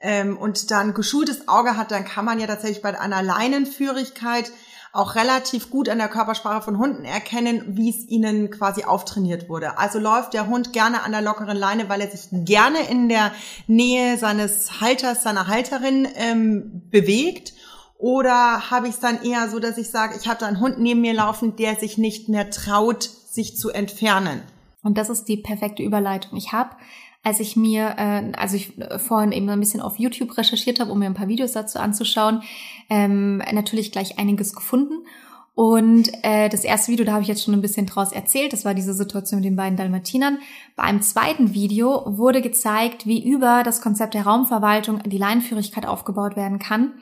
ähm, 0.00 0.38
und 0.38 0.70
dann 0.70 0.94
geschultes 0.94 1.46
Auge 1.46 1.76
hat, 1.76 1.90
dann 1.90 2.06
kann 2.06 2.24
man 2.24 2.40
ja 2.40 2.46
tatsächlich 2.46 2.80
bei 2.80 2.98
einer 2.98 3.22
Leinenführigkeit 3.22 4.50
auch 4.92 5.14
relativ 5.14 5.68
gut 5.68 5.90
an 5.90 5.98
der 5.98 6.08
Körpersprache 6.08 6.62
von 6.62 6.78
Hunden 6.78 7.04
erkennen, 7.04 7.76
wie 7.76 7.90
es 7.90 8.08
ihnen 8.08 8.50
quasi 8.50 8.84
auftrainiert 8.84 9.50
wurde. 9.50 9.76
Also 9.76 9.98
läuft 9.98 10.32
der 10.32 10.46
Hund 10.46 10.72
gerne 10.72 11.02
an 11.02 11.12
der 11.12 11.20
lockeren 11.20 11.56
Leine, 11.56 11.90
weil 11.90 12.00
er 12.00 12.10
sich 12.10 12.28
gerne 12.32 12.88
in 12.88 13.10
der 13.10 13.32
Nähe 13.66 14.16
seines 14.16 14.80
Halters, 14.80 15.22
seiner 15.22 15.46
Halterin 15.46 16.08
ähm, 16.16 16.82
bewegt 16.90 17.52
oder 17.98 18.70
habe 18.70 18.86
ich 18.86 18.94
es 18.94 19.00
dann 19.00 19.22
eher 19.22 19.50
so, 19.50 19.58
dass 19.58 19.76
ich 19.76 19.90
sage, 19.90 20.14
ich 20.18 20.28
habe 20.28 20.38
da 20.38 20.46
einen 20.46 20.60
Hund 20.60 20.78
neben 20.78 21.00
mir 21.00 21.14
laufen, 21.14 21.56
der 21.56 21.74
sich 21.74 21.98
nicht 21.98 22.28
mehr 22.28 22.48
traut, 22.48 23.02
sich 23.02 23.56
zu 23.56 23.70
entfernen? 23.70 24.40
Und 24.84 24.96
das 24.96 25.10
ist 25.10 25.24
die 25.24 25.36
perfekte 25.36 25.82
Überleitung. 25.82 26.38
Ich 26.38 26.52
habe, 26.52 26.70
als 27.24 27.40
ich 27.40 27.56
mir, 27.56 27.96
äh, 27.98 28.32
also 28.36 28.54
ich 28.54 28.78
äh, 28.78 29.00
vorhin 29.00 29.32
eben 29.32 29.50
ein 29.50 29.58
bisschen 29.58 29.80
auf 29.80 29.98
YouTube 29.98 30.38
recherchiert 30.38 30.78
habe, 30.78 30.92
um 30.92 31.00
mir 31.00 31.06
ein 31.06 31.14
paar 31.14 31.26
Videos 31.26 31.52
dazu 31.52 31.80
anzuschauen, 31.80 32.42
ähm, 32.88 33.38
natürlich 33.38 33.90
gleich 33.90 34.16
einiges 34.16 34.54
gefunden. 34.54 35.04
Und 35.56 36.12
äh, 36.22 36.48
das 36.48 36.62
erste 36.62 36.92
Video, 36.92 37.04
da 37.04 37.14
habe 37.14 37.22
ich 37.22 37.28
jetzt 37.28 37.42
schon 37.42 37.52
ein 37.52 37.60
bisschen 37.60 37.86
draus 37.86 38.12
erzählt, 38.12 38.52
das 38.52 38.64
war 38.64 38.74
diese 38.74 38.94
Situation 38.94 39.40
mit 39.40 39.44
den 39.44 39.56
beiden 39.56 39.76
Dalmatinern. 39.76 40.38
Bei 40.76 40.84
einem 40.84 41.02
zweiten 41.02 41.52
Video 41.52 42.04
wurde 42.06 42.42
gezeigt, 42.42 43.06
wie 43.06 43.28
über 43.28 43.64
das 43.64 43.80
Konzept 43.80 44.14
der 44.14 44.22
Raumverwaltung 44.22 45.02
die 45.02 45.18
Leinenführigkeit 45.18 45.84
aufgebaut 45.84 46.36
werden 46.36 46.60
kann. 46.60 46.92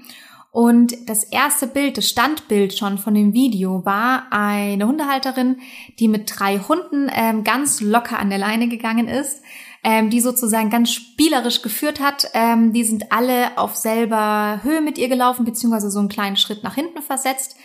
Und 0.57 1.11
das 1.11 1.23
erste 1.23 1.66
Bild, 1.66 1.99
das 1.99 2.09
Standbild 2.09 2.73
schon 2.73 2.97
von 2.97 3.12
dem 3.12 3.35
Video 3.35 3.85
war 3.85 4.29
eine 4.31 4.87
Hundehalterin, 4.87 5.59
die 5.99 6.09
mit 6.09 6.33
drei 6.35 6.59
Hunden 6.61 7.11
ähm, 7.14 7.45
ganz 7.45 7.83
locker 7.83 8.19
an 8.19 8.31
der 8.31 8.38
Leine 8.38 8.66
gegangen 8.69 9.07
ist, 9.07 9.42
ähm, 9.85 10.09
die 10.09 10.23
sozusagen 10.23 10.71
ganz 10.71 10.92
spielerisch 10.92 11.61
geführt 11.61 12.01
hat. 12.01 12.31
Ähm, 12.33 12.73
die 12.73 12.85
sind 12.85 13.12
alle 13.12 13.59
auf 13.59 13.77
selber 13.77 14.61
Höhe 14.62 14.81
mit 14.81 14.97
ihr 14.97 15.11
gelaufen, 15.11 15.45
beziehungsweise 15.45 15.90
so 15.90 15.99
einen 15.99 16.09
kleinen 16.09 16.38
Schritt 16.38 16.62
nach 16.62 16.75
hinten 16.75 17.03
versetzt. 17.03 17.57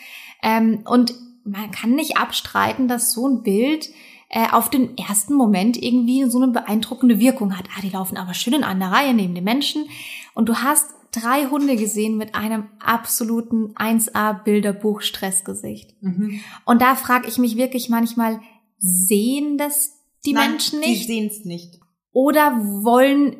Ähm, 0.43 0.81
und 0.83 1.13
man 1.45 1.71
kann 1.71 1.91
nicht 1.91 2.17
abstreiten, 2.17 2.89
dass 2.89 3.13
so 3.13 3.25
ein 3.25 3.41
Bild 3.41 3.87
äh, 4.27 4.49
auf 4.51 4.69
den 4.69 4.97
ersten 4.97 5.35
Moment 5.35 5.81
irgendwie 5.81 6.25
so 6.25 6.41
eine 6.41 6.51
beeindruckende 6.51 7.19
Wirkung 7.19 7.57
hat. 7.57 7.67
Ah, 7.73 7.81
die 7.81 7.89
laufen 7.91 8.17
aber 8.17 8.33
schön 8.33 8.55
in 8.55 8.65
einer 8.65 8.91
Reihe 8.91 9.13
neben 9.13 9.33
den 9.33 9.45
Menschen. 9.45 9.85
Und 10.33 10.49
du 10.49 10.57
hast 10.57 10.89
drei 11.11 11.45
Hunde 11.45 11.75
gesehen 11.75 12.17
mit 12.17 12.35
einem 12.35 12.69
absoluten 12.79 13.73
1A 13.75 14.43
Bilderbuch 14.43 15.01
Stressgesicht. 15.01 16.01
Mhm. 16.01 16.39
Und 16.65 16.81
da 16.81 16.95
frage 16.95 17.27
ich 17.27 17.37
mich 17.37 17.57
wirklich 17.57 17.89
manchmal, 17.89 18.39
sehen 18.77 19.57
das 19.57 19.93
die 20.25 20.33
Nein, 20.33 20.51
Menschen 20.51 20.79
nicht? 20.79 21.01
Sie 21.01 21.13
sehen 21.13 21.27
es 21.27 21.45
nicht. 21.45 21.79
Oder 22.13 22.57
wollen 22.83 23.37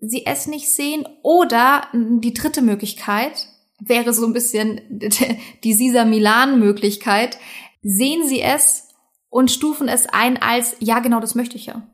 sie 0.00 0.26
es 0.26 0.46
nicht 0.46 0.68
sehen? 0.68 1.06
Oder 1.22 1.88
die 1.92 2.34
dritte 2.34 2.62
Möglichkeit 2.62 3.48
wäre 3.78 4.12
so 4.12 4.26
ein 4.26 4.32
bisschen 4.32 4.80
die 5.64 5.72
Sisa 5.72 6.04
Milan 6.04 6.58
Möglichkeit. 6.58 7.38
Sehen 7.82 8.26
sie 8.26 8.40
es 8.40 8.88
und 9.28 9.50
stufen 9.50 9.88
es 9.88 10.06
ein 10.06 10.40
als, 10.40 10.76
ja 10.80 10.98
genau, 10.98 11.20
das 11.20 11.34
möchte 11.34 11.56
ich 11.56 11.66
ja. 11.66 11.86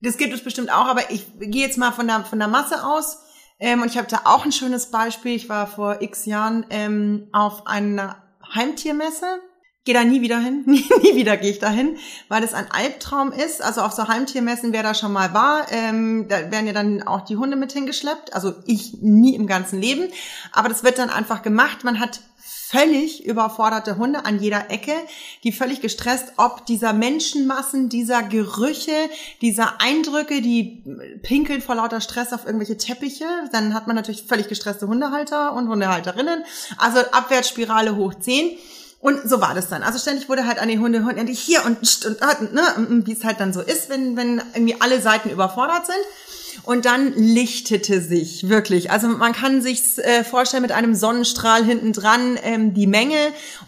Das 0.00 0.16
gibt 0.16 0.32
es 0.32 0.42
bestimmt 0.42 0.72
auch, 0.72 0.86
aber 0.86 1.10
ich 1.10 1.26
gehe 1.38 1.66
jetzt 1.66 1.76
mal 1.76 1.92
von 1.92 2.06
der, 2.06 2.24
von 2.24 2.38
der 2.38 2.48
Masse 2.48 2.84
aus 2.84 3.18
ähm, 3.60 3.82
und 3.82 3.88
ich 3.88 3.98
habe 3.98 4.08
da 4.08 4.22
auch 4.24 4.44
ein 4.44 4.52
schönes 4.52 4.90
Beispiel. 4.90 5.36
Ich 5.36 5.48
war 5.48 5.66
vor 5.66 6.00
x 6.00 6.24
Jahren 6.24 6.66
ähm, 6.70 7.28
auf 7.32 7.66
einer 7.66 8.16
Heimtiermesse. 8.54 9.40
Gehe 9.84 9.94
da 9.94 10.04
nie 10.04 10.20
wieder 10.20 10.38
hin, 10.38 10.62
nie, 10.66 10.84
nie 11.02 11.16
wieder 11.16 11.36
gehe 11.36 11.50
ich 11.50 11.58
da 11.58 11.70
hin, 11.70 11.96
weil 12.28 12.42
das 12.42 12.52
ein 12.54 12.70
Albtraum 12.70 13.32
ist. 13.32 13.62
Also 13.62 13.80
auf 13.80 13.92
so 13.92 14.08
Heimtiermessen, 14.08 14.72
wer 14.72 14.82
da 14.82 14.94
schon 14.94 15.12
mal 15.12 15.32
war, 15.32 15.66
ähm, 15.70 16.26
da 16.28 16.50
werden 16.50 16.66
ja 16.66 16.72
dann 16.72 17.02
auch 17.02 17.22
die 17.22 17.36
Hunde 17.36 17.56
mit 17.56 17.72
hingeschleppt. 17.72 18.34
Also 18.34 18.54
ich 18.66 18.98
nie 19.00 19.34
im 19.34 19.46
ganzen 19.46 19.80
Leben. 19.80 20.08
Aber 20.52 20.68
das 20.68 20.84
wird 20.84 20.98
dann 20.98 21.10
einfach 21.10 21.42
gemacht. 21.42 21.84
Man 21.84 21.98
hat 21.98 22.20
völlig 22.70 23.24
überforderte 23.24 23.96
Hunde 23.96 24.24
an 24.24 24.38
jeder 24.38 24.70
Ecke, 24.70 24.92
die 25.42 25.50
völlig 25.50 25.80
gestresst, 25.80 26.34
ob 26.36 26.66
dieser 26.66 26.92
Menschenmassen, 26.92 27.88
dieser 27.88 28.22
Gerüche, 28.22 28.92
dieser 29.40 29.80
Eindrücke, 29.80 30.40
die 30.40 30.84
pinkeln 31.22 31.62
vor 31.62 31.74
lauter 31.74 32.00
Stress 32.00 32.32
auf 32.32 32.46
irgendwelche 32.46 32.76
Teppiche. 32.76 33.24
Dann 33.50 33.74
hat 33.74 33.88
man 33.88 33.96
natürlich 33.96 34.22
völlig 34.22 34.46
gestresste 34.46 34.86
Hundehalter 34.86 35.52
und 35.52 35.68
Hundehalterinnen. 35.68 36.44
Also 36.78 37.00
Abwärtsspirale 37.00 37.96
hoch 37.96 38.14
10. 38.14 38.56
Und 39.00 39.28
so 39.28 39.40
war 39.40 39.54
das 39.54 39.68
dann. 39.68 39.82
Also 39.82 39.98
ständig 39.98 40.28
wurde 40.28 40.46
halt 40.46 40.58
an 40.58 40.68
den 40.68 40.80
Hunde, 40.80 41.04
Hunde 41.04 41.32
hier 41.32 41.64
und, 41.64 41.78
und, 42.04 42.20
und 42.20 42.52
ne, 42.52 42.62
wie 43.06 43.12
es 43.12 43.24
halt 43.24 43.40
dann 43.40 43.52
so 43.52 43.62
ist, 43.62 43.88
wenn, 43.88 44.16
wenn 44.16 44.42
irgendwie 44.54 44.76
alle 44.78 45.00
Seiten 45.00 45.30
überfordert 45.30 45.86
sind. 45.86 45.96
Und 46.64 46.84
dann 46.84 47.14
lichtete 47.14 48.02
sich 48.02 48.50
wirklich. 48.50 48.90
Also 48.90 49.08
man 49.08 49.32
kann 49.32 49.62
sich 49.62 49.98
äh, 49.98 50.22
vorstellen 50.24 50.62
mit 50.62 50.72
einem 50.72 50.94
Sonnenstrahl 50.94 51.64
hinten 51.64 51.94
dran 51.94 52.38
ähm, 52.42 52.74
die 52.74 52.86
Menge. 52.86 53.16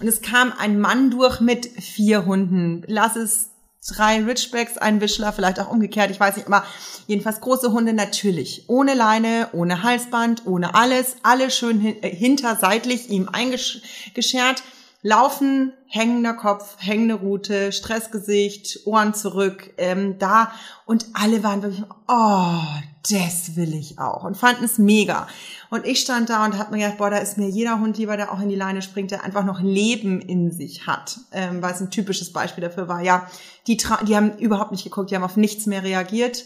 Und 0.01 0.09
es 0.09 0.21
kam 0.21 0.53
ein 0.59 0.79
Mann 0.79 1.11
durch 1.11 1.41
mit 1.41 1.67
vier 1.81 2.27
Hunden. 2.27 2.83
Lass 2.87 3.17
es 3.17 3.49
drei 3.89 4.23
Ridgebacks, 4.23 4.77
ein 4.77 5.01
Wischler, 5.01 5.33
vielleicht 5.33 5.59
auch 5.59 5.69
umgekehrt, 5.69 6.11
ich 6.11 6.21
weiß 6.21 6.37
nicht, 6.37 6.47
aber 6.47 6.65
jedenfalls 7.09 7.41
große 7.41 7.73
Hunde 7.73 7.93
natürlich. 7.93 8.65
Ohne 8.69 8.95
Leine, 8.95 9.49
ohne 9.53 9.83
Halsband, 9.83 10.47
ohne 10.47 10.75
alles, 10.75 11.17
alle 11.23 11.51
schön 11.51 11.85
äh, 12.03 12.09
hinterseitlich 12.09 13.11
ihm 13.11 13.29
eingeschert 13.29 14.63
Laufen, 15.05 15.73
hängender 15.89 16.35
Kopf, 16.35 16.77
hängende 16.79 17.15
Rute, 17.15 17.73
Stressgesicht, 17.73 18.87
Ohren 18.87 19.15
zurück, 19.15 19.75
ähm, 19.77 20.17
da. 20.19 20.53
Und 20.87 21.07
alle 21.13 21.43
waren 21.43 21.61
wirklich, 21.63 21.83
oh, 22.07 22.63
das 23.11 23.57
will 23.57 23.75
ich 23.75 23.99
auch. 23.99 24.23
Und 24.23 24.37
fanden 24.37 24.65
es 24.65 24.79
mega. 24.79 25.27
Und 25.71 25.87
ich 25.87 26.01
stand 26.01 26.31
da 26.31 26.45
und 26.45 26.57
hab 26.57 26.71
mir 26.71 26.79
gedacht, 26.79 26.99
boah, 26.99 27.11
da 27.11 27.19
ist 27.19 27.37
mir 27.37 27.49
jeder 27.49 27.81
Hund 27.81 27.99
lieber, 27.99 28.17
der 28.17 28.31
auch 28.31 28.41
in 28.41 28.49
die 28.49 28.55
Leine 28.55 28.81
springt, 28.81 29.11
der 29.11 29.25
einfach 29.25 29.45
noch 29.45 29.61
Leben 29.61 30.21
in 30.21 30.53
sich 30.53 30.87
hat. 30.87 31.19
Ähm, 31.33 31.61
weil 31.63 31.73
es 31.73 31.81
ein 31.81 31.91
typisches 31.91 32.33
Beispiel 32.33 32.63
dafür 32.63 32.87
war. 32.87 33.03
Ja, 33.03 33.27
die, 33.67 33.79
die 34.07 34.17
haben 34.17 34.39
überhaupt 34.39 34.71
nicht 34.71 34.85
geguckt, 34.85 35.11
die 35.11 35.17
haben 35.17 35.25
auf 35.25 35.37
nichts 35.37 35.67
mehr 35.67 35.83
reagiert. 35.83 36.45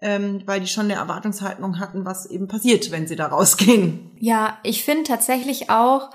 Ähm, 0.00 0.42
weil 0.46 0.58
die 0.58 0.66
schon 0.66 0.86
eine 0.86 0.94
Erwartungshaltung 0.94 1.78
hatten, 1.78 2.04
was 2.04 2.26
eben 2.26 2.48
passiert, 2.48 2.90
wenn 2.90 3.06
sie 3.06 3.14
da 3.14 3.28
rausgehen. 3.28 4.10
Ja, 4.18 4.58
ich 4.64 4.84
finde 4.84 5.04
tatsächlich 5.04 5.70
auch, 5.70 6.10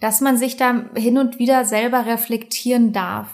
dass 0.00 0.20
man 0.20 0.36
sich 0.36 0.56
da 0.56 0.84
hin 0.94 1.18
und 1.18 1.38
wieder 1.38 1.64
selber 1.64 2.06
reflektieren 2.06 2.92
darf. 2.92 3.28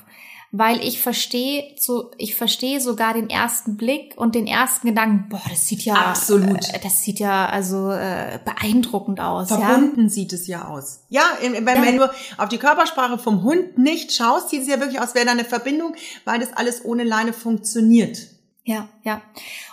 weil 0.54 0.84
ich 0.84 1.00
verstehe 1.00 1.74
so, 1.78 2.10
ich 2.18 2.34
verstehe 2.34 2.78
sogar 2.78 3.14
den 3.14 3.30
ersten 3.30 3.78
Blick 3.78 4.12
und 4.18 4.34
den 4.34 4.46
ersten 4.46 4.86
Gedanken, 4.88 5.30
boah, 5.30 5.40
das 5.48 5.66
sieht 5.66 5.80
ja 5.82 5.94
Absolut. 5.94 6.68
Äh, 6.74 6.78
das 6.82 7.02
sieht 7.02 7.20
ja 7.20 7.46
also 7.46 7.90
äh, 7.90 8.38
beeindruckend 8.44 9.18
aus. 9.18 9.48
Verbunden 9.48 10.02
ja? 10.02 10.08
sieht 10.10 10.34
es 10.34 10.46
ja 10.46 10.68
aus. 10.68 11.04
Ja, 11.08 11.22
wenn, 11.40 11.64
wenn 11.64 11.96
du 11.96 12.10
auf 12.36 12.50
die 12.50 12.58
Körpersprache 12.58 13.16
vom 13.16 13.42
Hund 13.42 13.78
nicht 13.78 14.12
schaust, 14.12 14.50
sieht 14.50 14.60
es 14.60 14.68
ja 14.68 14.78
wirklich 14.78 15.00
aus, 15.00 15.14
wäre 15.14 15.24
da 15.24 15.32
eine 15.32 15.46
Verbindung, 15.46 15.94
weil 16.26 16.38
das 16.38 16.52
alles 16.52 16.84
ohne 16.84 17.04
Leine 17.04 17.32
funktioniert. 17.32 18.18
Ja, 18.64 18.90
ja. 19.04 19.22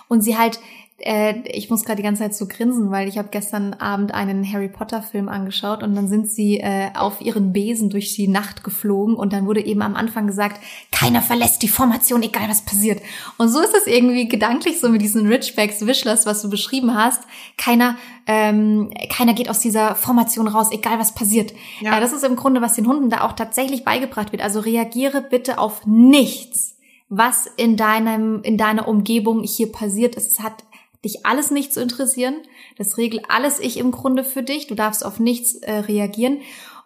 Und 0.08 0.22
sie 0.22 0.38
halt, 0.38 0.60
äh, 1.00 1.34
ich 1.44 1.70
muss 1.70 1.84
gerade 1.84 1.96
die 1.96 2.02
ganze 2.02 2.22
Zeit 2.22 2.34
so 2.34 2.46
grinsen, 2.46 2.90
weil 2.90 3.08
ich 3.08 3.18
habe 3.18 3.28
gestern 3.30 3.74
Abend 3.74 4.12
einen 4.12 4.50
Harry 4.50 4.68
Potter 4.68 5.02
Film 5.02 5.28
angeschaut 5.28 5.82
und 5.82 5.94
dann 5.94 6.08
sind 6.08 6.30
sie 6.30 6.58
äh, 6.58 6.90
auf 6.94 7.20
ihren 7.20 7.52
Besen 7.52 7.90
durch 7.90 8.14
die 8.14 8.28
Nacht 8.28 8.64
geflogen 8.64 9.16
und 9.16 9.32
dann 9.32 9.46
wurde 9.46 9.64
eben 9.64 9.82
am 9.82 9.96
Anfang 9.96 10.26
gesagt, 10.26 10.60
keiner 10.92 11.22
verlässt 11.22 11.62
die 11.62 11.68
Formation, 11.68 12.22
egal 12.22 12.48
was 12.48 12.62
passiert. 12.62 13.02
Und 13.38 13.48
so 13.48 13.60
ist 13.60 13.74
es 13.74 13.86
irgendwie 13.86 14.28
gedanklich 14.28 14.80
so 14.80 14.88
mit 14.88 15.02
diesen 15.02 15.26
Richbacks, 15.26 15.86
Wishlers, 15.86 16.26
was 16.26 16.42
du 16.42 16.50
beschrieben 16.50 16.94
hast. 16.94 17.22
Keiner, 17.56 17.96
ähm, 18.26 18.92
keiner 19.10 19.34
geht 19.34 19.48
aus 19.48 19.60
dieser 19.60 19.94
Formation 19.94 20.48
raus, 20.48 20.68
egal 20.70 20.98
was 20.98 21.14
passiert. 21.14 21.52
Ja. 21.80 21.96
Äh, 21.96 22.00
das 22.00 22.12
ist 22.12 22.24
im 22.24 22.36
Grunde, 22.36 22.60
was 22.60 22.74
den 22.74 22.86
Hunden 22.86 23.10
da 23.10 23.22
auch 23.22 23.32
tatsächlich 23.32 23.84
beigebracht 23.84 24.32
wird. 24.32 24.42
Also 24.42 24.60
reagiere 24.60 25.22
bitte 25.22 25.58
auf 25.58 25.86
nichts 25.86 26.76
was 27.12 27.46
in 27.56 27.76
deinem, 27.76 28.40
in 28.42 28.56
deiner 28.56 28.86
Umgebung 28.86 29.42
hier 29.42 29.72
passiert 29.72 30.14
ist. 30.14 30.30
Es 30.30 30.40
hat 30.40 30.62
dich 31.04 31.24
alles 31.24 31.50
nicht 31.50 31.72
zu 31.72 31.80
interessieren. 31.80 32.34
Das 32.76 32.98
regelt 32.98 33.24
alles 33.28 33.58
ich 33.58 33.78
im 33.78 33.90
Grunde 33.90 34.24
für 34.24 34.42
dich. 34.42 34.66
Du 34.66 34.74
darfst 34.74 35.04
auf 35.04 35.18
nichts 35.18 35.54
äh, 35.56 35.72
reagieren. 35.72 36.38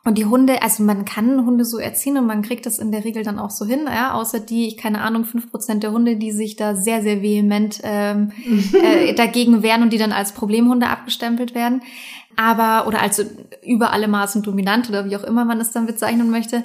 Und 0.07 0.19
die 0.19 0.27
Hunde, 0.27 0.61
also 0.63 0.83
man 0.83 1.07
kann 1.07 1.47
Hunde 1.47 1.65
so 1.65 1.79
erziehen 1.79 2.19
und 2.19 2.27
man 2.27 2.43
kriegt 2.43 2.67
das 2.67 2.79
in 2.79 2.93
der 2.93 3.07
Regel 3.07 3.23
dann 3.23 3.39
auch 3.39 3.49
so 3.49 3.65
hin, 3.65 3.87
ja, 3.87 4.13
außer 4.13 4.39
die, 4.39 4.69
ich 4.69 4.77
keine 4.77 5.01
Ahnung, 5.01 5.25
fünf 5.25 5.51
Prozent 5.51 5.83
der 5.83 5.93
Hunde, 5.93 6.17
die 6.17 6.31
sich 6.31 6.57
da 6.57 6.75
sehr, 6.77 7.01
sehr 7.01 7.23
vehement 7.23 7.81
ähm, 7.83 8.31
äh, 8.75 9.15
dagegen 9.15 9.63
wehren 9.63 9.83
und 9.83 9.95
die 9.95 9.99
dann 9.99 10.13
als 10.13 10.33
Problemhunde 10.33 10.89
abgestempelt 10.89 11.55
werden. 11.55 11.81
Aber, 12.37 12.87
oder 12.87 13.01
als 13.01 13.25
über 13.65 13.93
alle 13.93 14.09
Maßen 14.09 14.43
dominant 14.43 14.91
oder 14.91 15.09
wie 15.09 15.17
auch 15.17 15.25
immer 15.25 15.47
man 15.47 15.61
es 15.61 15.73
dann 15.73 15.87
bezeichnen 15.87 16.29
möchte. 16.31 16.65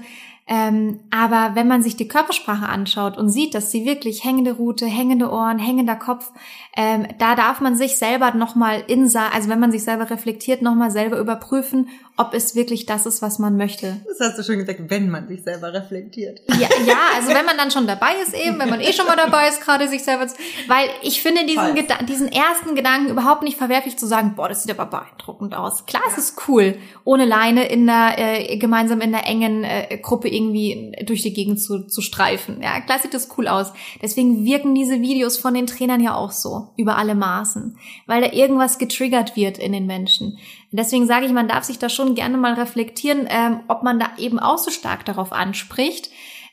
Ähm, 0.51 0.99
aber 1.11 1.51
wenn 1.53 1.67
man 1.67 1.83
sich 1.83 1.95
die 1.95 2.07
Körpersprache 2.07 2.67
anschaut 2.67 3.19
und 3.19 3.29
sieht, 3.29 3.53
dass 3.53 3.69
sie 3.69 3.85
wirklich 3.85 4.23
hängende 4.23 4.53
Rute, 4.53 4.87
hängende 4.87 5.31
Ohren, 5.31 5.59
hängender 5.59 5.95
Kopf, 5.95 6.31
ähm, 6.75 7.07
da 7.17 7.35
darf 7.35 7.61
man 7.61 7.75
sich 7.75 7.97
selber 7.97 8.33
nochmal 8.33 8.83
in, 8.87 9.03
also 9.15 9.49
wenn 9.49 9.59
man 9.59 9.71
sich 9.71 9.83
selber 9.83 10.09
reflektiert, 10.09 10.61
nochmal 10.61 10.91
selber 10.91 11.17
überprüfen, 11.17 11.89
ob 12.15 12.33
es 12.33 12.53
wirklich 12.53 12.85
das 12.85 13.05
ist, 13.05 13.21
was 13.21 13.39
man 13.39 13.55
möchte. 13.55 14.01
Das 14.05 14.19
hast 14.19 14.37
du 14.37 14.43
schon 14.43 14.59
gesagt, 14.59 14.79
wenn 14.89 15.09
man 15.09 15.27
sich 15.27 15.41
selber 15.41 15.73
reflektiert. 15.73 16.41
Ja, 16.49 16.67
ja 16.85 16.97
also 17.15 17.29
wenn 17.29 17.45
man 17.45 17.57
dann 17.57 17.71
schon 17.71 17.87
dabei 17.87 18.11
ist 18.21 18.33
eben, 18.33 18.59
wenn 18.59 18.69
man 18.69 18.81
eh 18.81 18.91
schon 18.91 19.07
mal 19.07 19.15
dabei 19.15 19.47
ist, 19.47 19.61
gerade 19.61 19.87
sich 19.87 20.03
selber, 20.03 20.27
weil 20.67 20.89
ich 21.01 21.21
finde 21.21 21.45
diesen, 21.45 21.75
diesen 22.07 22.29
ersten 22.29 22.75
Gedanken 22.75 23.09
überhaupt 23.09 23.43
nicht 23.43 23.57
verwerflich 23.57 23.97
zu 23.97 24.05
sagen, 24.05 24.33
boah, 24.35 24.49
das 24.49 24.63
sieht 24.63 24.77
aber 24.77 24.85
beeindruckend 24.85 25.55
aus. 25.55 25.85
Klar, 25.85 26.03
ja. 26.05 26.11
es 26.11 26.17
ist 26.17 26.47
cool, 26.49 26.77
ohne 27.05 27.23
Leine 27.23 27.69
in 27.69 27.87
der, 27.87 28.15
äh, 28.17 28.57
gemeinsam 28.57 28.99
in 28.99 29.13
der 29.13 29.25
engen 29.25 29.63
äh, 29.63 29.97
Gruppe 30.01 30.27
irgendwie 30.27 30.93
durch 31.05 31.21
die 31.21 31.33
Gegend 31.33 31.61
zu, 31.61 31.87
zu 31.87 32.01
streifen. 32.01 32.61
Ja, 32.61 32.81
klar 32.81 32.99
sieht 32.99 33.13
das 33.13 33.29
cool 33.37 33.47
aus. 33.47 33.71
Deswegen 34.01 34.43
wirken 34.43 34.75
diese 34.75 34.99
Videos 34.99 35.37
von 35.37 35.53
den 35.53 35.67
Trainern 35.67 36.01
ja 36.01 36.15
auch 36.15 36.31
so, 36.31 36.58
über 36.77 36.97
alle 36.97 37.15
Maßen, 37.15 37.77
weil 38.05 38.21
da 38.21 38.31
irgendwas 38.31 38.77
getriggert 38.77 39.35
wird 39.35 39.57
in 39.57 39.71
den 39.71 39.85
Menschen. 39.85 40.37
Deswegen 40.71 41.07
sage 41.07 41.25
ich, 41.25 41.31
man 41.31 41.47
darf 41.47 41.63
sich 41.63 41.79
da 41.79 41.89
schon 41.89 42.15
gerne 42.15 42.37
mal 42.37 42.53
reflektieren, 42.53 43.27
ähm, 43.29 43.61
ob 43.67 43.83
man 43.83 43.99
da 43.99 44.11
eben 44.17 44.39
auch 44.39 44.57
so 44.57 44.71
stark 44.71 45.05
darauf 45.05 45.31
anspricht. 45.31 46.09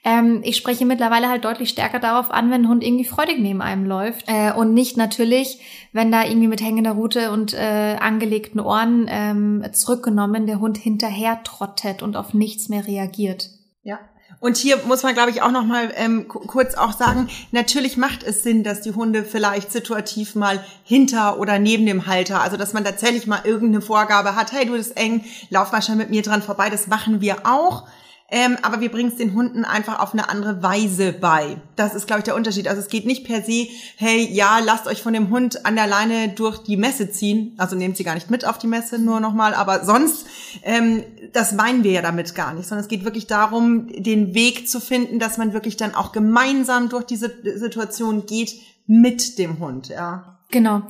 Ähm, 0.07 0.41
ich 0.45 0.57
spreche 0.57 0.87
mittlerweile 0.87 1.29
halt 1.29 1.45
deutlich 1.45 1.69
stärker 1.69 1.99
darauf 1.99 2.31
an, 2.31 2.51
wenn 2.51 2.63
ein 2.63 2.69
Hund 2.69 2.85
irgendwie 2.85 3.05
freudig 3.05 3.39
neben 3.41 3.61
einem 3.61 3.85
läuft 3.85 4.25
äh, 4.29 4.53
und 4.53 4.73
nicht 4.73 4.97
natürlich, 4.97 5.59
wenn 5.93 6.13
da 6.13 6.25
irgendwie 6.25 6.47
mit 6.47 6.63
hängender 6.63 6.93
Rute 6.93 7.33
und 7.33 7.55
äh, 7.55 7.97
angelegten 7.99 8.61
Ohren 8.61 9.07
ähm, 9.09 9.65
zurückgenommen 9.73 10.47
der 10.47 10.61
Hund 10.61 10.79
hinterher 10.79 11.43
trottet 11.43 12.03
und 12.03 12.17
auf 12.17 12.35
nichts 12.35 12.69
mehr 12.69 12.87
reagiert. 12.87 13.51
Ja, 13.83 13.99
und 14.41 14.57
hier 14.57 14.79
muss 14.87 15.03
man, 15.03 15.15
glaube 15.15 15.31
ich, 15.31 15.43
auch 15.43 15.51
noch 15.51 15.65
mal 15.65 15.93
ähm, 15.97 16.29
kurz 16.29 16.75
auch 16.75 16.93
sagen, 16.93 17.29
natürlich 17.53 17.97
macht 17.97 18.23
es 18.23 18.43
Sinn, 18.43 18.63
dass 18.65 18.83
die 18.83 18.93
Hunde 18.93 19.25
vielleicht 19.25 19.73
situativ 19.73 20.35
mal 20.35 20.63
hinter 20.85 21.39
oder 21.39 21.59
neben 21.59 21.87
dem 21.87 22.07
Halter, 22.07 22.43
also 22.43 22.57
dass 22.57 22.73
man 22.73 22.85
tatsächlich 22.85 23.27
mal 23.27 23.41
irgendeine 23.45 23.81
Vorgabe 23.81 24.37
hat, 24.37 24.53
hey, 24.53 24.67
du 24.67 24.73
bist 24.73 24.97
eng, 24.97 25.25
lauf 25.51 25.73
mal 25.73 25.83
schon 25.83 25.97
mit 25.97 26.11
mir 26.11 26.23
dran 26.23 26.43
vorbei, 26.43 26.71
das 26.71 26.87
machen 26.87 27.21
wir 27.21 27.47
auch. 27.47 27.85
Ähm, 28.29 28.57
aber 28.63 28.81
wir 28.81 28.91
bringen 28.91 29.11
es 29.11 29.17
den 29.17 29.35
Hunden 29.35 29.65
einfach 29.65 30.01
auf 30.01 30.13
eine 30.13 30.29
andere 30.29 30.61
Weise 30.63 31.13
bei. 31.13 31.59
Das 31.77 31.95
ist, 31.95 32.09
glaube 32.09 32.21
ich, 32.21 32.25
der 32.25 32.35
Unterschied. 32.35 32.67
Also 32.67 32.81
es 32.81 32.89
geht 32.89 33.07
nicht 33.07 33.25
per 33.25 33.43
se, 33.43 33.69
hey, 33.97 34.29
ja, 34.33 34.59
lasst 34.59 34.89
euch 34.89 35.01
von 35.01 35.13
dem 35.13 35.31
Hund 35.31 35.65
an 35.65 35.77
der 35.77 35.87
Leine 35.87 36.31
durch 36.31 36.59
die 36.59 36.77
Messe 36.77 37.11
ziehen. 37.11 37.55
Also 37.57 37.77
nehmt 37.77 37.97
sie 37.97 38.03
gar 38.05 38.15
nicht 38.15 38.31
mit 38.31 38.45
auf 38.45 38.59
die 38.59 38.67
Messe, 38.67 38.99
nur 38.99 39.21
nochmal. 39.21 39.55
Aber 39.55 39.85
sonst, 39.85 40.27
ähm, 40.65 41.05
das 41.33 41.53
meinen 41.53 41.85
wir 41.85 41.93
ja 41.93 42.03
damit 42.03 42.35
gar 42.35 42.53
nicht, 42.53 42.67
sondern 42.67 42.83
es 42.83 42.89
geht 42.89 43.05
wirklich 43.05 43.29
darum, 43.29 43.87
den 43.93 44.35
Weg 44.35 44.69
zu 44.69 44.81
finden, 44.81 45.21
dass 45.21 45.39
man 45.39 45.53
wirklich 45.53 45.77
dann 45.77 45.95
auch 45.95 46.11
gemeinsam 46.11 46.89
durch 46.89 47.05
diese 47.05 47.33
Situation 47.57 48.27
geht 48.27 48.55
mit 48.89 49.39
dem 49.39 49.61
Hund, 49.61 49.89
ja. 49.89 50.39
Genau. 50.51 50.83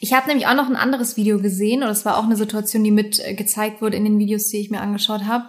Ich 0.00 0.12
habe 0.12 0.28
nämlich 0.28 0.46
auch 0.46 0.54
noch 0.54 0.68
ein 0.68 0.76
anderes 0.76 1.16
Video 1.16 1.38
gesehen, 1.38 1.82
oder 1.82 1.90
es 1.90 2.04
war 2.04 2.18
auch 2.18 2.24
eine 2.24 2.36
Situation, 2.36 2.84
die 2.84 2.90
mit 2.90 3.20
äh, 3.20 3.34
gezeigt 3.34 3.80
wurde 3.80 3.96
in 3.96 4.04
den 4.04 4.18
Videos, 4.18 4.48
die 4.48 4.58
ich 4.58 4.70
mir 4.70 4.80
angeschaut 4.80 5.24
habe. 5.24 5.44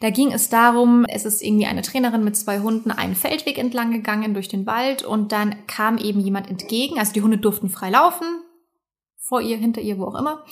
Da 0.00 0.08
ging 0.08 0.32
es 0.32 0.48
darum, 0.48 1.04
es 1.04 1.26
ist 1.26 1.42
irgendwie 1.42 1.66
eine 1.66 1.82
Trainerin 1.82 2.24
mit 2.24 2.34
zwei 2.34 2.60
Hunden 2.60 2.90
einen 2.90 3.14
Feldweg 3.14 3.58
entlang 3.58 3.92
gegangen 3.92 4.32
durch 4.32 4.48
den 4.48 4.64
Wald 4.64 5.02
und 5.02 5.30
dann 5.30 5.66
kam 5.66 5.98
eben 5.98 6.20
jemand 6.20 6.48
entgegen. 6.48 6.98
Also 6.98 7.12
die 7.12 7.22
Hunde 7.22 7.36
durften 7.36 7.68
frei 7.68 7.90
laufen, 7.90 8.26
vor 9.18 9.42
ihr, 9.42 9.58
hinter 9.58 9.82
ihr, 9.82 9.98
wo 9.98 10.06
auch 10.06 10.18
immer. 10.18 10.44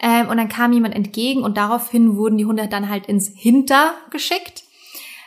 Ähm, 0.00 0.28
und 0.28 0.36
dann 0.36 0.48
kam 0.48 0.72
jemand 0.72 0.94
entgegen 0.94 1.42
und 1.42 1.56
daraufhin 1.56 2.16
wurden 2.16 2.38
die 2.38 2.46
Hunde 2.46 2.68
dann 2.68 2.88
halt 2.88 3.06
ins 3.06 3.28
Hinter 3.34 3.94
geschickt 4.10 4.62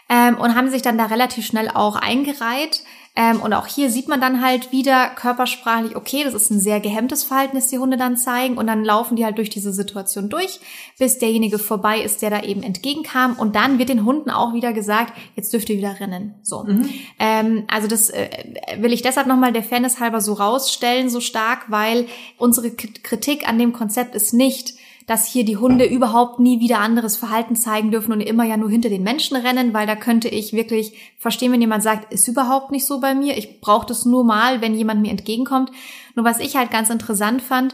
ähm, 0.09 0.38
und 0.38 0.55
haben 0.55 0.70
sich 0.70 0.82
dann 0.82 0.97
da 0.97 1.05
relativ 1.05 1.45
schnell 1.45 1.70
auch 1.70 1.97
eingereiht. 1.97 2.84
Ähm, 3.18 3.41
und 3.41 3.51
auch 3.53 3.65
hier 3.65 3.89
sieht 3.89 4.07
man 4.07 4.22
dann 4.22 4.43
halt 4.43 4.72
wieder 4.72 5.09
körpersprachlich, 5.09 5.95
okay, 5.95 6.24
das 6.24 6.36
ist 6.36 6.51
ein 6.51 6.59
sehr 6.59 6.80
gehemmtes 6.80 7.24
Verhalten, 7.24 7.55
das 7.55 7.65
die 7.65 7.80
Hunde 7.80 7.97
dann 7.97 8.15
zeigen. 8.15 8.59
Und 8.59 8.68
dann 8.68 8.86
laufen 8.86 9.15
die 9.15 9.26
halt 9.26 9.39
durch 9.39 9.49
diese 9.49 9.74
Situation 9.74 10.30
durch, 10.30 10.59
bis 10.99 11.18
derjenige 11.18 11.57
vorbei 11.57 11.99
ist, 11.99 12.22
der 12.22 12.30
da 12.30 12.43
eben 12.43 12.61
entgegenkam. 12.61 13.34
Und 13.34 13.55
dann 13.55 13.80
wird 13.80 13.89
den 13.89 14.05
Hunden 14.05 14.30
auch 14.30 14.53
wieder 14.53 14.72
gesagt, 14.72 15.13
jetzt 15.36 15.51
dürft 15.51 15.68
ihr 15.72 15.78
wieder 15.78 15.99
rennen. 15.99 16.36
So. 16.43 16.63
Mhm. 16.63 16.89
Ähm, 17.18 17.63
also 17.68 17.88
das 17.88 18.11
äh, 18.11 18.30
will 18.78 18.93
ich 18.93 19.01
deshalb 19.01 19.26
nochmal 19.26 19.51
der 19.51 19.63
Fairness 19.63 19.99
halber 19.99 20.22
so 20.22 20.34
rausstellen, 20.34 21.09
so 21.09 21.20
stark, 21.20 21.72
weil 21.72 22.05
unsere 22.38 22.70
Kritik 22.70 23.49
an 23.49 23.57
dem 23.57 23.74
Konzept 23.74 24.13
ist 24.13 24.32
nicht, 24.32 24.76
dass 25.08 25.26
hier 25.26 25.45
die 25.45 25.58
Hunde 25.58 25.86
überhaupt 25.86 26.39
nie 26.39 26.60
wieder 26.60 26.80
anderes 26.80 27.16
Verhalten 27.16 27.55
zeigen 27.55 27.91
dürfen 27.91 28.12
und 28.12 28.20
immer 28.20 28.43
ja 28.43 28.58
nur 28.58 28.70
hinter 28.70 28.89
den 28.89 29.03
Menschen 29.03 29.38
rennen, 29.38 29.74
weil 29.74 29.88
da 29.88 29.95
könnte 29.95 30.28
ich 30.28 30.51
wirklich 30.51 30.93
verstehen, 31.18 31.53
wenn 31.53 31.62
jemand 31.62 31.82
sagt, 31.82 32.14
ist 32.14 32.28
überhaupt 32.28 32.72
nicht 32.72 32.86
so 32.86 32.99
bei 32.99 33.16
mir, 33.16 33.38
ich 33.38 33.62
brauche 33.62 33.88
das 33.88 34.05
nur 34.05 34.26
mal, 34.26 34.62
wenn 34.62 34.76
jemand 34.76 35.01
mir 35.01 35.10
entgegenkommt. 35.12 35.72
Nur 36.16 36.26
was 36.26 36.39
ich 36.39 36.58
halt 36.58 36.72
ganz 36.72 36.89
interessant 36.89 37.41
fand, 37.41 37.74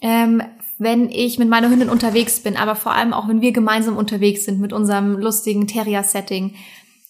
ähm, 0.00 0.42
wenn 0.78 1.10
ich 1.10 1.38
mit 1.38 1.50
meiner 1.50 1.68
Hündin 1.68 1.90
unterwegs 1.90 2.40
bin, 2.40 2.56
aber 2.56 2.74
vor 2.74 2.92
allem 2.92 3.12
auch 3.12 3.28
wenn 3.28 3.42
wir 3.42 3.52
gemeinsam 3.52 3.98
unterwegs 3.98 4.46
sind 4.46 4.58
mit 4.58 4.72
unserem 4.72 5.18
lustigen 5.18 5.66
Terrier-Setting, 5.66 6.54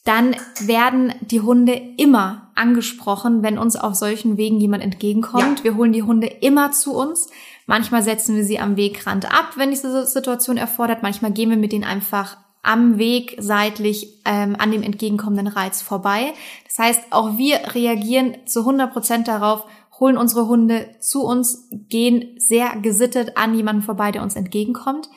dann 0.04 0.34
werden 0.58 1.14
die 1.20 1.42
Hunde 1.42 1.80
immer 1.96 2.50
angesprochen, 2.56 3.44
wenn 3.44 3.58
uns 3.58 3.76
auf 3.76 3.94
solchen 3.94 4.36
Wegen 4.36 4.58
jemand 4.58 4.82
entgegenkommt. 4.82 5.58
Ja. 5.58 5.64
Wir 5.64 5.76
holen 5.76 5.92
die 5.92 6.02
Hunde 6.02 6.26
immer 6.26 6.72
zu 6.72 6.94
uns. 6.94 7.28
Manchmal 7.70 8.02
setzen 8.02 8.34
wir 8.34 8.42
sie 8.42 8.58
am 8.58 8.76
Wegrand 8.76 9.32
ab, 9.32 9.52
wenn 9.54 9.70
diese 9.70 10.04
Situation 10.04 10.56
erfordert. 10.56 11.04
Manchmal 11.04 11.30
gehen 11.30 11.50
wir 11.50 11.56
mit 11.56 11.72
ihnen 11.72 11.84
einfach 11.84 12.36
am 12.64 12.98
Weg 12.98 13.36
seitlich 13.38 14.20
ähm, 14.24 14.56
an 14.58 14.72
dem 14.72 14.82
entgegenkommenden 14.82 15.46
Reiz 15.46 15.80
vorbei. 15.80 16.32
Das 16.64 16.80
heißt, 16.80 17.00
auch 17.10 17.38
wir 17.38 17.60
reagieren 17.72 18.38
zu 18.44 18.60
100 18.60 18.92
Prozent 18.92 19.28
darauf, 19.28 19.66
holen 20.00 20.16
unsere 20.16 20.48
Hunde 20.48 20.96
zu 20.98 21.22
uns, 21.22 21.68
gehen 21.70 22.34
sehr 22.38 22.74
gesittet 22.82 23.36
an 23.36 23.54
jemanden 23.54 23.82
vorbei, 23.82 24.10
der 24.10 24.24
uns 24.24 24.34
entgegenkommt. 24.34 25.08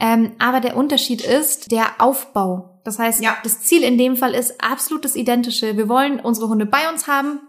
Ähm, 0.00 0.32
aber 0.38 0.60
der 0.60 0.78
Unterschied 0.78 1.20
ist 1.20 1.70
der 1.70 1.88
Aufbau. 2.00 2.80
Das 2.84 2.98
heißt, 2.98 3.22
ja. 3.22 3.36
das 3.42 3.60
Ziel 3.60 3.82
in 3.82 3.98
dem 3.98 4.16
Fall 4.16 4.32
ist 4.32 4.64
absolut 4.64 5.04
das 5.04 5.14
Identische. 5.14 5.76
Wir 5.76 5.90
wollen 5.90 6.20
unsere 6.20 6.48
Hunde 6.48 6.64
bei 6.64 6.88
uns 6.88 7.06
haben, 7.06 7.40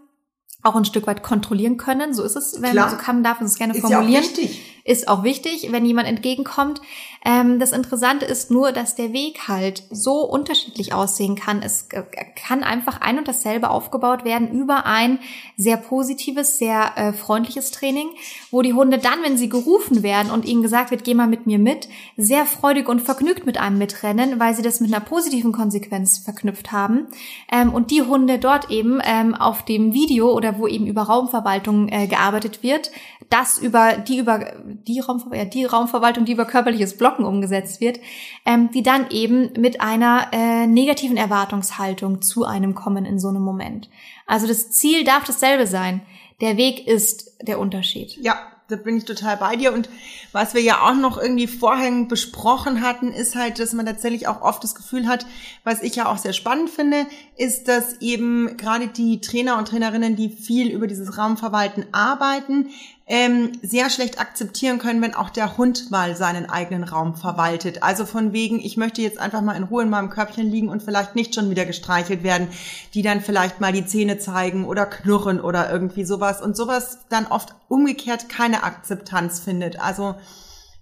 auch 0.61 0.75
ein 0.75 0.85
Stück 0.85 1.07
weit 1.07 1.23
kontrollieren 1.23 1.77
können. 1.77 2.13
So 2.13 2.23
ist 2.23 2.35
es, 2.35 2.61
wenn 2.61 2.71
Klar. 2.71 2.87
man 2.87 2.97
so 2.97 3.01
kann, 3.01 3.23
darf 3.23 3.39
man 3.39 3.47
es 3.47 3.57
gerne 3.57 3.73
ist 3.73 3.81
formulieren. 3.81 4.23
Ja 4.35 4.49
ist 4.89 5.07
auch 5.07 5.23
wichtig, 5.23 5.71
wenn 5.71 5.85
jemand 5.85 6.07
entgegenkommt. 6.07 6.81
Ähm, 7.23 7.59
das 7.59 7.73
Interessante 7.73 8.25
ist 8.25 8.49
nur, 8.49 8.71
dass 8.71 8.95
der 8.95 9.13
Weg 9.13 9.47
halt 9.47 9.83
so 9.91 10.21
unterschiedlich 10.21 10.93
aussehen 10.93 11.35
kann. 11.35 11.61
Es 11.61 11.89
kann 12.35 12.63
einfach 12.63 12.99
ein 12.99 13.19
und 13.19 13.27
dasselbe 13.27 13.69
aufgebaut 13.69 14.25
werden 14.25 14.49
über 14.51 14.87
ein 14.87 15.19
sehr 15.57 15.77
positives, 15.77 16.57
sehr 16.57 16.97
äh, 16.97 17.13
freundliches 17.13 17.69
Training, 17.69 18.09
wo 18.51 18.61
die 18.61 18.73
Hunde 18.73 18.97
dann, 18.97 19.23
wenn 19.23 19.37
sie 19.37 19.49
gerufen 19.49 20.03
werden 20.03 20.31
und 20.31 20.45
ihnen 20.45 20.61
gesagt 20.61 20.91
wird, 20.91 21.03
geh 21.03 21.13
mal 21.13 21.27
mit 21.27 21.45
mir 21.45 21.59
mit, 21.59 21.87
sehr 22.17 22.45
freudig 22.45 22.87
und 22.87 23.01
vergnügt 23.01 23.45
mit 23.45 23.59
einem 23.59 23.77
mitrennen, 23.77 24.39
weil 24.39 24.55
sie 24.55 24.61
das 24.61 24.79
mit 24.79 24.93
einer 24.93 25.03
positiven 25.03 25.51
Konsequenz 25.51 26.19
verknüpft 26.19 26.71
haben. 26.71 27.07
Ähm, 27.51 27.73
und 27.73 27.91
die 27.91 28.01
Hunde 28.01 28.39
dort 28.39 28.69
eben 28.71 28.99
ähm, 29.03 29.35
auf 29.35 29.63
dem 29.63 29.93
Video 29.93 30.31
oder 30.33 30.57
wo 30.57 30.67
eben 30.67 30.87
über 30.87 31.03
Raumverwaltung 31.03 31.89
äh, 31.89 32.07
gearbeitet 32.07 32.63
wird, 32.63 32.91
das 33.29 33.57
über 33.57 33.93
die 33.93 34.17
über 34.17 34.39
die 34.87 34.99
Raumverwaltung, 34.99 35.39
ja, 35.39 35.45
die 35.45 35.65
Raumverwaltung, 35.65 36.25
die 36.25 36.33
über 36.33 36.45
körperliches 36.45 36.97
Blocken 36.97 37.25
umgesetzt 37.25 37.81
wird, 37.81 37.99
ähm, 38.45 38.69
die 38.71 38.83
dann 38.83 39.09
eben 39.11 39.51
mit 39.57 39.81
einer 39.81 40.27
äh, 40.31 40.67
negativen 40.67 41.17
Erwartungshaltung 41.17 42.21
zu 42.21 42.45
einem 42.45 42.73
kommen 42.73 43.05
in 43.05 43.19
so 43.19 43.27
einem 43.27 43.43
Moment. 43.43 43.89
Also 44.25 44.47
das 44.47 44.71
Ziel 44.71 45.03
darf 45.03 45.23
dasselbe 45.23 45.67
sein. 45.67 46.01
Der 46.41 46.57
Weg 46.57 46.87
ist 46.87 47.33
der 47.41 47.59
Unterschied. 47.59 48.17
Ja, 48.17 48.35
da 48.69 48.75
bin 48.75 48.97
ich 48.97 49.05
total 49.05 49.35
bei 49.37 49.55
dir. 49.55 49.73
Und 49.73 49.89
was 50.31 50.53
wir 50.53 50.61
ja 50.61 50.87
auch 50.87 50.95
noch 50.95 51.17
irgendwie 51.17 51.47
vorhin 51.47 52.07
besprochen 52.07 52.81
hatten, 52.81 53.11
ist 53.11 53.35
halt, 53.35 53.59
dass 53.59 53.73
man 53.73 53.85
tatsächlich 53.85 54.27
auch 54.27 54.41
oft 54.41 54.63
das 54.63 54.75
Gefühl 54.75 55.07
hat, 55.07 55.25
was 55.63 55.81
ich 55.81 55.95
ja 55.95 56.07
auch 56.07 56.17
sehr 56.17 56.33
spannend 56.33 56.69
finde, 56.69 57.05
ist, 57.35 57.67
dass 57.67 57.99
eben 57.99 58.57
gerade 58.57 58.87
die 58.87 59.21
Trainer 59.21 59.57
und 59.57 59.67
Trainerinnen, 59.67 60.15
die 60.15 60.29
viel 60.29 60.71
über 60.71 60.87
dieses 60.87 61.17
Raumverwalten 61.17 61.87
arbeiten, 61.91 62.69
ähm, 63.11 63.53
sehr 63.63 63.89
schlecht 63.89 64.21
akzeptieren 64.21 64.77
können, 64.77 65.01
wenn 65.01 65.15
auch 65.15 65.31
der 65.31 65.57
Hund 65.57 65.89
mal 65.89 66.15
seinen 66.15 66.47
eigenen 66.47 66.83
Raum 66.83 67.15
verwaltet. 67.15 67.81
Also 67.81 68.05
von 68.05 68.33
wegen, 68.33 68.59
ich 68.59 68.77
möchte 68.77 69.01
jetzt 69.01 69.19
einfach 69.19 69.41
mal 69.41 69.57
in 69.57 69.63
Ruhe 69.63 69.81
in 69.81 69.89
meinem 69.89 70.11
Körbchen 70.11 70.47
liegen 70.47 70.69
und 70.69 70.83
vielleicht 70.83 71.15
nicht 71.15 71.33
schon 71.33 71.49
wieder 71.49 71.65
gestreichelt 71.65 72.21
werden, 72.21 72.49
die 72.93 73.01
dann 73.01 73.21
vielleicht 73.21 73.59
mal 73.59 73.73
die 73.73 73.85
Zähne 73.85 74.19
zeigen 74.19 74.63
oder 74.63 74.85
knurren 74.85 75.41
oder 75.41 75.71
irgendwie 75.71 76.05
sowas 76.05 76.39
und 76.39 76.55
sowas 76.55 76.99
dann 77.09 77.25
oft 77.25 77.55
umgekehrt 77.67 78.29
keine 78.29 78.63
Akzeptanz 78.63 79.39
findet. 79.39 79.79
Also 79.79 80.15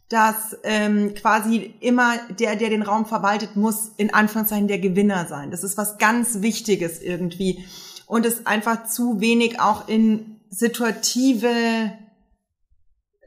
dass 0.09 0.57
ähm, 0.63 1.13
quasi 1.15 1.73
immer 1.81 2.13
der, 2.39 2.55
der 2.55 2.69
den 2.69 2.81
Raum 2.81 3.05
verwaltet, 3.05 3.55
muss 3.55 3.91
in 3.97 4.13
Anführungszeichen 4.13 4.69
der 4.69 4.79
Gewinner 4.79 5.27
sein. 5.27 5.51
Das 5.51 5.63
ist 5.63 5.77
was 5.77 5.97
ganz 5.97 6.41
Wichtiges 6.41 7.01
irgendwie. 7.01 7.65
Und 8.05 8.25
es 8.25 8.45
einfach 8.45 8.85
zu 8.85 9.19
wenig 9.19 9.59
auch 9.59 9.89
in 9.89 10.39
situative 10.49 11.91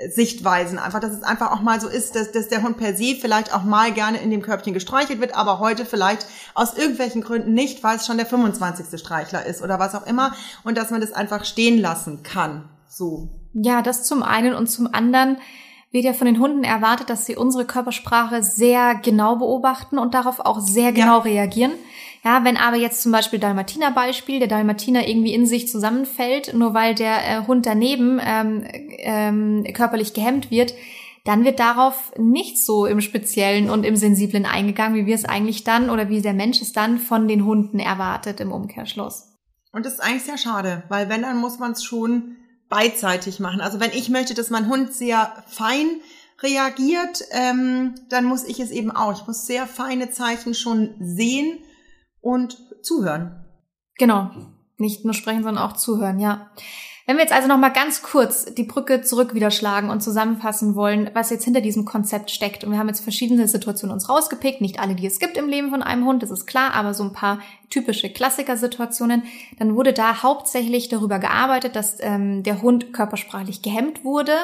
Sichtweisen. 0.09 0.79
Einfach, 0.79 1.01
dass 1.01 1.13
es 1.13 1.23
einfach 1.23 1.53
auch 1.53 1.61
mal 1.61 1.81
so 1.81 1.89
ist, 1.89 2.17
dass, 2.17 2.33
dass 2.33 2.49
der 2.49 2.63
Hund 2.63 2.79
per 2.79 2.97
se 2.97 3.17
vielleicht 3.21 3.55
auch 3.55 3.65
mal 3.65 3.93
gerne 3.93 4.19
in 4.19 4.31
dem 4.31 4.43
Körbchen 4.43 4.75
gestreichelt 4.75 5.21
wird, 5.21 5.35
aber 5.35 5.59
heute 5.59 5.85
vielleicht 5.85 6.27
aus 6.55 6.77
irgendwelchen 6.77 7.23
Gründen 7.23 7.53
nicht, 7.53 7.83
weil 7.83 7.97
es 7.97 8.07
schon 8.07 8.17
der 8.17 8.27
25. 8.27 8.99
Streichler 8.99 9.45
ist 9.45 9.63
oder 9.63 9.79
was 9.79 9.95
auch 9.95 10.07
immer 10.07 10.35
und 10.65 10.79
dass 10.79 10.91
man 10.91 11.01
das 11.01 11.13
einfach 11.13 11.45
stehen 11.45 11.79
lassen 11.79 12.23
kann. 12.23 12.69
So. 12.89 13.29
Ja, 13.53 13.83
das 13.83 14.05
zum 14.05 14.23
einen 14.23 14.55
und 14.55 14.69
zum 14.69 14.93
anderen 14.93 15.39
wird 15.93 16.05
ja 16.05 16.13
von 16.13 16.27
den 16.27 16.39
Hunden 16.39 16.63
erwartet, 16.63 17.11
dass 17.11 17.27
sie 17.27 17.37
unsere 17.37 17.65
Körpersprache 17.65 18.43
sehr 18.43 18.95
genau 18.95 19.37
beobachten 19.37 19.99
und 19.99 20.15
darauf 20.15 20.39
auch 20.41 20.61
sehr 20.61 20.93
genau 20.93 21.19
ja. 21.19 21.23
reagieren. 21.25 21.73
Ja, 22.23 22.45
wenn 22.45 22.59
aber 22.59 22.77
jetzt 22.77 23.03
zum 23.03 23.13
Beispiel 23.13 23.39
Dalmatiner 23.39 23.93
Beispiel, 23.93 24.41
der 24.41 24.49
Dalmatiner 24.49 25.09
irgendwie 25.09 25.33
in 25.33 25.47
sich 25.47 25.69
zusammenfällt, 25.69 26.53
nur 26.53 26.75
weil 26.75 26.95
der 26.95 27.17
äh, 27.27 27.47
Hund 27.47 27.65
daneben 27.65 28.21
ähm, 28.23 28.65
ähm, 28.99 29.65
körperlich 29.73 30.13
gehemmt 30.13 30.51
wird, 30.51 30.75
dann 31.25 31.45
wird 31.45 31.61
darauf 31.61 32.13
nicht 32.19 32.59
so 32.59 32.87
im 32.87 33.01
Speziellen 33.01 33.71
und 33.71 33.85
im 33.85 33.97
Sensiblen 33.97 34.45
eingegangen, 34.45 34.97
wie 34.97 35.07
wir 35.07 35.15
es 35.15 35.25
eigentlich 35.25 35.65
dann 35.65 35.89
oder 35.89 36.09
wie 36.09 36.21
der 36.21 36.35
Mensch 36.35 36.61
es 36.61 36.73
dann 36.73 36.99
von 36.99 37.27
den 37.27 37.45
Hunden 37.45 37.79
erwartet 37.79 38.41
im 38.41 38.53
Umkehrschluss. 38.53 39.27
Und 39.73 39.87
das 39.87 39.95
ist 39.95 40.01
eigentlich 40.01 40.25
sehr 40.25 40.39
schade, 40.39 40.83
weil 40.89 41.09
wenn, 41.09 41.23
dann 41.23 41.39
muss 41.39 41.59
man 41.59 41.73
es 41.73 41.85
schon 41.85 42.37
beidseitig 42.69 43.41
machen. 43.41 43.61
Also 43.61 43.81
wenn 43.81 43.93
ich 43.93 44.09
möchte, 44.09 44.35
dass 44.35 44.51
mein 44.51 44.69
Hund 44.69 44.93
sehr 44.93 45.33
fein 45.47 46.01
reagiert, 46.43 47.23
ähm, 47.33 47.95
dann 48.09 48.25
muss 48.25 48.45
ich 48.45 48.61
es 48.61 48.71
eben 48.71 48.91
auch. 48.91 49.13
Ich 49.13 49.27
muss 49.27 49.47
sehr 49.47 49.67
feine 49.67 50.11
Zeichen 50.11 50.55
schon 50.55 50.95
sehen 51.01 51.59
und 52.21 52.59
zuhören. 52.83 53.45
Genau. 53.99 54.31
Nicht 54.79 55.05
nur 55.05 55.15
sprechen, 55.15 55.43
sondern 55.43 55.63
auch 55.63 55.75
zuhören, 55.75 56.21
ja. 56.21 56.51
Wenn 57.11 57.17
wir 57.17 57.25
jetzt 57.25 57.33
also 57.33 57.49
nochmal 57.49 57.73
ganz 57.73 58.03
kurz 58.03 58.45
die 58.55 58.63
Brücke 58.63 59.03
zurück 59.03 59.35
wieder 59.35 59.51
schlagen 59.51 59.91
und 59.91 60.01
zusammenfassen 60.01 60.77
wollen, 60.77 61.11
was 61.13 61.31
jetzt 61.31 61.45
hinter 61.45 61.61
diesem 61.61 61.85
Konzept 61.85 62.31
steckt. 62.31 62.63
Und 62.63 62.71
wir 62.71 62.79
haben 62.79 62.87
jetzt 62.87 63.01
verschiedene 63.01 63.49
Situationen 63.49 63.93
uns 63.93 64.09
rausgepickt, 64.09 64.61
nicht 64.61 64.79
alle, 64.79 64.95
die 64.95 65.07
es 65.07 65.19
gibt 65.19 65.37
im 65.37 65.49
Leben 65.49 65.71
von 65.71 65.83
einem 65.83 66.07
Hund, 66.07 66.23
das 66.23 66.31
ist 66.31 66.47
klar, 66.47 66.73
aber 66.73 66.95
so 66.95 67.03
ein 67.03 67.13
paar 67.13 67.41
typische 67.69 68.11
Klassikersituationen. 68.11 69.25
Dann 69.59 69.75
wurde 69.75 69.93
da 69.93 70.23
hauptsächlich 70.23 70.89
darüber 70.89 71.19
gearbeitet, 71.19 71.75
dass 71.75 71.97
ähm, 71.99 72.45
der 72.45 72.63
Hund 72.63 72.93
körpersprachlich 72.93 73.61
gehemmt 73.61 74.05
wurde, 74.05 74.35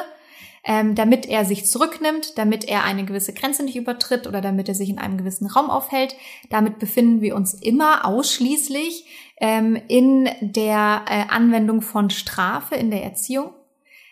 ähm, 0.63 0.95
damit 0.95 1.25
er 1.27 1.45
sich 1.45 1.65
zurücknimmt, 1.65 2.37
damit 2.37 2.65
er 2.65 2.83
eine 2.83 3.05
gewisse 3.05 3.33
Grenze 3.33 3.63
nicht 3.63 3.75
übertritt 3.75 4.27
oder 4.27 4.41
damit 4.41 4.67
er 4.67 4.75
sich 4.75 4.89
in 4.89 4.99
einem 4.99 5.17
gewissen 5.17 5.47
Raum 5.47 5.69
aufhält. 5.69 6.15
Damit 6.49 6.79
befinden 6.79 7.21
wir 7.21 7.35
uns 7.35 7.53
immer 7.53 8.05
ausschließlich 8.05 9.05
ähm, 9.39 9.79
in 9.87 10.29
der 10.41 11.05
äh, 11.09 11.25
Anwendung 11.29 11.81
von 11.81 12.09
Strafe 12.09 12.75
in 12.75 12.91
der 12.91 13.03
Erziehung. 13.03 13.51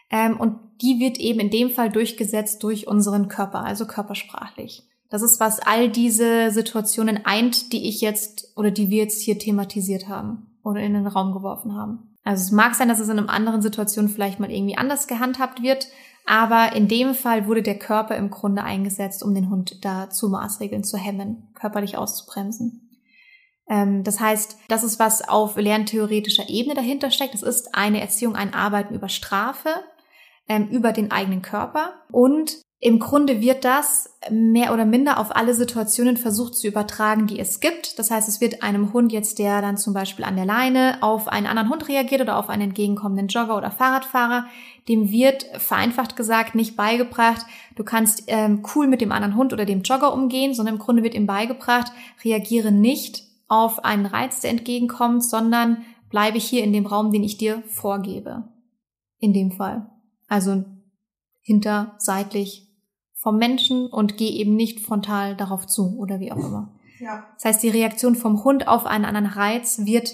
Ähm, 0.10 0.38
und 0.40 0.60
die 0.82 1.00
wird 1.00 1.18
eben 1.18 1.40
in 1.40 1.50
dem 1.50 1.70
Fall 1.70 1.90
durchgesetzt 1.90 2.64
durch 2.64 2.88
unseren 2.88 3.28
Körper, 3.28 3.64
also 3.64 3.86
körpersprachlich. 3.86 4.84
Das 5.10 5.22
ist, 5.22 5.40
was 5.40 5.60
all 5.60 5.90
diese 5.90 6.52
Situationen 6.52 7.26
eint, 7.26 7.72
die 7.74 7.88
ich 7.88 8.02
jetzt 8.02 8.52
oder 8.56 8.72
die 8.72 8.90
wir 8.90 9.04
jetzt 9.04 9.22
hier 9.22 9.40
thematisiert 9.40 10.08
haben 10.08 10.48
oder 10.64 10.82
in 10.82 10.94
den 10.94 11.08
Raum 11.08 11.32
geworfen 11.32 11.76
haben. 11.76 12.16
Also 12.24 12.42
es 12.42 12.52
mag 12.52 12.74
sein, 12.74 12.90
dass 12.90 13.00
es 13.00 13.08
in 13.08 13.20
einer 13.20 13.30
anderen 13.30 13.62
Situation 13.62 14.10
vielleicht 14.10 14.40
mal 14.40 14.52
irgendwie 14.52 14.78
anders 14.78 15.08
gehandhabt 15.08 15.62
wird, 15.62 15.88
aber 16.26 16.74
in 16.74 16.88
dem 16.88 17.14
Fall 17.14 17.48
wurde 17.48 17.62
der 17.62 17.78
Körper 17.78 18.16
im 18.16 18.32
Grunde 18.32 18.64
eingesetzt, 18.64 19.24
um 19.24 19.34
den 19.36 19.50
Hund 19.50 19.84
da 19.86 20.10
zu 20.10 20.30
Maßregeln 20.30 20.84
zu 20.84 20.98
hemmen, 20.98 21.50
körperlich 21.54 21.98
auszubremsen. 21.98 22.86
Ähm, 23.68 24.04
das 24.04 24.20
heißt, 24.20 24.58
das 24.68 24.84
ist 24.84 25.00
was 25.00 25.28
auf 25.28 25.56
lerntheoretischer 25.56 26.50
Ebene 26.50 26.76
dahinter 26.76 27.12
steckt. 27.12 27.36
Es 27.36 27.44
ist 27.44 27.76
eine 27.76 28.02
Erziehung, 28.02 28.36
ein 28.36 28.54
Arbeiten 28.54 28.96
über 28.96 29.10
Strafe, 29.10 29.70
ähm, 30.48 30.68
über 30.70 30.92
den 30.92 31.12
eigenen 31.12 31.42
Körper 31.42 31.94
und 32.12 32.62
im 32.86 33.00
Grunde 33.00 33.42
wird 33.42 33.66
das 33.66 34.16
mehr 34.30 34.72
oder 34.72 34.86
minder 34.86 35.20
auf 35.20 35.36
alle 35.36 35.56
Situationen 35.56 36.18
versucht 36.18 36.54
zu 36.54 36.68
übertragen, 36.68 37.26
die 37.26 37.40
es 37.40 37.60
gibt. 37.60 37.98
Das 37.98 38.12
heißt, 38.12 38.30
es 38.30 38.42
wird 38.42 38.62
einem 38.62 38.94
Hund 38.94 39.12
jetzt, 39.12 39.40
der 39.40 39.60
dann 39.64 39.76
zum 39.76 39.96
Beispiel 39.96 40.24
an 40.24 40.36
der 40.36 40.46
Leine 40.46 41.00
auf 41.02 41.28
einen 41.28 41.48
anderen 41.48 41.72
Hund 41.72 41.88
reagiert 41.88 42.22
oder 42.22 42.38
auf 42.38 42.48
einen 42.48 42.62
entgegenkommenden 42.62 43.28
Jogger 43.28 43.58
oder 43.58 43.72
Fahrradfahrer, 43.72 44.46
dem 44.88 45.10
wird 45.10 45.48
vereinfacht 45.58 46.16
gesagt 46.16 46.54
nicht 46.54 46.78
beigebracht, 46.78 47.48
du 47.76 47.84
kannst 47.84 48.26
ähm, 48.28 48.62
cool 48.76 48.86
mit 48.86 49.02
dem 49.02 49.12
anderen 49.12 49.36
Hund 49.36 49.52
oder 49.52 49.66
dem 49.66 49.82
Jogger 49.82 50.14
umgehen, 50.14 50.54
sondern 50.54 50.76
im 50.76 50.80
Grunde 50.80 51.02
wird 51.02 51.16
ihm 51.16 51.26
beigebracht, 51.26 51.92
reagiere 52.24 52.72
nicht 52.72 53.24
auf 53.48 53.84
einen 53.84 54.06
Reiz, 54.06 54.42
der 54.42 54.52
entgegenkommt, 54.52 55.24
sondern 55.24 55.78
bleibe 56.12 56.38
hier 56.38 56.64
in 56.64 56.72
dem 56.72 56.86
Raum, 56.86 57.12
den 57.12 57.24
ich 57.24 57.38
dir 57.38 57.64
vorgebe. 57.66 58.44
In 59.18 59.34
dem 59.34 59.54
Fall. 59.54 59.90
Also 60.28 60.66
hinter, 61.42 61.96
seitlich, 61.98 62.65
vom 63.26 63.40
Menschen 63.40 63.88
und 63.88 64.18
geh 64.18 64.30
eben 64.30 64.56
nicht 64.56 64.82
frontal 64.82 65.36
darauf 65.36 65.66
zu 65.66 65.98
oder 65.98 66.20
wie 66.20 66.32
auch 66.32 66.38
immer. 66.38 66.72
Ja. 67.00 67.26
Das 67.34 67.46
heißt, 67.46 67.64
die 67.64 67.70
Reaktion 67.70 68.14
vom 68.14 68.44
Hund 68.44 68.68
auf 68.68 68.86
einen 68.86 69.04
anderen 69.04 69.26
Reiz 69.26 69.80
wird 69.84 70.14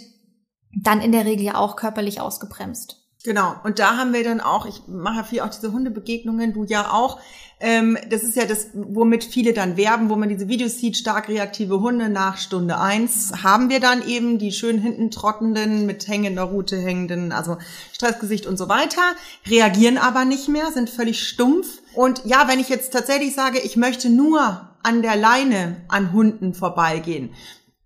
dann 0.82 1.02
in 1.02 1.12
der 1.12 1.26
Regel 1.26 1.44
ja 1.44 1.56
auch 1.56 1.76
körperlich 1.76 2.22
ausgebremst. 2.22 3.01
Genau. 3.24 3.56
Und 3.64 3.78
da 3.78 3.98
haben 3.98 4.14
wir 4.14 4.24
dann 4.24 4.42
auch, 4.42 4.66
ich 4.66 4.82
mache 4.88 5.24
viel 5.24 5.42
auch 5.42 5.50
diese 5.50 5.72
Hundebegegnungen, 5.72 6.54
du 6.54 6.64
ja 6.64 6.92
auch. 6.92 7.20
Ähm, 7.60 7.96
das 8.10 8.24
ist 8.24 8.36
ja 8.36 8.46
das, 8.46 8.70
womit 8.74 9.24
viele 9.24 9.54
dann 9.54 9.78
werben, 9.78 10.10
wo 10.10 10.16
man 10.16 10.30
diese 10.30 10.48
Videos 10.48 10.80
sieht, 10.80 10.98
stark 10.98 11.30
reaktive 11.30 11.80
Hunde 11.80 12.10
nach 12.10 12.38
Stunde 12.38 12.80
eins 12.80 13.32
haben 13.44 13.70
wir 13.70 13.80
dann 13.80 14.08
eben 14.08 14.40
die 14.40 14.52
schön 14.52 14.80
hinten 14.80 15.12
trottenden, 15.12 15.86
mit 15.86 16.08
hängender 16.08 16.44
Rute 16.44 16.78
hängenden, 16.78 17.32
also 17.32 17.58
Stressgesicht 17.94 18.48
und 18.48 18.58
so 18.58 18.68
weiter, 18.68 19.04
reagieren 19.48 20.00
aber 20.00 20.26
nicht 20.26 20.48
mehr, 20.48 20.72
sind 20.72 20.90
völlig 20.90 21.22
stumpf. 21.22 21.68
Und 21.94 22.24
ja, 22.26 22.48
wenn 22.48 22.60
ich 22.60 22.70
jetzt 22.70 22.92
tatsächlich 22.92 23.36
sage, 23.36 23.60
ich 23.60 23.78
möchte 23.78 24.10
nur 24.10 24.68
an 24.82 25.04
der 25.04 25.16
Leine 25.16 25.84
an 25.90 26.12
Hunden 26.12 26.56
vorbeigehen, 26.56 27.36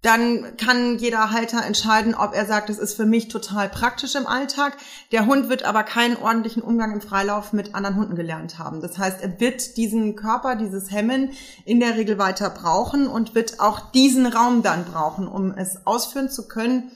dann 0.06 0.56
kann 0.58 1.00
jeder 1.00 1.32
Halter 1.32 1.66
entscheiden, 1.66 2.14
ob 2.14 2.36
er 2.36 2.46
sagt, 2.46 2.70
es 2.70 2.78
ist 2.78 2.94
für 2.94 3.08
mich 3.08 3.28
total 3.28 3.70
praktisch 3.70 4.14
im 4.14 4.28
Alltag. 4.28 4.78
Der 5.12 5.26
Hund 5.26 5.50
wird 5.50 5.64
aber 5.64 5.82
keinen 5.82 6.16
ordentlichen 6.16 6.62
Umgang 6.62 6.94
im 6.94 7.02
Freilauf 7.02 7.54
mit 7.54 7.74
anderen 7.74 7.96
Hunden 7.96 8.16
gelernt 8.16 8.60
haben. 8.60 8.82
Das 8.82 9.00
heißt, 9.00 9.22
er 9.22 9.40
wird 9.40 9.78
diesen 9.78 10.16
Körper, 10.16 10.56
dieses 10.56 10.92
Hemmen 10.92 11.32
in 11.66 11.80
der 11.80 11.98
Regel 11.98 12.20
weiter 12.20 12.52
brauchen 12.52 13.08
und 13.08 13.34
wird 13.34 13.60
auch 13.60 13.92
diesen 13.92 14.28
Raum 14.28 14.62
dann 14.62 14.86
brauchen, 14.86 15.28
um 15.28 15.52
es 15.52 15.88
ausführen 15.88 16.30
zu 16.30 16.48
können. 16.48 16.92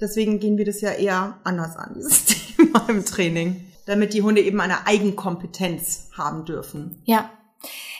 Deswegen 0.00 0.40
gehen 0.40 0.58
wir 0.58 0.64
das 0.64 0.80
ja 0.80 0.90
eher 0.90 1.38
anders 1.44 1.76
an, 1.76 1.92
dieses 1.94 2.24
Thema 2.56 2.84
im 2.88 3.04
Training. 3.04 3.64
damit 3.86 4.12
die 4.12 4.22
Hunde 4.22 4.40
eben 4.40 4.60
eine 4.60 4.86
Eigenkompetenz 4.88 6.08
haben 6.16 6.44
dürfen. 6.44 7.00
Ja, 7.04 7.30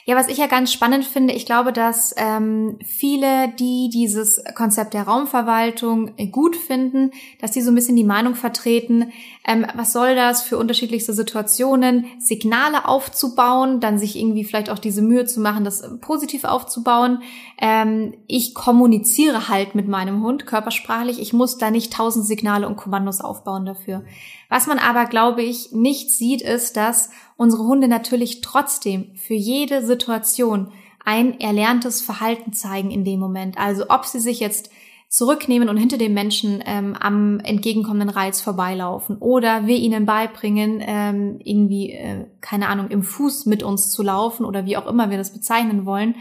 ja, 0.07 0.17
was 0.17 0.29
ich 0.29 0.39
ja 0.39 0.47
ganz 0.47 0.73
spannend 0.73 1.05
finde, 1.05 1.35
ich 1.35 1.47
glaube, 1.47 1.73
dass 1.73 2.15
ähm, 2.17 2.79
viele, 2.85 3.49
die 3.59 3.91
dieses 3.93 4.43
Konzept 4.55 4.95
der 4.95 5.03
Raumverwaltung 5.03 6.17
gut 6.31 6.57
finden, 6.57 7.11
dass 7.41 7.51
die 7.51 7.61
so 7.61 7.71
ein 7.71 7.75
bisschen 7.75 7.97
die 7.97 8.05
Meinung 8.05 8.35
vertreten, 8.35 9.13
ähm, 9.47 9.67
was 9.75 9.93
soll 9.93 10.15
das 10.15 10.43
für 10.43 10.59
unterschiedlichste 10.59 11.15
Situationen, 11.15 12.05
Signale 12.19 12.87
aufzubauen, 12.87 13.81
dann 13.81 13.99
sich 13.99 14.17
irgendwie 14.17 14.45
vielleicht 14.45 14.69
auch 14.69 14.79
diese 14.79 15.01
Mühe 15.01 15.25
zu 15.25 15.41
machen, 15.41 15.65
das 15.65 15.81
äh, 15.81 15.89
positiv 15.97 16.45
aufzubauen. 16.45 17.23
Ähm, 17.59 18.15
ich 18.27 18.55
kommuniziere 18.55 19.49
halt 19.49 19.75
mit 19.75 19.89
meinem 19.89 20.23
Hund 20.23 20.47
körpersprachlich, 20.47 21.21
ich 21.21 21.33
muss 21.33 21.57
da 21.57 21.71
nicht 21.71 21.93
tausend 21.93 22.27
Signale 22.27 22.67
und 22.67 22.77
Kommandos 22.77 23.21
aufbauen 23.23 23.65
dafür. 23.65 24.05
Was 24.51 24.67
man 24.67 24.79
aber, 24.79 25.07
glaube 25.07 25.43
ich, 25.43 25.73
nicht 25.73 26.11
sieht, 26.11 26.43
ist, 26.43 26.77
dass 26.77 27.11
unsere 27.37 27.65
Hunde 27.65 27.89
natürlich 27.89 28.43
trotzdem 28.43 29.15
für 29.17 29.35
jede 29.35 29.87
Situation 29.87 30.71
ein 31.05 31.41
erlerntes 31.41 32.03
Verhalten 32.03 32.53
zeigen 32.53 32.91
in 32.91 33.05
dem 33.05 33.21
Moment. 33.21 33.57
Also 33.57 33.87
ob 33.89 34.05
sie 34.05 34.21
sich 34.21 34.39
jetzt 34.39 34.71
zurücknehmen 35.11 35.69
und 35.69 35.77
hinter 35.77 35.99
dem 35.99 36.15
Menschen 36.15 36.63
ähm, 36.65 36.97
am 36.99 37.41
entgegenkommenden 37.41 38.11
Reiz 38.11 38.41
vorbeilaufen 38.41 39.19
oder 39.19 39.67
wir 39.67 39.77
ihnen 39.77 40.07
beibringen, 40.07 40.81
ähm, 40.81 41.41
irgendwie, 41.43 41.91
äh, 41.91 42.27
keine 42.41 42.69
Ahnung, 42.69 42.91
im 42.91 43.03
Fuß 43.03 43.47
mit 43.47 43.65
uns 43.65 43.91
zu 43.91 44.05
laufen 44.05 44.45
oder 44.47 44.67
wie 44.67 44.77
auch 44.77 44.87
immer 44.87 45.11
wir 45.11 45.19
das 45.19 45.33
bezeichnen 45.33 45.85
wollen, 45.85 46.15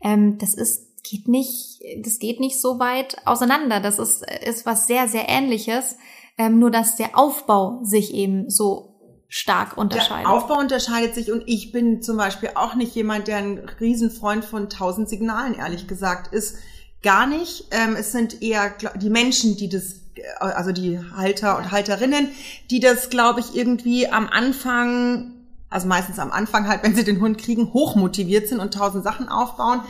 ähm, 0.00 0.38
das 0.38 0.54
ist, 0.54 1.02
geht 1.02 1.26
nicht, 1.26 1.80
das 2.04 2.20
geht 2.20 2.38
nicht 2.38 2.60
so 2.60 2.78
weit 2.78 3.16
auseinander. 3.24 3.80
Das 3.80 3.98
ist, 3.98 4.24
ist 4.44 4.64
was 4.64 4.86
sehr, 4.86 5.08
sehr 5.08 5.28
ähnliches, 5.28 5.96
ähm, 6.38 6.60
nur 6.60 6.70
dass 6.70 6.94
der 6.94 7.18
Aufbau 7.18 7.80
sich 7.82 8.14
eben 8.14 8.48
so 8.48 8.94
stark 9.28 9.76
unterscheidet. 9.76 10.24
Der 10.24 10.32
Aufbau 10.32 10.60
unterscheidet 10.60 11.16
sich 11.16 11.32
und 11.32 11.42
ich 11.46 11.72
bin 11.72 12.00
zum 12.00 12.16
Beispiel 12.16 12.50
auch 12.54 12.76
nicht 12.76 12.94
jemand, 12.94 13.26
der 13.26 13.38
ein 13.38 13.58
Riesenfreund 13.80 14.44
von 14.44 14.70
tausend 14.70 15.08
Signalen, 15.08 15.54
ehrlich 15.54 15.88
gesagt, 15.88 16.32
ist. 16.32 16.58
Gar 17.06 17.28
nicht. 17.28 17.66
Ähm, 17.70 17.94
es 17.94 18.10
sind 18.10 18.42
eher 18.42 18.74
die 18.96 19.10
Menschen, 19.10 19.56
die 19.56 19.68
das, 19.68 20.00
äh, 20.16 20.22
also 20.40 20.72
die 20.72 20.98
Halter 21.16 21.56
und 21.56 21.70
Halterinnen, 21.70 22.30
die 22.68 22.80
das, 22.80 23.10
glaube 23.10 23.38
ich, 23.38 23.54
irgendwie 23.54 24.08
am 24.08 24.26
Anfang, 24.26 25.30
also 25.70 25.86
meistens 25.86 26.18
am 26.18 26.32
Anfang 26.32 26.66
halt, 26.66 26.82
wenn 26.82 26.96
sie 26.96 27.04
den 27.04 27.20
Hund 27.20 27.38
kriegen, 27.38 27.72
hochmotiviert 27.72 28.48
sind 28.48 28.58
und 28.58 28.74
tausend 28.74 29.04
Sachen 29.04 29.28
aufbauen. 29.28 29.82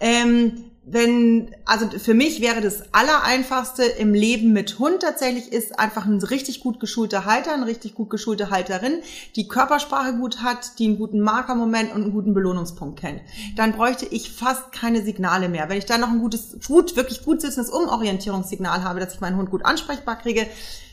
Ähm, 0.00 0.64
wenn, 0.84 1.54
also 1.64 1.88
für 1.88 2.12
mich 2.12 2.40
wäre 2.40 2.60
das 2.60 2.92
Allereinfachste 2.92 3.84
im 3.84 4.14
Leben 4.14 4.52
mit 4.52 4.80
Hund 4.80 5.00
tatsächlich 5.00 5.52
ist 5.52 5.78
einfach 5.78 6.06
ein 6.06 6.20
richtig 6.20 6.58
gut 6.58 6.80
geschulter 6.80 7.24
Halter, 7.24 7.54
eine 7.54 7.66
richtig 7.66 7.94
gut 7.94 8.10
geschulte 8.10 8.50
Halterin, 8.50 9.00
die 9.36 9.46
Körpersprache 9.46 10.14
gut 10.14 10.42
hat, 10.42 10.80
die 10.80 10.86
einen 10.86 10.98
guten 10.98 11.20
Markermoment 11.20 11.94
und 11.94 12.02
einen 12.02 12.12
guten 12.12 12.34
Belohnungspunkt 12.34 12.98
kennt. 12.98 13.20
Dann 13.54 13.72
bräuchte 13.72 14.06
ich 14.06 14.32
fast 14.32 14.72
keine 14.72 15.04
Signale 15.04 15.48
mehr. 15.48 15.68
Wenn 15.68 15.78
ich 15.78 15.86
da 15.86 15.98
noch 15.98 16.10
ein 16.10 16.18
gutes, 16.18 16.58
gut, 16.66 16.96
wirklich 16.96 17.24
gut 17.24 17.40
sitzendes 17.40 17.70
Umorientierungssignal 17.70 18.82
habe, 18.82 18.98
dass 18.98 19.14
ich 19.14 19.20
meinen 19.20 19.36
Hund 19.36 19.50
gut 19.50 19.64
ansprechbar 19.64 20.18
kriege, 20.18 20.48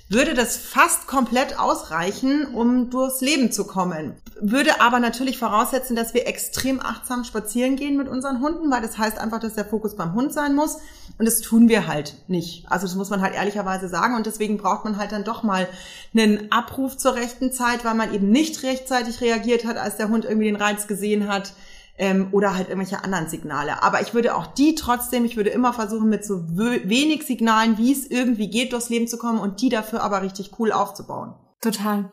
würde 0.09 0.33
das 0.33 0.57
fast 0.57 1.05
komplett 1.05 1.59
ausreichen, 1.59 2.47
um 2.47 2.89
durchs 2.89 3.21
Leben 3.21 3.51
zu 3.51 3.65
kommen. 3.65 4.13
Würde 4.41 4.81
aber 4.81 4.99
natürlich 4.99 5.37
voraussetzen, 5.37 5.95
dass 5.95 6.15
wir 6.15 6.27
extrem 6.27 6.79
achtsam 6.79 7.23
spazieren 7.23 7.75
gehen 7.75 7.95
mit 7.95 8.07
unseren 8.07 8.41
Hunden, 8.41 8.71
weil 8.71 8.81
das 8.81 8.97
heißt 8.97 9.19
einfach, 9.19 9.39
dass 9.39 9.53
der 9.53 9.65
Fokus 9.65 9.95
beim 9.95 10.13
Hund 10.13 10.33
sein 10.33 10.55
muss. 10.55 10.77
Und 11.19 11.27
das 11.27 11.41
tun 11.41 11.69
wir 11.69 11.87
halt 11.87 12.15
nicht. 12.27 12.65
Also 12.71 12.87
das 12.87 12.95
muss 12.95 13.11
man 13.11 13.21
halt 13.21 13.35
ehrlicherweise 13.35 13.87
sagen. 13.87 14.15
Und 14.15 14.25
deswegen 14.25 14.57
braucht 14.57 14.83
man 14.83 14.97
halt 14.97 15.11
dann 15.11 15.23
doch 15.23 15.43
mal 15.43 15.67
einen 16.15 16.51
Abruf 16.51 16.97
zur 16.97 17.13
rechten 17.13 17.51
Zeit, 17.51 17.85
weil 17.85 17.93
man 17.93 18.11
eben 18.11 18.31
nicht 18.31 18.63
rechtzeitig 18.63 19.21
reagiert 19.21 19.63
hat, 19.63 19.77
als 19.77 19.97
der 19.97 20.09
Hund 20.09 20.25
irgendwie 20.25 20.47
den 20.47 20.55
Reiz 20.55 20.87
gesehen 20.87 21.27
hat 21.27 21.53
ähm, 21.99 22.29
oder 22.31 22.55
halt 22.55 22.69
irgendwelche 22.69 23.03
anderen 23.03 23.27
Signale. 23.27 23.83
Aber 23.83 24.01
ich 24.01 24.13
würde 24.13 24.35
auch 24.35 24.47
die 24.47 24.73
trotzdem, 24.73 25.25
ich 25.25 25.35
würde 25.35 25.49
immer 25.49 25.73
versuchen, 25.73 26.09
mit 26.09 26.25
so 26.25 26.47
wenig 26.55 27.23
Signalen, 27.23 27.77
wie 27.77 27.91
es 27.91 28.09
irgendwie 28.09 28.49
geht, 28.49 28.71
durchs 28.71 28.89
Leben 28.89 29.07
zu 29.07 29.17
kommen 29.17 29.39
und 29.39 29.61
die 29.61 29.69
dafür 29.69 30.01
aber 30.01 30.23
richtig 30.23 30.51
cool 30.57 30.71
aufzubauen. 30.71 31.35
Total. 31.61 32.09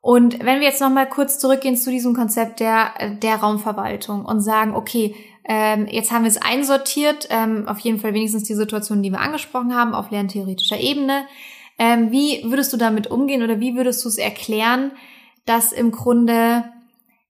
Und 0.00 0.40
wenn 0.40 0.60
wir 0.60 0.66
jetzt 0.66 0.80
nochmal 0.80 1.08
kurz 1.08 1.38
zurückgehen 1.38 1.76
zu 1.76 1.90
diesem 1.90 2.14
Konzept 2.14 2.58
der, 2.58 3.18
der 3.22 3.36
Raumverwaltung 3.36 4.24
und 4.24 4.40
sagen, 4.40 4.74
okay, 4.74 5.14
ähm, 5.44 5.86
jetzt 5.88 6.10
haben 6.10 6.22
wir 6.22 6.30
es 6.30 6.40
einsortiert, 6.40 7.28
ähm, 7.30 7.68
auf 7.68 7.78
jeden 7.80 8.00
Fall 8.00 8.14
wenigstens 8.14 8.44
die 8.44 8.54
Situationen, 8.54 9.02
die 9.02 9.10
wir 9.10 9.20
angesprochen 9.20 9.76
haben, 9.76 9.94
auf 9.94 10.10
lerntheoretischer 10.10 10.80
Ebene. 10.80 11.26
Ähm, 11.78 12.10
wie 12.10 12.42
würdest 12.44 12.72
du 12.72 12.78
damit 12.78 13.08
umgehen 13.08 13.42
oder 13.42 13.60
wie 13.60 13.76
würdest 13.76 14.04
du 14.04 14.08
es 14.08 14.18
erklären, 14.18 14.92
dass 15.44 15.72
im 15.72 15.90
Grunde 15.90 16.64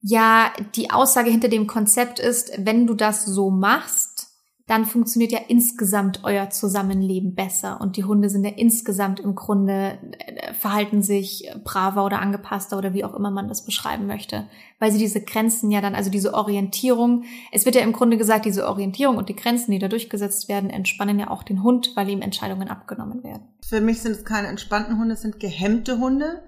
ja 0.02 0.52
die 0.74 0.90
Aussage 0.90 1.30
hinter 1.30 1.48
dem 1.48 1.66
Konzept 1.66 2.18
ist, 2.18 2.52
wenn 2.58 2.86
du 2.86 2.94
das 2.94 3.24
so 3.24 3.50
machst, 3.50 4.32
dann 4.66 4.84
funktioniert 4.84 5.32
ja 5.32 5.40
insgesamt 5.48 6.20
euer 6.22 6.48
Zusammenleben 6.50 7.34
besser 7.34 7.80
und 7.80 7.96
die 7.96 8.04
Hunde 8.04 8.28
sind 8.28 8.44
ja 8.44 8.52
insgesamt 8.56 9.20
im 9.20 9.34
Grunde 9.34 9.98
äh, 10.18 10.54
verhalten 10.54 11.02
sich 11.02 11.50
braver 11.64 12.04
oder 12.04 12.20
angepasster 12.20 12.78
oder 12.78 12.94
wie 12.94 13.04
auch 13.04 13.14
immer 13.14 13.30
man 13.30 13.48
das 13.48 13.64
beschreiben 13.64 14.06
möchte, 14.06 14.46
weil 14.78 14.92
sie 14.92 14.98
diese 14.98 15.20
Grenzen 15.20 15.70
ja 15.70 15.80
dann, 15.80 15.94
also 15.94 16.10
diese 16.10 16.32
Orientierung, 16.32 17.24
es 17.50 17.66
wird 17.66 17.74
ja 17.74 17.82
im 17.82 17.92
Grunde 17.92 18.16
gesagt, 18.16 18.44
diese 18.44 18.68
Orientierung 18.68 19.16
und 19.16 19.28
die 19.28 19.36
Grenzen, 19.36 19.72
die 19.72 19.78
da 19.78 19.88
durchgesetzt 19.88 20.48
werden, 20.48 20.70
entspannen 20.70 21.18
ja 21.18 21.28
auch 21.28 21.42
den 21.42 21.62
Hund, 21.62 21.92
weil 21.96 22.08
ihm 22.08 22.22
Entscheidungen 22.22 22.68
abgenommen 22.68 23.24
werden. 23.24 23.42
Für 23.66 23.80
mich 23.80 24.00
sind 24.00 24.12
es 24.12 24.24
keine 24.24 24.48
entspannten 24.48 24.98
Hunde, 24.98 25.14
es 25.14 25.22
sind 25.22 25.40
gehemmte 25.40 25.98
Hunde 25.98 26.42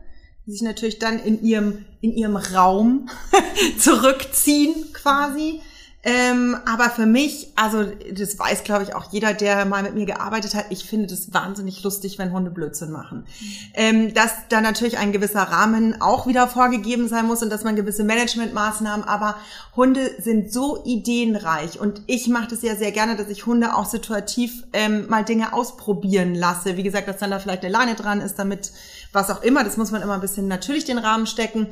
die 0.47 0.53
sich 0.53 0.63
natürlich 0.63 0.99
dann 0.99 1.19
in 1.19 1.43
ihrem, 1.43 1.85
in 2.01 2.13
ihrem 2.13 2.37
Raum 2.37 3.09
zurückziehen 3.79 4.93
quasi. 4.93 5.61
Ähm, 6.05 6.55
aber 6.67 6.91
für 6.91 7.07
mich, 7.07 7.49
also 7.57 7.85
das 8.13 8.39
weiß, 8.39 8.65
glaube 8.65 8.83
ich, 8.83 8.95
auch 8.95 9.11
jeder, 9.11 9.33
der 9.33 9.65
mal 9.65 9.83
mit 9.83 9.95
mir 9.95 10.05
gearbeitet 10.05 10.55
hat, 10.55 10.67
ich 10.69 10.85
finde 10.85 11.07
das 11.07 11.33
wahnsinnig 11.33 11.83
lustig, 11.83 12.19
wenn 12.19 12.31
Hunde 12.31 12.51
Blödsinn 12.51 12.91
machen. 12.91 13.25
Ähm, 13.73 14.13
dass 14.13 14.33
da 14.51 14.61
natürlich 14.61 14.99
ein 14.99 15.13
gewisser 15.13 15.43
Rahmen 15.43 16.03
auch 16.03 16.27
wieder 16.27 16.47
vorgegeben 16.47 17.09
sein 17.09 17.27
muss 17.27 17.43
und 17.43 17.49
dass 17.49 17.65
man 17.65 17.75
gewisse 17.75 18.05
Managementmaßnahmen, 18.05 19.09
aber 19.09 19.37
Hunde 19.77 20.11
sind 20.19 20.53
so 20.53 20.83
ideenreich 20.85 21.81
und 21.81 22.03
ich 22.07 22.29
mache 22.29 22.49
das 22.49 22.61
ja 22.61 22.77
sehr 22.77 22.93
gerne, 22.93 23.17
dass 23.17 23.31
ich 23.31 23.47
Hunde 23.47 23.75
auch 23.75 23.87
situativ 23.87 24.65
ähm, 24.75 25.07
mal 25.09 25.25
Dinge 25.25 25.55
ausprobieren 25.55 26.35
lasse. 26.35 26.77
Wie 26.77 26.83
gesagt, 26.83 27.09
dass 27.09 27.17
dann 27.17 27.31
da 27.31 27.39
vielleicht 27.39 27.65
eine 27.65 27.73
Leine 27.73 27.95
dran 27.95 28.21
ist, 28.21 28.39
damit 28.39 28.73
was 29.13 29.31
auch 29.31 29.43
immer, 29.43 29.65
das 29.65 29.79
muss 29.79 29.91
man 29.91 30.03
immer 30.03 30.15
ein 30.15 30.21
bisschen 30.21 30.49
natürlich 30.49 30.85
den 30.85 30.99
Rahmen 30.99 31.27
stecken. 31.27 31.69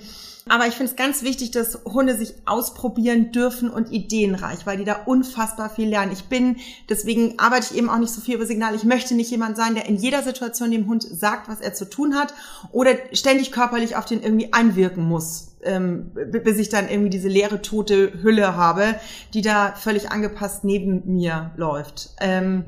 Aber 0.49 0.67
ich 0.67 0.75
finde 0.75 0.91
es 0.91 0.97
ganz 0.97 1.23
wichtig, 1.23 1.53
dass 1.53 1.79
Hunde 1.85 2.17
sich 2.17 2.35
ausprobieren 2.47 3.31
dürfen 3.31 3.71
und 3.71 3.93
ideenreich, 3.93 4.67
weil 4.67 4.77
die 4.77 4.85
da 4.85 5.03
unfassbar 5.07 5.71
viel 5.71 5.89
lernen. 5.89 6.13
Ich 6.13 6.25
bin, 6.25 6.57
deswegen 6.89 7.39
arbeite 7.39 7.69
ich 7.71 7.79
eben 7.79 7.89
auch 7.89 7.99
nicht 7.99 8.13
so 8.13 8.21
viel 8.21 8.35
über 8.35 8.47
Signale. 8.47 8.75
Ich 8.75 8.85
möchte 8.85 9.15
nicht 9.15 9.31
jemand 9.31 9.57
sein, 9.57 9.75
der 9.75 9.87
in 9.87 9.97
jeder 9.97 10.23
Situation 10.23 10.73
dem 10.73 10.89
Hund 10.89 11.05
sagt, 11.05 11.49
was 11.49 11.61
er 11.61 11.75
zu 11.75 11.89
tun 11.89 12.17
hat 12.17 12.35
oder 12.73 12.91
ständig 13.13 13.53
körperlich 13.53 13.95
auf 13.97 14.05
den 14.05 14.23
irgendwie 14.23 14.53
einwirken 14.53 15.05
muss, 15.05 15.55
ähm, 15.63 16.11
bis 16.13 16.59
ich 16.59 16.69
dann 16.69 16.89
irgendwie 16.89 17.11
diese 17.11 17.29
leere, 17.29 17.63
tote 17.63 18.23
Hülle 18.23 18.57
habe, 18.57 18.97
die 19.35 19.43
da 19.43 19.75
völlig 19.77 20.11
angepasst 20.11 20.65
neben 20.65 21.03
mir 21.07 21.53
läuft. 21.57 22.11
Ähm, 22.21 22.65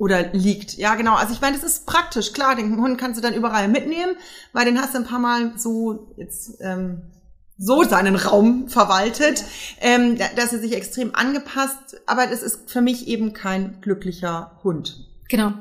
oder 0.00 0.32
liegt. 0.32 0.78
Ja, 0.78 0.94
genau. 0.94 1.14
Also 1.14 1.34
ich 1.34 1.42
meine, 1.42 1.56
das 1.56 1.64
ist 1.64 1.84
praktisch. 1.84 2.32
Klar, 2.32 2.56
den 2.56 2.80
Hund 2.80 2.96
kannst 2.96 3.18
du 3.18 3.22
dann 3.22 3.34
überall 3.34 3.68
mitnehmen, 3.68 4.16
weil 4.54 4.64
den 4.64 4.80
hast 4.80 4.94
du 4.94 4.98
ein 4.98 5.04
paar 5.04 5.18
Mal 5.18 5.52
so 5.58 6.14
jetzt 6.16 6.56
ähm, 6.60 7.02
so 7.58 7.84
seinen 7.84 8.16
Raum 8.16 8.68
verwaltet, 8.68 9.44
ähm, 9.78 10.16
dass 10.36 10.54
er 10.54 10.58
sich 10.58 10.74
extrem 10.74 11.14
angepasst. 11.14 12.00
Aber 12.06 12.26
das 12.26 12.42
ist 12.42 12.70
für 12.70 12.80
mich 12.80 13.08
eben 13.08 13.34
kein 13.34 13.82
glücklicher 13.82 14.58
Hund. 14.64 15.06
Genau. 15.28 15.52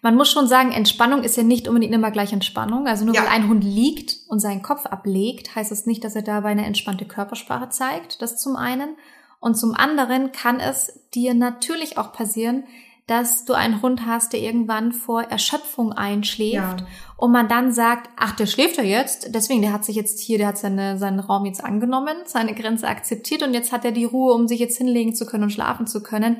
Man 0.00 0.14
muss 0.14 0.30
schon 0.30 0.46
sagen, 0.46 0.70
Entspannung 0.70 1.24
ist 1.24 1.36
ja 1.36 1.42
nicht 1.42 1.66
unbedingt 1.66 1.92
immer 1.92 2.12
gleich 2.12 2.32
Entspannung. 2.32 2.86
Also 2.86 3.04
nur 3.04 3.16
ja. 3.16 3.22
weil 3.22 3.30
ein 3.30 3.48
Hund 3.48 3.64
liegt 3.64 4.14
und 4.28 4.38
seinen 4.38 4.62
Kopf 4.62 4.86
ablegt, 4.86 5.56
heißt 5.56 5.72
es 5.72 5.80
das 5.80 5.86
nicht, 5.86 6.04
dass 6.04 6.14
er 6.14 6.22
dabei 6.22 6.50
eine 6.50 6.66
entspannte 6.66 7.04
Körpersprache 7.04 7.70
zeigt. 7.70 8.22
Das 8.22 8.40
zum 8.40 8.54
einen. 8.54 8.96
Und 9.40 9.56
zum 9.56 9.74
anderen 9.74 10.30
kann 10.30 10.60
es 10.60 11.00
dir 11.14 11.34
natürlich 11.34 11.98
auch 11.98 12.12
passieren, 12.12 12.62
dass 13.08 13.46
du 13.46 13.54
einen 13.54 13.80
Hund 13.80 14.04
hast, 14.04 14.34
der 14.34 14.40
irgendwann 14.40 14.92
vor 14.92 15.22
Erschöpfung 15.22 15.92
einschläft 15.92 16.52
ja. 16.52 16.86
und 17.16 17.32
man 17.32 17.48
dann 17.48 17.72
sagt, 17.72 18.10
ach, 18.16 18.36
der 18.36 18.44
schläft 18.44 18.76
ja 18.76 18.84
jetzt, 18.84 19.34
deswegen, 19.34 19.62
der 19.62 19.72
hat 19.72 19.86
sich 19.86 19.96
jetzt 19.96 20.20
hier, 20.20 20.36
der 20.36 20.48
hat 20.48 20.58
seine, 20.58 20.98
seinen 20.98 21.18
Raum 21.18 21.46
jetzt 21.46 21.64
angenommen, 21.64 22.14
seine 22.26 22.54
Grenze 22.54 22.86
akzeptiert 22.86 23.42
und 23.42 23.54
jetzt 23.54 23.72
hat 23.72 23.86
er 23.86 23.92
die 23.92 24.04
Ruhe, 24.04 24.34
um 24.34 24.46
sich 24.46 24.60
jetzt 24.60 24.76
hinlegen 24.76 25.14
zu 25.14 25.24
können 25.24 25.44
und 25.44 25.50
schlafen 25.50 25.86
zu 25.86 26.02
können. 26.02 26.36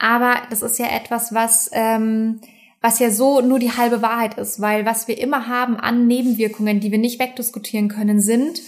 Aber 0.00 0.34
das 0.50 0.62
ist 0.62 0.80
ja 0.80 0.86
etwas, 0.86 1.32
was, 1.32 1.70
ähm, 1.72 2.40
was 2.80 2.98
ja 2.98 3.10
so 3.12 3.40
nur 3.40 3.60
die 3.60 3.76
halbe 3.76 4.02
Wahrheit 4.02 4.38
ist, 4.38 4.60
weil 4.60 4.84
was 4.84 5.06
wir 5.06 5.18
immer 5.18 5.46
haben 5.46 5.76
an 5.76 6.08
Nebenwirkungen, 6.08 6.80
die 6.80 6.90
wir 6.90 6.98
nicht 6.98 7.20
wegdiskutieren 7.20 7.88
können, 7.88 8.20
sind, 8.20 8.60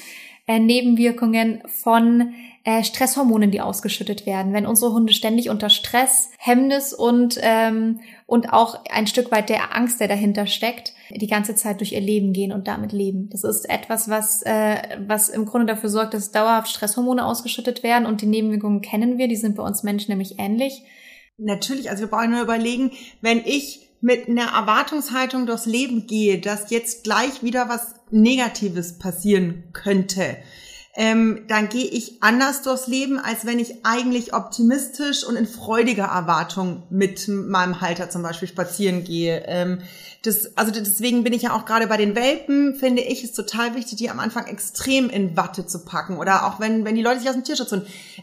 äh, 0.47 0.61
Nebenwirkungen 0.61 1.63
von 1.67 2.33
äh, 2.71 2.85
Stresshormonen, 2.85 3.51
die 3.51 3.61
ausgeschüttet 3.61 4.27
werden. 4.27 4.53
Wenn 4.53 4.67
unsere 4.67 4.93
Hunde 4.93 5.13
ständig 5.13 5.51
unter 5.51 5.71
Stress, 5.71 6.31
Hemmnis 6.39 6.93
und, 6.93 7.39
ähm, 7.43 8.01
und 8.27 8.53
auch 8.53 8.85
ein 8.91 9.07
Stück 9.07 9.33
weit 9.33 9.49
der 9.49 9.75
Angst, 9.75 10.01
der 10.01 10.09
dahinter 10.09 10.47
steckt, 10.47 10.95
die 11.11 11.27
ganze 11.27 11.57
Zeit 11.57 11.81
durch 11.81 11.93
ihr 11.93 12.01
Leben 12.01 12.33
gehen 12.33 12.53
und 12.53 12.69
damit 12.69 12.93
leben. 12.93 13.29
Das 13.31 13.43
ist 13.43 13.69
etwas, 13.69 14.09
was, 14.09 14.43
äh, 14.43 14.77
was 15.07 15.29
im 15.29 15.47
Grunde 15.47 15.67
dafür 15.67 15.89
sorgt, 15.89 16.15
dass 16.15 16.31
dauerhaft 16.31 16.69
Stresshormone 16.69 17.25
ausgeschüttet 17.27 17.83
werden 17.83 18.07
und 18.07 18.21
die 18.21 18.27
Nebenwirkungen 18.27 18.83
kennen 18.83 19.19
wir, 19.19 19.27
die 19.27 19.37
sind 19.37 19.57
bei 19.57 19.65
uns 19.65 19.83
Menschen 19.83 20.13
nämlich 20.13 20.39
ähnlich. 20.39 20.85
Natürlich, 21.39 21.91
also 21.91 22.03
wir 22.03 22.11
brauchen 22.11 22.31
nur 22.31 22.43
überlegen, 22.43 22.93
wenn 23.21 23.39
ich 23.39 23.89
mit 24.01 24.29
einer 24.29 24.53
Erwartungshaltung 24.53 25.47
durchs 25.47 25.67
Leben 25.67 26.07
gehe, 26.07 26.39
dass 26.39 26.71
jetzt 26.71 27.05
gleich 27.05 27.43
wieder 27.43 27.69
was 27.69 27.95
Negatives 28.11 28.99
passieren 28.99 29.65
könnte, 29.73 30.37
ähm, 30.95 31.45
dann 31.47 31.69
gehe 31.69 31.85
ich 31.85 32.21
anders 32.21 32.63
durchs 32.63 32.89
Leben, 32.89 33.21
als 33.21 33.47
wenn 33.47 33.61
ich 33.61 33.85
eigentlich 33.85 34.35
optimistisch 34.35 35.23
und 35.23 35.37
in 35.37 35.47
freudiger 35.47 36.07
Erwartung 36.07 36.83
mit 36.91 37.29
meinem 37.29 37.81
Halter 37.81 38.11
zum 38.11 38.23
Beispiel 38.23 38.49
spazieren 38.49 39.05
gehe. 39.05 39.45
Ähm, 39.47 39.83
das, 40.23 40.57
also 40.57 40.73
deswegen 40.73 41.23
bin 41.23 41.33
ich 41.33 41.43
ja 41.43 41.55
auch 41.55 41.65
gerade 41.65 41.87
bei 41.87 41.97
den 41.97 42.17
Welpen, 42.17 42.75
finde 42.75 43.03
ich 43.03 43.23
es 43.23 43.33
total 43.33 43.75
wichtig, 43.77 43.99
die 43.99 44.11
am 44.11 44.19
Anfang 44.19 44.49
extrem 44.49 45.09
in 45.09 45.37
Watte 45.37 45.65
zu 45.65 45.85
packen. 45.85 46.19
Oder 46.19 46.47
auch 46.47 46.59
wenn, 46.59 46.85
wenn 46.85 46.97
die 46.97 47.03
Leute 47.03 47.21
sich 47.21 47.29
aus 47.29 47.37
dem 47.37 47.45
Tierschutz 47.45 47.73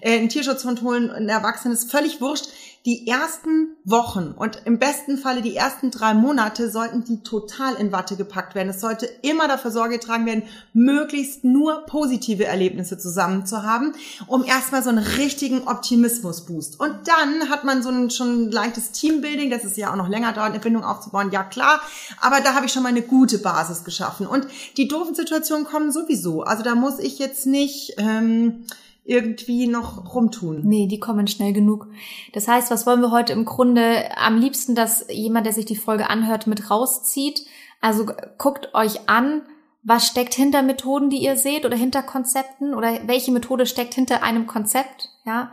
äh, 0.02 0.18
einen 0.18 0.30
Tierschutzhund 0.30 0.82
holen, 0.82 1.10
ein 1.10 1.30
Erwachsenen 1.30 1.74
ist 1.74 1.90
völlig 1.90 2.20
wurscht 2.20 2.50
die 2.88 3.06
ersten 3.06 3.76
Wochen 3.84 4.34
und 4.38 4.62
im 4.64 4.80
besten 4.80 5.18
Falle 5.18 5.42
die 5.42 5.58
ersten 5.58 5.92
drei 5.92 6.14
Monate 6.14 6.72
sollten 6.72 7.04
die 7.04 7.22
total 7.22 7.76
in 7.76 7.92
Watte 7.92 8.16
gepackt 8.16 8.56
werden. 8.56 8.70
Es 8.70 8.80
sollte 8.80 9.06
immer 9.24 9.50
dafür 9.50 9.72
Sorge 9.72 10.00
getragen 10.00 10.26
werden, 10.26 10.44
möglichst 10.72 11.44
nur 11.44 11.86
positive 11.86 12.46
Erlebnisse 12.46 12.98
zusammen 12.98 13.46
zu 13.46 13.64
haben, 13.64 13.92
um 14.28 14.46
erstmal 14.46 14.84
so 14.84 14.90
einen 14.90 15.04
richtigen 15.04 15.68
Optimismus-Boost. 15.68 16.80
Und 16.80 16.96
dann 17.10 17.50
hat 17.50 17.66
man 17.66 17.84
so 17.84 17.90
ein 17.90 18.10
schon 18.10 18.52
leichtes 18.52 18.94
Teambuilding, 18.94 19.50
das 19.50 19.66
ist 19.66 19.76
ja 19.76 19.92
auch 19.92 19.98
noch 19.98 20.08
länger 20.08 20.32
dauert, 20.32 20.52
eine 20.52 20.60
Bindung 20.60 20.86
aufzubauen, 20.86 21.32
ja 21.32 21.44
klar, 21.44 21.82
aber 22.22 22.40
da 22.40 22.54
habe 22.54 22.68
ich 22.68 22.72
schon 22.72 22.84
mal 22.84 22.90
eine 22.90 23.02
gute 23.02 23.40
Basis 23.40 23.84
geschaffen. 23.84 24.26
Und 24.26 24.48
die 24.78 24.88
doofen 24.88 25.14
Situationen 25.14 25.66
kommen 25.66 25.92
sowieso. 25.92 26.44
Also 26.44 26.64
da 26.64 26.74
muss 26.74 27.00
ich 27.00 27.20
jetzt 27.20 27.48
nicht... 27.48 27.96
Ähm, 27.98 28.64
irgendwie 29.08 29.68
noch 29.68 30.14
rumtun. 30.14 30.62
Nee, 30.66 30.88
die 30.88 31.00
kommen 31.00 31.28
schnell 31.28 31.54
genug. 31.54 31.88
Das 32.34 32.48
heißt, 32.48 32.70
was 32.70 32.86
wollen 32.86 33.02
wir 33.02 33.12
heute 33.12 33.34
im 33.34 33.46
Grunde 33.46 34.06
am 34.18 34.38
liebsten, 34.38 34.76
dass 34.76 35.06
jemand, 35.10 35.46
der 35.46 35.54
sich 35.54 35.66
die 35.66 35.78
Folge 35.78 36.10
anhört, 36.10 36.46
mit 36.46 36.70
rauszieht? 36.70 37.46
Also 37.80 38.06
guckt 38.38 38.74
euch 38.74 39.08
an, 39.10 39.44
was 39.84 40.08
steckt 40.08 40.34
hinter 40.34 40.62
Methoden, 40.62 41.10
die 41.10 41.24
ihr 41.24 41.38
seht 41.38 41.66
oder 41.66 41.78
hinter 41.78 42.04
Konzepten 42.04 42.74
oder 42.74 43.08
welche 43.08 43.32
Methode 43.32 43.66
steckt 43.66 43.94
hinter 43.94 44.24
einem 44.24 44.46
Konzept, 44.46 45.10
ja? 45.26 45.52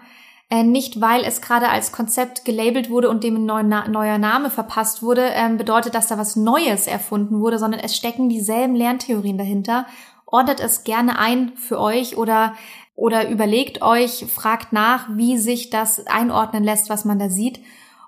Äh, 0.51 0.63
nicht, 0.63 1.01
weil 1.01 1.25
es 1.25 1.41
gerade 1.41 1.71
als 1.71 1.91
Konzept 1.91 2.45
gelabelt 2.45 2.91
wurde 2.91 3.09
und 3.09 3.25
dem 3.25 3.37
ein 3.37 3.47
neuer, 3.47 3.89
neuer 3.89 4.19
Name 4.19 4.51
verpasst 4.51 5.03
wurde, 5.03 5.23
ähm, 5.33 5.57
bedeutet, 5.57 5.95
dass 5.95 6.09
da 6.09 6.19
was 6.19 6.37
Neues 6.37 6.87
erfunden 6.87 7.41
wurde, 7.41 7.59
sondern 7.59 7.81
es 7.81 7.97
stecken 7.97 8.29
dieselben 8.29 8.75
Lerntheorien 8.75 9.39
dahinter. 9.39 9.87
Ordnet 10.27 10.61
es 10.61 10.85
gerne 10.85 11.19
ein 11.19 11.57
für 11.57 11.81
euch 11.81 12.19
oder 12.19 12.55
oder 12.95 13.29
überlegt 13.29 13.83
euch, 13.83 14.27
fragt 14.29 14.73
nach, 14.73 15.09
wie 15.17 15.39
sich 15.39 15.71
das 15.71 16.07
einordnen 16.07 16.65
lässt, 16.65 16.91
was 16.91 17.05
man 17.05 17.19
da 17.19 17.29
sieht. 17.29 17.61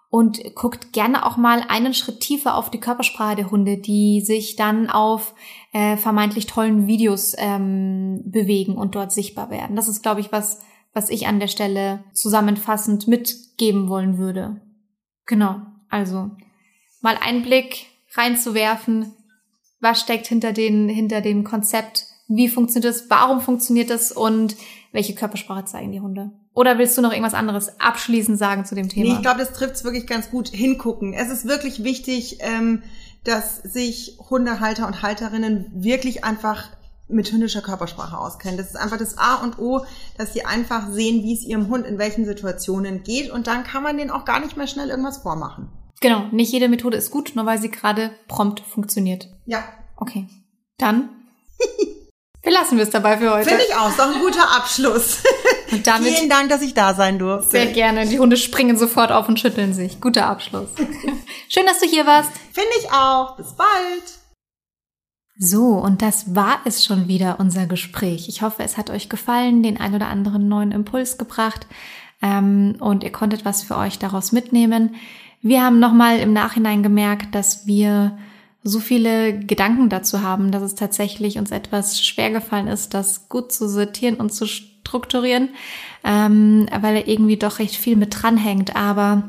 Und 0.09 0.55
guckt 0.55 0.93
gerne 0.93 1.27
auch 1.27 1.37
mal 1.37 1.65
einen 1.69 1.93
Schritt 1.93 2.21
tiefer 2.21 2.55
auf 2.55 2.71
die 2.71 2.79
Körpersprache 2.79 3.37
der 3.37 3.51
Hunde, 3.51 3.77
die 3.77 4.21
sich 4.21 4.55
dann 4.55 4.89
auf 4.89 5.35
äh, 5.73 5.97
vermeintlich 5.97 6.47
tollen 6.47 6.87
Videos 6.87 7.35
ähm, 7.37 8.23
bewegen 8.25 8.77
und 8.77 8.95
dort 8.95 9.11
sichtbar 9.11 9.51
werden. 9.51 9.75
Das 9.75 9.89
ist, 9.89 10.03
glaube 10.03 10.21
ich, 10.21 10.31
was, 10.31 10.61
was 10.95 11.11
ich 11.11 11.27
an 11.27 11.41
der 11.41 11.49
Stelle 11.49 12.05
zusammenfassend 12.15 13.09
mitgeben 13.09 13.89
wollen 13.89 14.17
würde. 14.17 14.61
Genau, 15.27 15.61
also 15.91 16.31
mal 17.01 17.19
einen 17.21 17.43
Blick 17.43 17.87
reinzuwerfen, 18.15 19.13
was 19.81 20.01
steckt 20.01 20.29
hinter, 20.29 20.53
den, 20.53 20.89
hinter 20.89 21.21
dem 21.21 21.45
Konzept, 21.45 22.07
wie 22.29 22.49
funktioniert 22.49 22.95
das, 22.95 23.11
warum 23.11 23.41
funktioniert 23.41 23.91
das 23.91 24.13
und 24.13 24.57
welche 24.97 25.15
Körpersprache 25.15 25.67
zeigen 25.67 25.93
die 25.93 26.01
Hunde? 26.01 26.31
Oder 26.55 26.79
willst 26.79 26.97
du 26.97 27.03
noch 27.03 27.13
irgendwas 27.13 27.35
anderes 27.35 27.79
abschließend 27.79 28.39
sagen 28.39 28.65
zu 28.65 28.75
dem 28.75 28.89
Thema? 28.89 29.11
Nee, 29.11 29.15
ich 29.17 29.23
glaube, 29.23 29.41
das 29.41 29.53
trifft 29.53 29.75
es 29.75 29.85
wirklich 29.85 30.07
ganz 30.07 30.31
gut. 30.31 30.49
Hingucken. 30.49 31.13
Es 31.13 31.29
ist 31.29 31.47
wirklich 31.47 31.85
wichtig, 31.85 32.39
ähm, 32.41 32.83
dass 33.23 33.59
sich 33.59 34.17
Hundehalter 34.31 34.87
und 34.87 35.03
Halterinnen 35.03 35.67
wirklich 35.75 36.25
einfach 36.25 36.71
mit 37.09 37.31
hündischer 37.31 37.61
Körpersprache 37.61 38.17
auskennen. 38.17 38.57
Das 38.57 38.69
ist 38.69 38.77
einfach 38.77 38.97
das 38.97 39.19
A 39.19 39.35
und 39.37 39.59
O, 39.59 39.85
dass 40.17 40.33
sie 40.33 40.47
einfach 40.47 40.89
sehen, 40.89 41.23
wie 41.23 41.35
es 41.35 41.45
ihrem 41.45 41.69
Hund 41.69 41.87
in 41.87 41.99
welchen 41.99 42.25
Situationen 42.25 43.03
geht 43.03 43.31
und 43.31 43.47
dann 43.47 43.65
kann 43.65 43.83
man 43.83 43.99
den 43.99 44.11
auch 44.11 44.25
gar 44.25 44.41
nicht 44.41 44.57
mehr 44.57 44.67
schnell 44.67 44.89
irgendwas 44.89 45.19
vormachen. 45.19 45.69
Genau, 46.01 46.25
nicht 46.33 46.53
jede 46.53 46.71
Methode 46.71 46.97
ist 46.97 47.11
gut, 47.11 47.33
nur 47.35 47.45
weil 47.45 47.61
sie 47.61 47.71
gerade 47.71 48.13
prompt 48.29 48.61
funktioniert. 48.61 49.29
Ja. 49.45 49.63
Okay. 49.97 50.27
Dann 50.79 51.11
Belassen 52.47 52.79
wir 52.79 52.85
es 52.85 52.91
dabei 52.91 53.19
für 53.19 53.35
heute. 53.35 53.49
Finde 53.49 53.65
ich 53.69 53.75
auch. 53.75 53.89
Ist 53.89 53.99
doch 53.99 54.15
ein 54.15 54.21
guter 54.21 54.49
Abschluss. 54.57 55.19
Und 55.73 55.85
damit 55.85 56.13
Vielen 56.13 56.31
Dank, 56.31 56.49
dass 56.49 56.63
ich 56.63 56.75
da 56.75 56.95
sein 56.95 57.19
durfte. 57.19 57.51
Sehr 57.51 57.67
gerne. 57.67 58.07
Die 58.07 58.21
Hunde 58.21 58.37
springen 58.37 58.77
sofort 58.77 59.11
auf 59.11 59.29
und 59.29 59.41
schütteln 59.41 59.75
sich. 59.75 60.01
Guter 60.01 60.27
Abschluss. 60.27 60.69
Schön, 61.49 61.67
dass 61.67 61.81
du 61.81 61.87
hier 61.87 62.07
warst. 62.07 62.31
Finde 62.53 62.71
ich 62.79 62.93
auch. 62.93 63.37
Bis 63.37 63.53
bald. 63.55 63.69
So, 65.37 65.73
und 65.73 66.03
das 66.03 66.37
war 66.37 66.61
es 66.65 66.85
schon 66.85 67.09
wieder, 67.09 67.41
unser 67.41 67.67
Gespräch. 67.67 68.29
Ich 68.29 68.43
hoffe, 68.43 68.63
es 68.63 68.77
hat 68.77 68.91
euch 68.91 69.09
gefallen, 69.09 69.65
den 69.65 69.81
ein 69.81 69.97
oder 69.97 70.07
anderen 70.07 70.47
neuen 70.47 70.71
Impuls 70.71 71.19
gebracht 71.19 71.67
ähm, 72.23 72.77
und 72.79 73.03
ihr 73.03 73.11
konntet 73.11 73.45
was 73.45 73.65
für 73.65 73.77
euch 73.77 73.99
daraus 73.99 74.31
mitnehmen. 74.31 74.95
Wir 75.43 75.65
haben 75.65 75.81
nochmal 75.81 76.21
im 76.21 76.33
Nachhinein 76.33 76.85
gemerkt, 76.85 77.35
dass 77.35 77.67
wir 77.67 78.17
so 78.69 78.81
viele 78.81 79.39
Gedanken 79.39 79.89
dazu 79.89 80.23
haben, 80.23 80.51
dass 80.51 80.63
es 80.63 80.75
tatsächlich 80.75 81.39
uns 81.39 81.51
etwas 81.51 82.05
schwer 82.05 82.31
gefallen 82.31 82.67
ist, 82.67 82.95
das 82.95 83.29
gut 83.29 83.53
zu 83.53 83.69
sortieren 83.69 84.17
und 84.17 84.33
zu 84.33 84.47
strukturieren, 84.47 85.51
ähm, 86.05 86.69
weil 86.81 86.97
er 86.97 87.09
irgendwie 87.09 87.37
doch 87.37 87.59
recht 87.59 87.77
viel 87.77 87.97
mit 87.97 88.23
dranhängt. 88.23 88.75
Aber 88.75 89.23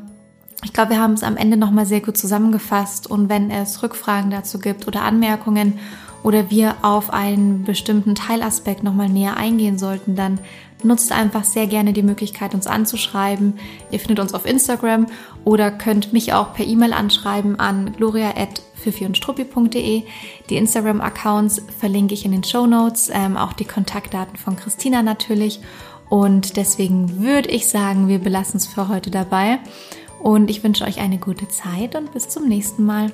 ich 0.64 0.72
glaube, 0.72 0.90
wir 0.90 1.00
haben 1.00 1.12
es 1.12 1.22
am 1.22 1.36
Ende 1.36 1.56
nochmal 1.56 1.86
sehr 1.86 2.00
gut 2.00 2.16
zusammengefasst 2.16 3.08
und 3.08 3.28
wenn 3.28 3.50
es 3.50 3.82
Rückfragen 3.82 4.30
dazu 4.30 4.58
gibt 4.58 4.88
oder 4.88 5.02
Anmerkungen 5.02 5.78
oder 6.24 6.50
wir 6.50 6.76
auf 6.82 7.12
einen 7.12 7.62
bestimmten 7.62 8.16
Teilaspekt 8.16 8.82
nochmal 8.82 9.08
näher 9.08 9.36
eingehen 9.36 9.78
sollten, 9.78 10.16
dann 10.16 10.40
nutzt 10.82 11.12
einfach 11.12 11.44
sehr 11.44 11.66
gerne 11.66 11.92
die 11.92 12.02
Möglichkeit, 12.02 12.54
uns 12.54 12.66
anzuschreiben. 12.66 13.58
Ihr 13.90 14.00
findet 14.00 14.20
uns 14.20 14.34
auf 14.34 14.46
Instagram 14.46 15.06
oder 15.44 15.70
könnt 15.70 16.12
mich 16.12 16.32
auch 16.32 16.54
per 16.54 16.66
E-Mail 16.66 16.92
anschreiben 16.92 17.58
an 17.58 17.92
gloria.pfiffiundstruppi.de. 17.96 20.02
Die 20.50 20.56
Instagram-Accounts 20.56 21.62
verlinke 21.78 22.14
ich 22.14 22.24
in 22.24 22.32
den 22.32 22.44
Show 22.44 22.66
Notes, 22.66 23.10
ähm, 23.12 23.36
auch 23.36 23.52
die 23.52 23.64
Kontaktdaten 23.64 24.36
von 24.36 24.56
Christina 24.56 25.02
natürlich. 25.02 25.60
Und 26.08 26.56
deswegen 26.56 27.20
würde 27.20 27.50
ich 27.50 27.68
sagen, 27.68 28.08
wir 28.08 28.18
belassen 28.18 28.56
es 28.56 28.66
für 28.66 28.88
heute 28.88 29.10
dabei. 29.10 29.58
Und 30.20 30.50
ich 30.50 30.64
wünsche 30.64 30.84
euch 30.84 31.00
eine 31.00 31.18
gute 31.18 31.48
Zeit 31.48 31.94
und 31.94 32.12
bis 32.12 32.28
zum 32.28 32.48
nächsten 32.48 32.84
Mal. 32.84 33.12